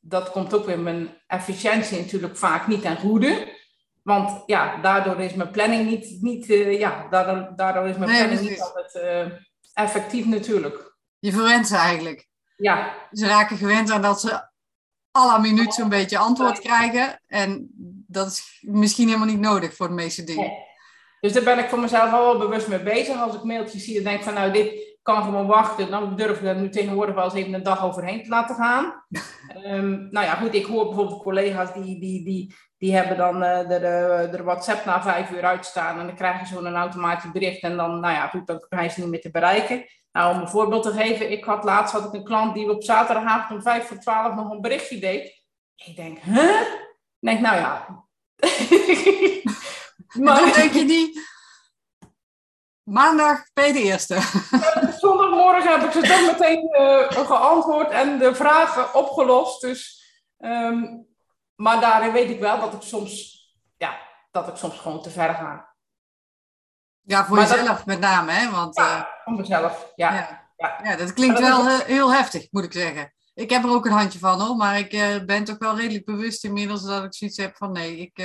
dat 0.00 0.30
komt 0.30 0.54
ook 0.54 0.66
weer 0.66 0.78
mijn 0.78 1.08
efficiëntie 1.26 1.98
natuurlijk 1.98 2.36
vaak 2.36 2.66
niet 2.66 2.82
ten 2.82 2.96
goede. 2.96 3.58
Want 4.02 4.42
ja, 4.46 4.80
daardoor 4.80 5.20
is 5.20 5.34
mijn 5.34 5.50
planning 5.50 5.90
niet, 5.90 6.22
niet 6.22 6.48
uh, 6.48 6.78
ja, 6.78 7.06
daardoor, 7.10 7.52
daardoor 7.56 7.86
is 7.86 7.96
mijn 7.96 8.10
planning 8.10 8.40
niet 8.40 8.60
altijd 8.60 8.94
uh, 8.94 9.36
effectief 9.74 10.26
natuurlijk. 10.26 10.96
Je 11.18 11.32
verwent 11.32 11.66
ze 11.66 11.76
eigenlijk. 11.76 12.28
Ja. 12.56 12.94
Ze 13.12 13.26
raken 13.26 13.56
gewend 13.56 13.90
aan 13.90 14.02
dat 14.02 14.20
ze 14.20 14.48
alle 15.10 15.40
minuut 15.40 15.74
zo'n 15.74 15.88
beetje 15.88 16.18
antwoord 16.18 16.60
krijgen. 16.60 17.20
En 17.26 17.70
dat 18.06 18.26
is 18.26 18.58
misschien 18.60 19.06
helemaal 19.06 19.26
niet 19.26 19.40
nodig 19.40 19.74
voor 19.74 19.88
de 19.88 19.94
meeste 19.94 20.24
dingen. 20.24 20.52
Dus 21.20 21.32
daar 21.32 21.42
ben 21.42 21.58
ik 21.58 21.68
voor 21.68 21.80
mezelf 21.80 22.10
wel 22.10 22.38
bewust 22.38 22.68
mee 22.68 22.82
bezig. 22.82 23.16
Als 23.16 23.34
ik 23.34 23.42
mailtjes 23.42 23.84
zie, 23.84 23.94
dan 23.94 24.04
denk 24.04 24.22
van 24.22 24.34
nou, 24.34 24.52
dit, 24.52 24.89
kan 25.02 25.22
gewoon 25.22 25.46
wachten. 25.46 25.90
Dan 25.90 26.16
durf 26.16 26.40
ik 26.40 26.46
er 26.46 26.56
nu 26.56 26.68
tegenwoordig 26.68 27.14
wel 27.14 27.24
eens 27.24 27.34
even 27.34 27.54
een 27.54 27.62
dag 27.62 27.84
overheen 27.84 28.22
te 28.22 28.28
laten 28.28 28.54
gaan. 28.54 29.04
um, 29.64 30.08
nou 30.14 30.26
ja, 30.26 30.34
goed, 30.34 30.54
ik 30.54 30.66
hoor 30.66 30.86
bijvoorbeeld 30.86 31.22
collega's 31.22 31.72
die, 31.72 32.00
die, 32.00 32.24
die, 32.24 32.54
die 32.78 32.94
hebben 32.94 33.16
dan 33.16 33.42
uh, 33.42 33.58
de, 33.58 33.66
de, 33.66 34.28
de, 34.30 34.42
WhatsApp 34.42 34.84
na 34.84 35.02
vijf 35.02 35.30
uur 35.30 35.44
uitstaan. 35.44 35.98
En 35.98 36.06
dan 36.06 36.16
krijgen 36.16 36.46
ze 36.46 36.54
zo'n 36.54 36.74
automatisch 36.74 37.30
bericht. 37.30 37.62
En 37.62 37.76
dan, 37.76 38.00
nou 38.00 38.14
ja, 38.14 38.28
goed, 38.28 38.46
dan 38.46 38.66
zijn 38.68 38.90
ze 38.90 39.00
niet 39.00 39.10
meer 39.10 39.20
te 39.20 39.30
bereiken. 39.30 39.84
Nou, 40.12 40.34
om 40.34 40.40
een 40.40 40.48
voorbeeld 40.48 40.82
te 40.82 40.92
geven. 40.92 41.30
Ik 41.30 41.44
had 41.44 41.64
laatst 41.64 41.94
had 41.94 42.04
ik 42.04 42.12
een 42.12 42.24
klant 42.24 42.54
die 42.54 42.70
op 42.70 42.82
zaterdagavond 42.82 43.50
om 43.50 43.62
vijf 43.62 43.86
voor 43.86 43.98
twaalf 43.98 44.34
nog 44.34 44.50
een 44.50 44.60
berichtje 44.60 44.98
deed. 44.98 45.44
Ik 45.76 45.96
denk, 45.96 46.18
huh? 46.18 46.60
Ik 47.20 47.28
denk, 47.28 47.40
nou 47.40 47.56
ja. 47.56 47.86
maar 50.24 50.52
denk 50.54 50.72
je 50.72 50.84
die 50.86 51.20
Maandag 52.90 53.52
ben 53.52 53.66
je 53.66 53.72
de 53.72 53.82
eerste. 53.82 54.14
Zondagmorgen 54.98 55.80
heb 55.80 55.82
ik 55.82 55.92
ze 55.92 56.00
toch 56.00 56.26
meteen 56.26 56.68
uh, 56.80 57.26
geantwoord 57.26 57.90
en 57.90 58.18
de 58.18 58.34
vragen 58.34 58.94
opgelost. 58.94 59.60
Dus, 59.60 60.04
um, 60.38 61.06
maar 61.54 61.80
daarin 61.80 62.12
weet 62.12 62.30
ik 62.30 62.40
wel 62.40 62.60
dat 62.60 62.72
ik 62.72 62.82
soms, 62.82 63.40
ja, 63.76 63.98
dat 64.30 64.48
ik 64.48 64.56
soms 64.56 64.78
gewoon 64.78 65.02
te 65.02 65.10
ver 65.10 65.34
ga. 65.34 65.74
Ja, 67.00 67.24
voor 67.24 67.38
jezelf 67.38 67.86
met 67.86 68.00
name, 68.00 68.32
hè? 68.32 68.50
Want, 68.50 68.76
ja, 68.76 68.98
uh, 68.98 69.04
voor 69.24 69.34
mezelf, 69.34 69.92
ja. 69.96 70.14
ja. 70.14 70.48
Ja. 70.56 70.80
ja 70.82 70.96
dat 70.96 71.12
klinkt 71.12 71.38
wel 71.38 71.68
is... 71.68 71.82
heel 71.82 72.12
heftig, 72.12 72.46
moet 72.50 72.64
ik 72.64 72.72
zeggen. 72.72 73.12
Ik 73.34 73.50
heb 73.50 73.64
er 73.64 73.70
ook 73.70 73.86
een 73.86 73.92
handje 73.92 74.18
van, 74.18 74.40
hoor. 74.40 74.56
Maar 74.56 74.78
ik 74.78 74.92
uh, 74.92 75.24
ben 75.24 75.44
toch 75.44 75.58
wel 75.58 75.76
redelijk 75.76 76.04
bewust 76.04 76.44
inmiddels 76.44 76.82
dat 76.82 77.04
ik 77.04 77.14
zoiets 77.14 77.36
heb 77.36 77.56
van... 77.56 77.72
Nee, 77.72 77.96
ik 77.96 78.18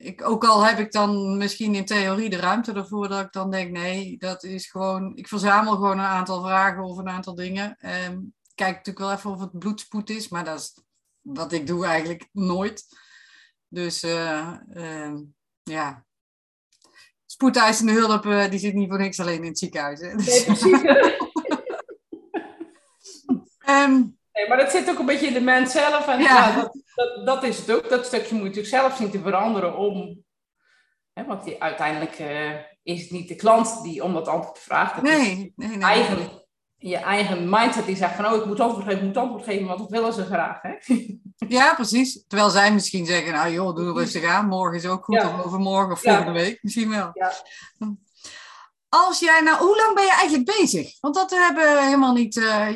ik, 0.00 0.28
ook 0.28 0.44
al 0.44 0.64
heb 0.64 0.78
ik 0.78 0.92
dan 0.92 1.36
misschien 1.36 1.74
in 1.74 1.84
theorie 1.84 2.30
de 2.30 2.36
ruimte 2.36 2.72
ervoor 2.72 3.08
dat 3.08 3.24
ik 3.24 3.32
dan 3.32 3.50
denk, 3.50 3.70
nee, 3.70 4.18
dat 4.18 4.44
is 4.44 4.70
gewoon, 4.70 5.16
ik 5.16 5.28
verzamel 5.28 5.74
gewoon 5.74 5.98
een 5.98 6.04
aantal 6.04 6.42
vragen 6.42 6.84
of 6.84 6.98
een 6.98 7.08
aantal 7.08 7.34
dingen. 7.34 7.76
Um, 8.08 8.34
kijk 8.54 8.76
natuurlijk 8.76 8.98
wel 8.98 9.12
even 9.12 9.30
of 9.30 9.40
het 9.40 9.58
bloedspoed 9.58 10.10
is, 10.10 10.28
maar 10.28 10.44
dat 10.44 10.58
is 10.58 10.82
wat 11.20 11.52
ik 11.52 11.66
doe 11.66 11.86
eigenlijk 11.86 12.28
nooit. 12.32 12.86
Dus 13.68 14.04
uh, 14.04 14.56
uh, 14.74 15.14
ja, 15.62 16.04
spoedeisende 17.26 17.92
hulp, 17.92 18.24
uh, 18.24 18.50
die 18.50 18.58
zit 18.58 18.74
niet 18.74 18.88
voor 18.88 18.98
niks 18.98 19.20
alleen 19.20 19.42
in 19.42 19.48
het 19.48 19.58
ziekenhuis. 19.58 20.00
Hè? 20.00 20.14
Nee, 20.14 20.44
precies. 20.44 20.82
um, 23.68 24.18
nee, 24.40 24.48
maar 24.48 24.58
dat 24.58 24.70
zit 24.70 24.90
ook 24.90 24.98
een 24.98 25.06
beetje 25.06 25.26
in 25.26 25.32
de 25.32 25.40
mens 25.40 25.72
zelf. 25.72 26.08
En 26.08 26.20
ja. 26.20 26.54
dat, 26.54 26.76
dat, 26.94 27.26
dat, 27.26 27.42
is 27.42 27.58
het 27.58 27.72
ook. 27.72 27.88
Dat 27.88 28.06
stukje 28.06 28.34
moet 28.34 28.42
je 28.42 28.48
natuurlijk 28.48 28.74
zelf 28.74 28.96
zien 28.96 29.10
te 29.10 29.20
veranderen 29.20 29.76
om... 29.76 30.24
Hè, 31.12 31.24
want 31.24 31.44
die, 31.44 31.62
uiteindelijk 31.62 32.18
is 32.82 33.02
het 33.02 33.10
niet 33.10 33.28
de 33.28 33.34
klant 33.34 33.82
die 33.82 34.04
om 34.04 34.12
dat 34.12 34.28
antwoord 34.28 34.58
vraagt. 34.58 34.94
Het 34.94 35.04
nee, 35.04 35.34
nee, 35.34 35.52
nee, 35.68 35.68
nee. 35.68 35.82
Eigen, 35.82 36.44
je 36.76 36.96
eigen 36.96 37.48
mindset 37.50 37.86
die 37.86 37.96
zegt 37.96 38.14
van... 38.14 38.26
Oh, 38.26 38.36
ik 38.36 38.44
moet 38.44 38.60
antwoord 38.60 38.84
geven, 38.84 38.98
ik 38.98 39.06
moet 39.06 39.16
antwoord 39.16 39.44
geven, 39.44 39.66
want 39.66 39.78
dat 39.78 39.90
willen 39.90 40.12
ze 40.12 40.24
graag. 40.24 40.62
Hè? 40.62 40.74
Ja, 41.48 41.74
precies. 41.74 42.24
Terwijl 42.26 42.50
zij 42.50 42.72
misschien 42.72 43.06
zeggen, 43.06 43.32
nou 43.32 43.52
joh, 43.52 43.76
doe 43.76 43.92
rustig 43.92 44.24
aan. 44.24 44.46
Morgen 44.46 44.78
is 44.78 44.86
ook 44.86 45.04
goed, 45.04 45.14
ja. 45.14 45.28
of 45.28 45.44
overmorgen 45.44 45.92
of 45.92 46.00
volgende 46.00 46.32
ja. 46.32 46.44
week. 46.44 46.58
Misschien 46.62 46.90
wel. 46.90 47.10
Ja. 47.12 47.32
Als 48.90 49.18
jij, 49.18 49.40
nou, 49.40 49.58
hoe 49.58 49.76
lang 49.76 49.94
ben 49.94 50.04
je 50.04 50.12
eigenlijk 50.12 50.58
bezig? 50.58 51.00
Want 51.00 51.14
dat 51.14 51.30
hebben 51.30 51.74
we 51.74 51.82
helemaal 51.82 52.12
niet, 52.12 52.36
uh, 52.36 52.66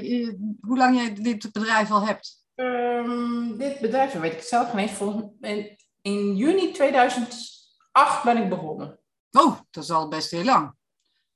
hoe 0.61 0.77
lang 0.77 0.97
jij 0.97 1.15
dit 1.15 1.53
bedrijf 1.53 1.91
al 1.91 2.07
hebt. 2.07 2.43
Um, 2.55 3.59
dit 3.59 3.81
bedrijf, 3.81 4.13
weet 4.13 4.33
ik 4.33 4.43
zelf 4.43 4.71
geen 4.71 4.79
eens. 4.79 5.01
In, 5.41 5.77
in 6.03 6.37
juni 6.37 6.73
2008 6.73 8.23
ben 8.23 8.37
ik 8.37 8.49
begonnen. 8.49 8.99
Oh, 9.31 9.59
dat 9.71 9.85
is 9.85 9.91
al 9.91 10.09
best 10.09 10.31
heel 10.31 10.45
lang. 10.45 10.75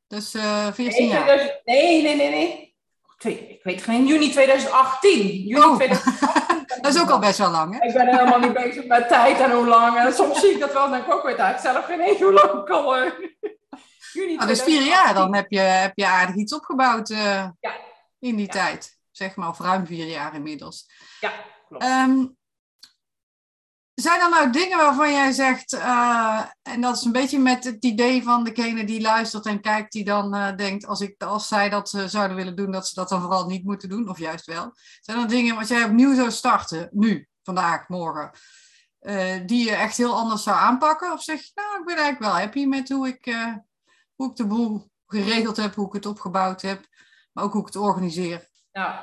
Dus 0.06 0.34
uh, 0.34 0.72
14 0.72 0.84
nee, 0.84 1.08
jaar. 1.08 1.60
nee, 1.64 2.02
nee, 2.02 2.16
nee, 2.16 2.30
nee. 2.30 2.66
Ik 3.22 3.60
weet 3.62 3.82
geen, 3.82 4.06
juni 4.06 4.30
2018. 4.30 5.26
Juni 5.26 5.64
oh. 5.64 5.74
2018 5.74 6.66
dat 6.82 6.94
is 6.94 7.00
ook 7.00 7.10
al 7.10 7.18
best 7.18 7.38
wel 7.38 7.50
lang, 7.50 7.78
hè? 7.78 7.86
Ik 7.86 7.94
ben 7.94 8.06
helemaal 8.06 8.38
niet 8.38 8.52
bezig 8.52 8.86
met 8.86 9.08
tijd 9.08 9.40
en 9.40 9.50
hoe 9.50 9.66
lang. 9.66 9.98
En 9.98 10.12
soms 10.12 10.40
zie 10.40 10.50
ik 10.50 10.60
dat 10.60 10.72
wel, 10.72 10.90
denk 10.90 11.04
ik 11.04 11.12
ook 11.12 11.22
weer 11.22 11.38
uit. 11.38 11.60
zelf 11.60 11.84
geen 11.84 12.00
eens 12.00 12.20
hoe 12.20 12.32
lang 12.32 12.52
ik 12.52 12.68
al... 12.68 12.96
Juni 14.12 14.34
nou, 14.34 14.48
dus 14.48 14.62
vier 14.62 14.82
jaar, 14.82 15.14
dan 15.14 15.34
heb 15.34 15.50
je, 15.50 15.58
heb 15.58 15.92
je 15.94 16.06
aardig 16.06 16.34
iets 16.34 16.54
opgebouwd 16.54 17.10
uh, 17.10 17.48
ja. 17.60 17.76
in 18.18 18.36
die 18.36 18.46
ja. 18.46 18.52
tijd. 18.52 18.98
Zeg 19.10 19.36
maar, 19.36 19.48
of 19.48 19.58
ruim 19.58 19.86
vier 19.86 20.06
jaar 20.06 20.34
inmiddels. 20.34 20.90
Ja, 21.20 21.32
klopt. 21.68 21.84
Um, 21.84 22.36
zijn 23.94 24.20
er 24.20 24.30
nou 24.30 24.50
dingen 24.50 24.78
waarvan 24.78 25.12
jij 25.12 25.32
zegt, 25.32 25.72
uh, 25.72 26.44
en 26.62 26.80
dat 26.80 26.96
is 26.96 27.04
een 27.04 27.12
beetje 27.12 27.38
met 27.38 27.64
het 27.64 27.84
idee 27.84 28.22
van 28.22 28.44
degene 28.44 28.84
die 28.84 29.00
luistert 29.00 29.46
en 29.46 29.60
kijkt, 29.60 29.92
die 29.92 30.04
dan 30.04 30.34
uh, 30.34 30.56
denkt, 30.56 30.86
als, 30.86 31.00
ik, 31.00 31.22
als 31.22 31.48
zij 31.48 31.68
dat 31.68 31.92
uh, 31.92 32.04
zouden 32.04 32.36
willen 32.36 32.56
doen, 32.56 32.70
dat 32.70 32.88
ze 32.88 32.94
dat 32.94 33.08
dan 33.08 33.20
vooral 33.20 33.46
niet 33.46 33.64
moeten 33.64 33.88
doen, 33.88 34.08
of 34.08 34.18
juist 34.18 34.46
wel. 34.46 34.72
Zijn 35.00 35.18
er 35.18 35.28
dingen 35.28 35.54
wat 35.54 35.68
jij 35.68 35.84
opnieuw 35.84 36.14
zou 36.14 36.30
starten, 36.30 36.88
nu, 36.92 37.28
vandaag, 37.42 37.88
morgen, 37.88 38.30
die 39.46 39.64
je 39.64 39.74
echt 39.74 39.96
heel 39.96 40.14
anders 40.14 40.42
zou 40.42 40.56
aanpakken? 40.56 41.12
Of 41.12 41.22
zeg 41.22 41.40
je, 41.40 41.50
nou, 41.54 41.78
ik 41.78 41.84
ben 41.84 41.96
eigenlijk 41.96 42.32
wel 42.32 42.42
happy 42.42 42.64
met 42.64 42.88
hoe 42.88 43.08
ik, 43.08 43.36
hoe 44.18 44.30
ik 44.30 44.36
de 44.36 44.46
boel 44.46 44.90
geregeld 45.06 45.56
heb, 45.56 45.74
hoe 45.74 45.86
ik 45.86 45.92
het 45.92 46.06
opgebouwd 46.06 46.62
heb, 46.62 46.80
maar 47.32 47.44
ook 47.44 47.52
hoe 47.52 47.60
ik 47.60 47.66
het 47.66 47.76
organiseer? 47.76 48.48
Nou, 48.72 48.94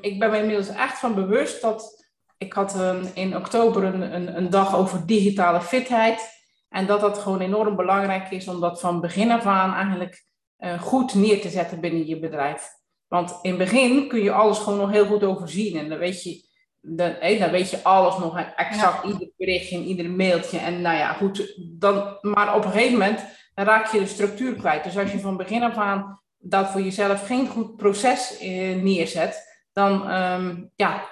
ik 0.00 0.18
ben 0.18 0.30
me 0.30 0.38
inmiddels 0.38 0.68
echt 0.68 0.98
van 0.98 1.14
bewust 1.14 1.62
dat 1.62 2.08
ik 2.38 2.52
had 2.52 2.76
in 3.14 3.36
oktober 3.36 3.84
een, 3.84 4.14
een, 4.14 4.36
een, 4.36 4.50
dag 4.50 4.74
over 4.76 5.06
digitale 5.06 5.60
fitheid. 5.60 6.38
En 6.68 6.86
dat 6.86 7.00
dat 7.00 7.18
gewoon 7.18 7.40
enorm 7.40 7.76
belangrijk 7.76 8.30
is 8.30 8.48
om 8.48 8.60
dat 8.60 8.80
van 8.80 9.00
begin 9.00 9.30
af 9.30 9.46
aan 9.46 9.74
eigenlijk 9.74 10.24
uh, 10.58 10.82
goed 10.82 11.14
neer 11.14 11.40
te 11.40 11.48
zetten 11.48 11.80
binnen 11.80 12.06
je 12.06 12.18
bedrijf. 12.18 12.68
Want 13.08 13.38
in 13.42 13.50
het 13.50 13.58
begin 13.58 14.08
kun 14.08 14.22
je 14.22 14.32
alles 14.32 14.58
gewoon 14.58 14.78
nog 14.78 14.90
heel 14.90 15.06
goed 15.06 15.24
overzien. 15.24 15.78
En 15.78 15.88
dan 15.88 15.98
weet 15.98 16.22
je, 16.22 16.48
dan, 16.80 17.14
weet 17.50 17.70
je 17.70 17.82
alles 17.82 18.18
nog 18.18 18.38
exact, 18.38 19.02
ja. 19.02 19.08
ieder 19.08 19.30
berichtje 19.36 19.76
en 19.76 19.82
ieder 19.82 20.10
mailtje. 20.10 20.58
En 20.58 20.80
nou 20.80 20.96
ja, 20.96 21.12
goed. 21.12 21.54
Dan, 21.56 22.18
maar 22.20 22.54
op 22.54 22.64
een 22.64 22.70
gegeven 22.70 22.92
moment 22.92 23.24
dan 23.54 23.64
raak 23.64 23.86
je 23.86 23.98
de 23.98 24.06
structuur 24.06 24.54
kwijt. 24.54 24.84
Dus 24.84 24.98
als 24.98 25.12
je 25.12 25.20
van 25.20 25.36
begin 25.36 25.62
af 25.62 25.76
aan 25.76 26.20
dat 26.38 26.70
voor 26.70 26.80
jezelf 26.80 27.26
geen 27.26 27.48
goed 27.48 27.76
proces 27.76 28.38
eh, 28.38 28.82
neerzet, 28.82 29.48
dan 29.72 30.10
um, 30.10 30.70
ja, 30.76 31.08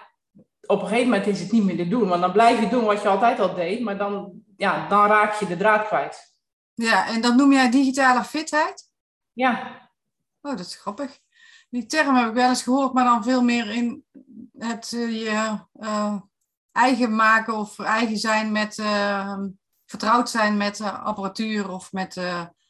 op 0.66 0.81
een 0.81 0.88
gegeven 0.88 1.09
moment 1.11 1.26
is 1.26 1.40
het 1.40 1.52
niet 1.52 1.64
meer 1.64 1.76
te 1.76 1.88
doen. 1.88 2.09
Want 2.09 2.20
dan 2.20 2.33
blijf 2.33 2.61
je 2.61 2.68
doen 2.68 2.85
wat 2.85 3.02
je 3.02 3.09
altijd 3.09 3.40
al 3.40 3.54
deed, 3.54 3.81
maar 3.81 3.98
dan, 3.98 4.33
ja, 4.57 4.88
dan 4.88 5.07
raak 5.07 5.35
je 5.35 5.46
de 5.46 5.57
draad 5.57 5.87
kwijt. 5.87 6.37
Ja, 6.74 7.09
en 7.09 7.20
dat 7.20 7.37
noem 7.37 7.52
jij 7.52 7.70
digitale 7.70 8.24
fitheid? 8.24 8.90
Ja. 9.33 9.81
Oh, 10.42 10.57
dat 10.57 10.66
is 10.66 10.76
grappig. 10.76 11.18
Die 11.70 11.87
term 11.87 12.14
heb 12.14 12.28
ik 12.28 12.35
wel 12.35 12.48
eens 12.48 12.62
gehoord, 12.62 12.92
maar 12.92 13.04
dan 13.04 13.22
veel 13.22 13.42
meer 13.42 13.70
in 13.70 14.04
het 14.59 14.92
uh, 14.92 15.23
je 15.23 15.59
uh, 15.81 16.14
eigen 16.73 17.16
maken 17.16 17.55
of 17.55 17.79
eigen 17.79 18.16
zijn 18.16 18.53
met, 18.53 18.79
uh, 18.79 19.35
vertrouwd 19.87 20.31
zijn 20.31 20.57
met 20.57 20.81
apparatuur 20.81 21.71
of 21.71 21.92
met. 21.92 22.21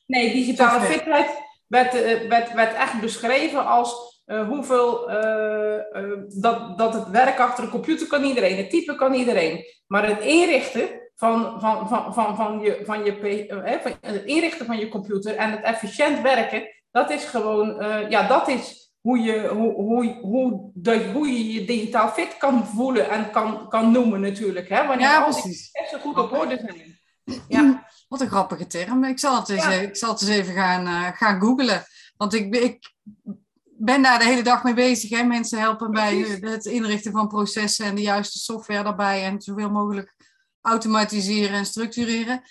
nee, 0.07 0.33
digitale 0.33 0.81
fitheid 0.81 1.31
werd, 1.67 1.93
werd, 2.29 2.53
werd 2.53 2.75
echt 2.75 3.01
beschreven 3.01 3.67
als 3.67 4.19
uh, 4.29 4.49
hoeveel, 4.49 5.11
uh, 5.11 5.77
uh, 5.93 6.19
dat, 6.29 6.79
dat 6.79 6.95
het 6.95 7.09
werk 7.09 7.39
achter 7.39 7.65
een 7.65 7.71
computer 7.71 8.07
kan 8.07 8.25
iedereen, 8.25 8.57
het 8.57 8.71
typen 8.71 8.97
kan 8.97 9.15
iedereen. 9.15 9.65
Maar 9.87 10.07
het 10.07 10.21
inrichten 10.21 10.89
van, 11.15 11.61
van, 11.61 11.89
van, 11.89 12.15
van, 12.15 12.37
van, 12.37 12.61
je, 12.61 12.83
van, 12.85 13.05
je, 13.05 13.79
van 13.83 13.93
het 14.01 14.25
inrichten 14.25 14.67
van 14.67 14.79
je 14.79 14.89
computer 14.89 15.37
en 15.37 15.51
het 15.51 15.63
efficiënt 15.63 16.21
werken, 16.21 16.69
dat 16.91 17.11
is 17.11 17.25
gewoon, 17.25 17.85
ja, 18.09 18.29
dat 18.29 18.49
is 18.49 18.88
hoe 19.01 19.19
je, 19.19 19.49
hoe, 19.49 19.73
hoe, 19.73 20.19
hoe, 20.21 20.71
de, 20.75 21.11
hoe 21.13 21.29
je 21.29 21.53
je 21.53 21.65
digitaal 21.65 22.09
fit 22.09 22.37
kan 22.37 22.67
voelen 22.67 23.11
en 23.11 23.31
kan, 23.31 23.69
kan 23.69 23.93
noemen 23.93 24.21
natuurlijk. 24.21 24.69
Hè? 24.69 24.87
Wanneer 24.87 25.09
ja, 25.09 25.31
die 25.31 25.71
zo 25.91 25.99
goed 25.99 26.19
op 26.19 26.33
orde 26.33 26.57
zijn. 26.57 26.99
Ja. 27.49 27.87
Wat 28.09 28.21
een 28.21 28.29
grappige 28.29 28.67
term. 28.67 29.05
Ik 29.05 29.19
zal 29.19 29.37
het 29.37 29.49
eens, 29.49 29.65
ja. 29.65 29.71
ik 29.71 29.97
zal 29.97 30.13
het 30.13 30.21
eens 30.21 30.31
even 30.31 30.55
gaan, 30.55 31.15
gaan 31.15 31.41
googlen. 31.41 31.85
Want 32.17 32.35
ik, 32.35 32.55
ik 32.55 32.93
ben 33.79 34.03
daar 34.03 34.19
de 34.19 34.25
hele 34.25 34.43
dag 34.43 34.63
mee 34.63 34.75
bezig. 34.75 35.11
Hè? 35.11 35.23
Mensen 35.23 35.59
helpen 35.59 35.91
bij 35.91 36.17
het 36.41 36.65
inrichten 36.65 37.13
van 37.13 37.29
processen 37.29 37.87
en 37.87 37.95
de 37.95 38.03
juiste 38.03 38.39
software 38.39 38.83
daarbij 38.83 39.25
en 39.25 39.41
zoveel 39.41 39.71
mogelijk 39.71 40.15
automatiseren 40.61 41.57
en 41.57 41.67
structureren. 41.67 42.43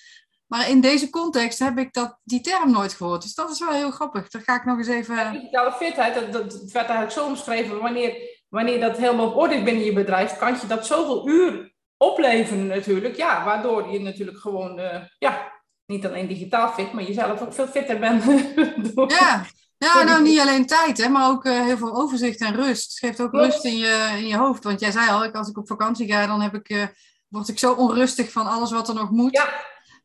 Maar 0.48 0.70
in 0.70 0.82
deze 0.82 1.10
context 1.10 1.60
heb 1.60 1.78
ik 1.78 1.94
dat, 1.94 2.20
die 2.24 2.42
term 2.42 2.72
nooit 2.72 2.94
gehoord. 2.94 3.22
Dus 3.22 3.34
dat 3.34 3.52
is 3.52 3.60
wel 3.60 3.72
heel 3.72 3.92
grappig. 3.92 4.30
Daar 4.30 4.42
ga 4.42 4.56
ik 4.56 4.66
nog 4.66 4.78
eens 4.78 4.88
even. 4.88 5.32
digitale 5.32 5.72
fitheid, 5.72 6.14
dat, 6.14 6.32
dat 6.32 6.54
werd 6.54 6.88
eigenlijk 6.88 7.12
zo 7.12 7.26
omschreven. 7.26 7.82
Wanneer, 7.82 8.16
wanneer 8.50 8.80
dat 8.80 8.98
helemaal 8.98 9.28
op 9.28 9.36
orde 9.36 9.56
is 9.56 9.64
binnen 9.64 9.84
je 9.84 9.94
bedrijf, 9.94 10.38
kan 10.38 10.54
je 10.62 10.68
dat 10.68 10.86
zoveel 10.86 11.28
uur 11.28 11.74
opleveren 11.98 12.68
natuurlijk. 12.68 13.16
Ja, 13.16 13.44
waardoor 13.46 13.90
je 13.92 14.00
natuurlijk 14.00 14.40
gewoon, 14.40 14.80
uh, 14.80 15.02
ja, 15.20 15.52
niet 15.86 16.06
alleen 16.06 16.28
digitaal 16.28 16.70
fit, 16.70 16.94
maar 16.94 17.04
jezelf 17.04 17.42
ook 17.42 17.54
veel 17.54 17.68
fitter 17.68 18.00
bent. 18.00 18.24
ja, 19.20 19.46
ja, 19.78 20.04
nou 20.04 20.22
niet 20.22 20.40
alleen 20.40 20.66
tijd, 20.66 20.98
hè, 20.98 21.10
maar 21.10 21.30
ook 21.30 21.46
uh, 21.46 21.64
heel 21.64 21.78
veel 21.78 21.96
overzicht 21.96 22.42
en 22.42 22.56
rust. 22.56 22.90
Het 22.90 23.00
geeft 23.00 23.22
ook 23.22 23.32
rust 23.32 23.66
in 23.66 23.78
je, 23.78 24.16
in 24.18 24.28
je 24.28 24.38
hoofd. 24.38 24.64
Want 24.64 24.80
jij 24.80 24.92
zei 24.92 25.10
al, 25.10 25.32
als 25.32 25.50
ik 25.50 25.58
op 25.58 25.68
vakantie 25.68 26.12
ga, 26.12 26.28
dan 26.28 26.42
heb 26.42 26.54
ik, 26.54 26.70
uh, 26.70 26.84
word 27.28 27.48
ik 27.48 27.60
zo 27.60 27.74
onrustig 27.74 28.32
van 28.32 28.48
alles 28.48 28.72
wat 28.72 28.88
er 28.88 28.96
nog 28.96 29.10
moet. 29.10 29.36
Ja. 29.36 29.50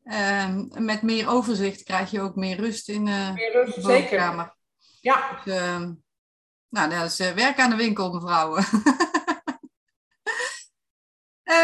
Uh, 0.04 0.54
met 0.68 1.02
meer 1.02 1.28
overzicht 1.28 1.82
krijg 1.82 2.10
je 2.10 2.20
ook 2.20 2.36
meer 2.36 2.56
rust 2.56 2.88
in 2.88 3.06
uh, 3.06 3.32
meer 3.32 3.52
rust, 3.52 3.74
de. 3.74 3.80
Zeker. 3.82 4.52
Ja. 5.00 5.40
Dus, 5.44 5.54
ehm, 5.54 5.92
nou, 6.68 6.90
dat 6.90 7.04
is 7.04 7.16
werk 7.16 7.58
aan 7.58 7.70
de 7.70 7.76
winkel, 7.76 8.12
mevrouwen. 8.12 8.64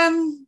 um, 0.08 0.46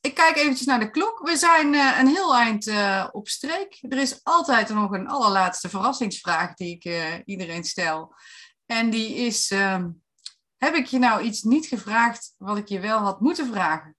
ik 0.00 0.14
kijk 0.14 0.36
eventjes 0.36 0.66
naar 0.66 0.80
de 0.80 0.90
klok. 0.90 1.20
We 1.22 1.36
zijn 1.36 1.74
uh, 1.74 1.98
een 1.98 2.06
heel 2.06 2.34
eind 2.34 2.72
op 3.12 3.28
streek. 3.28 3.78
Er 3.88 3.98
is 3.98 4.20
altijd 4.22 4.68
nog 4.68 4.92
een 4.92 5.08
allerlaatste 5.08 5.68
verrassingsvraag 5.68 6.54
die 6.54 6.78
ik 6.80 7.22
iedereen 7.24 7.64
stel. 7.64 8.14
En 8.66 8.90
die 8.90 9.14
is: 9.14 9.50
ehm, 9.50 9.90
Heb 10.56 10.74
ik 10.74 10.86
je 10.86 10.98
nou 10.98 11.22
iets 11.22 11.42
niet 11.42 11.66
gevraagd 11.66 12.34
wat 12.38 12.56
ik 12.56 12.68
je 12.68 12.80
wel 12.80 12.98
had 12.98 13.20
moeten 13.20 13.46
vragen? 13.46 13.96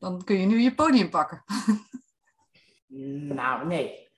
Dan 0.00 0.24
kun 0.24 0.38
je 0.38 0.46
nu 0.46 0.60
je 0.60 0.74
podium 0.74 1.10
pakken. 1.10 1.44
nou, 3.36 3.66
nee. 3.66 4.08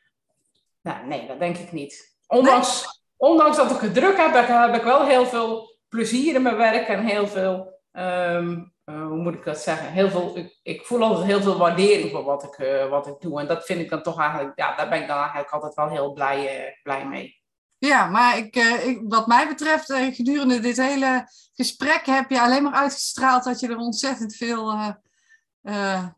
Nou, 0.83 1.07
nee, 1.07 1.27
dat 1.27 1.39
denk 1.39 1.57
ik 1.57 1.73
niet. 1.73 2.17
Ondanks, 2.27 2.83
nee? 2.83 3.31
ondanks 3.31 3.57
dat 3.57 3.71
ik 3.71 3.81
het 3.81 3.95
druk 3.95 4.17
heb, 4.17 4.47
heb 4.47 4.75
ik 4.75 4.83
wel 4.83 5.07
heel 5.07 5.27
veel 5.27 5.79
plezier 5.89 6.35
in 6.35 6.43
mijn 6.43 6.57
werk 6.57 6.89
en 6.89 7.05
heel 7.05 7.27
veel. 7.27 7.81
Um, 7.93 8.73
uh, 8.85 9.07
hoe 9.07 9.17
moet 9.17 9.35
ik 9.35 9.45
dat 9.45 9.59
zeggen? 9.59 9.93
Heel 9.93 10.11
veel, 10.11 10.37
ik, 10.37 10.59
ik, 10.63 10.87
voel 10.87 11.03
altijd 11.03 11.27
heel 11.27 11.43
veel 11.43 11.59
waardering 11.59 12.11
voor 12.11 12.25
wat 12.25 12.43
ik, 12.43 12.59
uh, 12.59 12.89
wat 12.89 13.07
ik 13.07 13.21
doe. 13.21 13.41
En 13.41 13.47
dat 13.47 13.65
vind 13.65 13.81
ik 13.81 13.91
dan 13.91 14.03
toch 14.03 14.21
eigenlijk, 14.21 14.59
ja, 14.59 14.77
daar 14.77 14.89
ben 14.89 15.01
ik 15.01 15.09
dan 15.09 15.17
eigenlijk 15.17 15.51
altijd 15.51 15.75
wel 15.75 15.89
heel 15.89 16.13
blij, 16.13 16.67
uh, 16.67 16.73
blij 16.83 17.07
mee. 17.07 17.41
Ja, 17.79 18.07
maar 18.07 18.37
ik, 18.37 18.57
ik, 18.57 19.01
wat 19.09 19.27
mij 19.27 19.49
betreft, 19.49 19.93
gedurende 19.93 20.61
dit 20.61 20.77
hele 20.77 21.29
gesprek 21.55 22.07
heb 22.07 22.31
je 22.31 22.41
alleen 22.41 22.63
maar 22.63 22.73
uitgestraald 22.73 23.45
dat 23.45 23.61
je 23.61 23.69
er 23.69 23.77
ontzettend 23.77 24.37
veel 24.37 24.73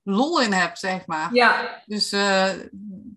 lol 0.02 0.40
in 0.40 0.52
hebt, 0.52 0.78
zeg 0.78 1.06
maar. 1.06 1.34
Ja. 1.34 1.82
Dus 1.86 2.12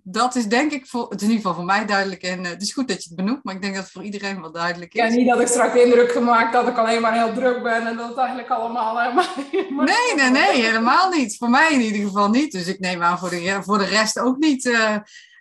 dat 0.09 0.35
is 0.35 0.47
denk 0.47 0.71
ik 0.71 0.87
voor, 0.87 1.09
het 1.09 1.21
is 1.21 1.27
in 1.27 1.33
ieder 1.33 1.41
geval 1.41 1.55
voor 1.55 1.65
mij 1.65 1.85
duidelijk. 1.85 2.23
En 2.23 2.43
uh, 2.43 2.49
het 2.49 2.61
is 2.61 2.73
goed 2.73 2.87
dat 2.87 3.03
je 3.03 3.09
het 3.09 3.17
benoemt, 3.17 3.43
maar 3.43 3.55
ik 3.55 3.61
denk 3.61 3.73
dat 3.73 3.83
het 3.83 3.91
voor 3.91 4.03
iedereen 4.03 4.41
wel 4.41 4.51
duidelijk 4.51 4.93
is. 4.93 5.01
Ja, 5.01 5.15
niet 5.15 5.27
dat 5.27 5.39
ik 5.39 5.47
straks 5.47 5.73
de 5.73 5.83
indruk 5.83 6.11
gemaakt 6.11 6.53
dat 6.53 6.67
ik 6.67 6.77
alleen 6.77 7.01
maar 7.01 7.13
heel 7.13 7.33
druk 7.33 7.63
ben 7.63 7.87
en 7.87 7.97
dat 7.97 8.09
het 8.09 8.17
eigenlijk 8.17 8.49
allemaal 8.49 8.99
helemaal. 8.99 9.25
nee, 9.85 10.15
nee, 10.15 10.29
nee, 10.29 10.61
helemaal 10.65 11.09
niet. 11.09 11.37
Voor 11.37 11.49
mij 11.49 11.71
in 11.71 11.81
ieder 11.81 12.01
geval 12.01 12.29
niet. 12.29 12.51
Dus 12.51 12.67
ik 12.67 12.79
neem 12.79 13.03
aan 13.03 13.19
voor 13.19 13.29
de, 13.29 13.59
voor 13.61 13.77
de 13.77 13.85
rest 13.85 14.19
ook 14.19 14.37
niet. 14.37 14.71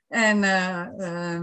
En 0.08 0.42
uh, 0.42 1.42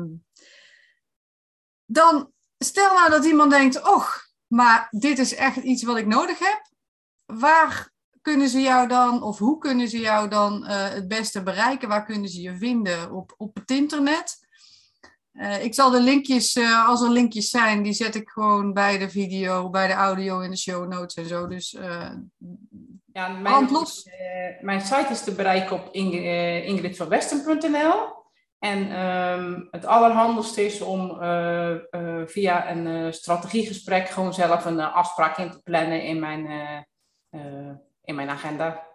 dan 1.85 2.31
stel 2.57 2.93
nou 2.93 3.09
dat 3.09 3.25
iemand 3.25 3.51
denkt, 3.51 3.81
och, 3.81 4.25
maar 4.47 4.87
dit 4.91 5.19
is 5.19 5.35
echt 5.35 5.55
iets 5.55 5.83
wat 5.83 5.97
ik 5.97 6.07
nodig 6.07 6.39
heb. 6.39 6.61
Waar 7.25 7.92
kunnen 8.23 8.49
ze 8.49 8.61
jou 8.61 8.87
dan, 8.87 9.23
of 9.23 9.37
hoe 9.37 9.57
kunnen 9.57 9.87
ze 9.87 9.99
jou 9.99 10.29
dan 10.29 10.63
uh, 10.63 10.89
het 10.89 11.07
beste 11.07 11.43
bereiken? 11.43 11.87
Waar 11.87 12.05
kunnen 12.05 12.29
ze 12.29 12.41
je 12.41 12.55
vinden 12.55 13.11
op, 13.11 13.33
op 13.37 13.55
het 13.55 13.71
internet? 13.71 14.41
Uh, 15.33 15.63
ik 15.63 15.73
zal 15.73 15.89
de 15.89 16.01
linkjes, 16.01 16.55
uh, 16.55 16.87
als 16.87 17.01
er 17.01 17.09
linkjes 17.09 17.49
zijn, 17.49 17.83
die 17.83 17.93
zet 17.93 18.15
ik 18.15 18.29
gewoon 18.29 18.73
bij 18.73 18.97
de 18.97 19.09
video, 19.09 19.69
bij 19.69 19.87
de 19.87 19.93
audio 19.93 20.39
in 20.39 20.49
de 20.49 20.57
show 20.57 20.87
notes 20.87 21.15
en 21.15 21.25
zo. 21.25 21.47
Dus 21.47 21.77
ja, 23.11 23.27
mijn, 23.27 23.69
mijn 24.61 24.81
site 24.81 25.07
is 25.09 25.23
te 25.23 25.33
bereiken 25.35 25.75
op 25.75 25.93
ingridvanwesten.nl. 25.93 28.21
En 28.59 28.99
um, 28.99 29.67
het 29.71 29.85
allerhandigste 29.85 30.65
is 30.65 30.81
om 30.81 31.17
via 32.25 32.71
een 32.71 33.13
strategiegesprek 33.13 34.09
gewoon 34.09 34.33
zelf 34.33 34.65
een 34.65 34.79
afspraak 34.79 35.37
in 35.37 35.51
te 35.51 35.61
plannen 35.63 36.03
in 36.03 36.19
mijn 36.19 36.47
in 38.03 38.15
mijn 38.15 38.29
agenda. 38.29 38.91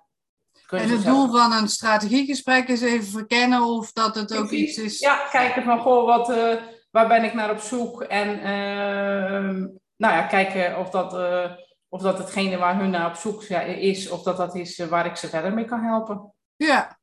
En 0.69 0.89
het 0.89 1.05
doel 1.05 1.31
van 1.31 1.53
een 1.53 1.69
strategiegesprek 1.69 2.69
is 2.69 2.81
even 2.81 3.07
verkennen 3.07 3.63
of 3.63 3.93
dat 3.93 4.15
het 4.15 4.37
ook 4.37 4.51
iets 4.51 4.77
is. 4.77 4.99
Ja, 4.99 5.29
kijken 5.31 5.63
van 5.63 5.81
goh, 5.81 6.07
wat, 6.07 6.31
uh, 6.31 6.55
waar 6.91 7.09
ben 7.09 7.25
ik 7.25 7.35
naar 7.35 7.51
op 7.51 7.61
zoek? 7.61 8.03
En 8.03 8.29
uh, 8.29 9.67
nou 9.97 10.15
ja, 10.15 10.23
kijken 10.23 10.79
of 10.79 10.91
dat, 10.91 11.15
uh, 11.15 11.51
of 11.89 12.03
dat 12.03 12.19
hetgene 12.19 12.57
waar 12.57 12.79
hun 12.79 12.91
naar 12.91 13.09
op 13.09 13.17
zoek 13.17 13.43
is, 13.43 14.09
of 14.09 14.23
dat 14.23 14.37
dat 14.37 14.55
is 14.55 14.79
waar 14.79 15.07
ik 15.07 15.17
ze 15.17 15.29
verder 15.29 15.53
mee 15.55 15.65
kan 15.65 15.81
helpen. 15.81 16.33
Ja. 16.57 16.99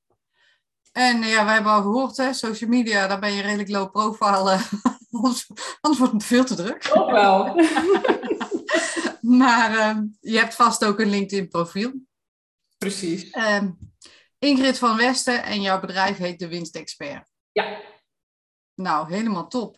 En 0.92 1.22
ja, 1.22 1.46
we 1.46 1.52
hebben 1.52 1.72
al 1.72 1.82
gehoord, 1.82 2.18
hè, 2.18 2.34
social 2.34 2.70
media, 2.70 3.08
daar 3.08 3.20
ben 3.20 3.32
je 3.32 3.42
redelijk 3.42 3.70
low 3.70 3.92
profile. 3.92 4.58
anders, 5.12 5.50
anders 5.82 6.00
wordt 6.00 6.14
het 6.14 6.24
veel 6.24 6.44
te 6.44 6.56
druk. 6.56 6.90
Ook 6.94 7.12
wel. 7.12 7.46
maar 9.26 9.78
ehm, 9.78 10.06
je 10.20 10.38
hebt 10.38 10.56
vast 10.56 10.86
ook 10.86 11.00
een 11.00 11.10
LinkedIn 11.10 11.48
profiel. 11.48 11.94
Precies. 12.78 13.30
Ehm, 13.30 13.72
Ingrid 14.38 14.78
van 14.78 14.98
Westen 14.98 15.44
en 15.44 15.62
jouw 15.62 15.80
bedrijf 15.80 16.18
heet 16.18 16.40
De 16.40 16.48
Winstexpert. 16.48 17.30
Ja. 17.52 17.82
Nou, 18.74 19.14
helemaal 19.14 19.48
top. 19.48 19.78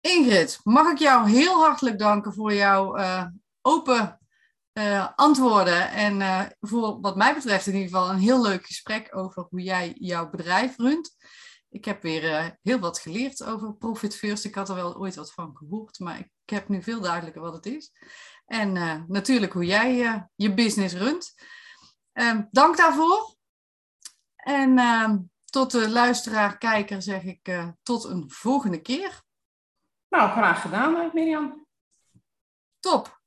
Ingrid, 0.00 0.60
mag 0.62 0.90
ik 0.90 0.98
jou 0.98 1.30
heel 1.30 1.54
hartelijk 1.54 1.98
danken 1.98 2.32
voor 2.32 2.52
jouw 2.54 2.98
uh, 2.98 3.26
open 3.60 4.20
uh, 4.72 5.08
antwoorden. 5.14 5.90
En 5.90 6.20
uh, 6.20 6.42
voor 6.60 7.00
wat 7.00 7.16
mij 7.16 7.34
betreft 7.34 7.66
in 7.66 7.74
ieder 7.74 7.88
geval 7.88 8.10
een 8.10 8.18
heel 8.18 8.42
leuk 8.42 8.66
gesprek 8.66 9.16
over 9.16 9.46
hoe 9.50 9.62
jij 9.62 9.92
jouw 9.98 10.30
bedrijf 10.30 10.76
runt. 10.76 11.16
Ik 11.68 11.84
heb 11.84 12.02
weer 12.02 12.58
heel 12.62 12.78
wat 12.78 12.98
geleerd 12.98 13.44
over 13.44 13.76
Profit 13.76 14.16
First. 14.16 14.44
Ik 14.44 14.54
had 14.54 14.68
er 14.68 14.74
wel 14.74 14.96
ooit 14.96 15.14
wat 15.14 15.32
van 15.32 15.56
gehoord, 15.56 15.98
maar 15.98 16.18
ik 16.18 16.30
heb 16.44 16.68
nu 16.68 16.82
veel 16.82 17.00
duidelijker 17.00 17.42
wat 17.42 17.54
het 17.54 17.66
is. 17.66 17.92
En 18.52 18.76
uh, 18.76 19.02
natuurlijk 19.06 19.52
hoe 19.52 19.64
jij 19.64 20.00
uh, 20.00 20.22
je 20.34 20.54
business 20.54 20.94
runt. 20.94 21.34
Um, 22.12 22.48
dank 22.50 22.76
daarvoor. 22.76 23.36
En 24.36 24.78
uh, 24.78 25.14
tot 25.44 25.70
de 25.70 25.90
luisteraar, 25.90 26.58
kijker 26.58 27.02
zeg 27.02 27.22
ik 27.22 27.48
uh, 27.48 27.68
tot 27.82 28.04
een 28.04 28.30
volgende 28.30 28.80
keer. 28.80 29.22
Nou, 30.08 30.30
graag 30.30 30.60
gedaan, 30.60 31.10
Mirjam. 31.14 31.66
Top. 32.80 33.20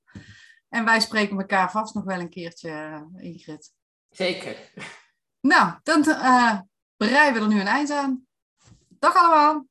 En 0.69 0.85
wij 0.85 0.99
spreken 0.99 1.39
elkaar 1.39 1.71
vast 1.71 1.93
nog 1.93 2.03
wel 2.03 2.19
een 2.19 2.29
keertje, 2.29 3.05
Ingrid. 3.17 3.71
Zeker. 4.09 4.73
Nou, 5.39 5.79
dan 5.83 6.01
bereiden 6.97 7.33
we 7.33 7.39
er 7.39 7.47
nu 7.47 7.59
een 7.59 7.67
eind 7.67 7.91
aan. 7.91 8.27
Dag 8.87 9.15
allemaal. 9.15 9.67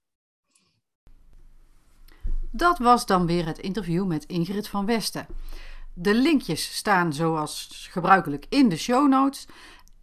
Dat 2.57 2.79
was 2.79 3.07
dan 3.07 3.27
weer 3.27 3.47
het 3.47 3.59
interview 3.59 4.07
met 4.07 4.25
Ingrid 4.25 4.69
van 4.69 4.87
Westen. 4.87 5.27
De 5.95 6.15
linkjes 6.15 6.77
staan 6.77 7.13
zoals 7.13 7.87
gebruikelijk 7.91 8.47
in 8.49 8.69
de 8.69 8.77
show 8.77 9.09
notes. 9.09 9.47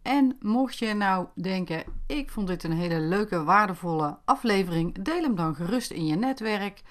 En 0.02 0.36
mocht 0.40 0.78
je 0.78 0.94
nou 0.94 1.26
denken, 1.34 1.84
ik 2.06 2.30
vond 2.30 2.46
dit 2.46 2.64
een 2.64 2.72
hele 2.72 3.00
leuke, 3.00 3.44
waardevolle 3.44 4.18
aflevering, 4.24 5.02
deel 5.02 5.22
hem 5.22 5.34
dan 5.34 5.54
gerust 5.54 5.90
in 5.90 6.06
je 6.06 6.16
netwerk. 6.16 6.82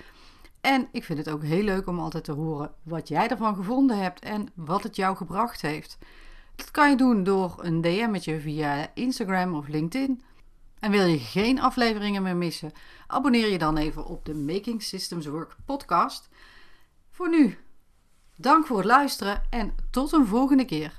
En 0.61 0.87
ik 0.91 1.03
vind 1.03 1.17
het 1.19 1.29
ook 1.29 1.43
heel 1.43 1.63
leuk 1.63 1.87
om 1.87 1.99
altijd 1.99 2.23
te 2.23 2.31
horen 2.31 2.71
wat 2.83 3.07
jij 3.07 3.27
ervan 3.27 3.55
gevonden 3.55 3.97
hebt 3.97 4.19
en 4.19 4.49
wat 4.55 4.83
het 4.83 4.95
jou 4.95 5.15
gebracht 5.15 5.61
heeft. 5.61 5.97
Dat 6.55 6.71
kan 6.71 6.89
je 6.89 6.95
doen 6.95 7.23
door 7.23 7.55
een 7.57 7.81
DM'tje 7.81 8.39
via 8.39 8.91
Instagram 8.93 9.55
of 9.55 9.67
LinkedIn. 9.67 10.21
En 10.81 10.91
wil 10.91 11.05
je 11.05 11.19
geen 11.19 11.59
afleveringen 11.59 12.23
meer 12.23 12.35
missen, 12.35 12.71
abonneer 13.07 13.51
je 13.51 13.57
dan 13.57 13.77
even 13.77 14.05
op 14.05 14.25
de 14.25 14.33
Making 14.33 14.83
Systems 14.83 15.25
Work 15.25 15.55
podcast. 15.65 16.29
Voor 17.09 17.29
nu, 17.29 17.57
dank 18.35 18.65
voor 18.65 18.77
het 18.77 18.85
luisteren 18.85 19.43
en 19.49 19.75
tot 19.91 20.11
een 20.11 20.25
volgende 20.25 20.65
keer. 20.65 20.95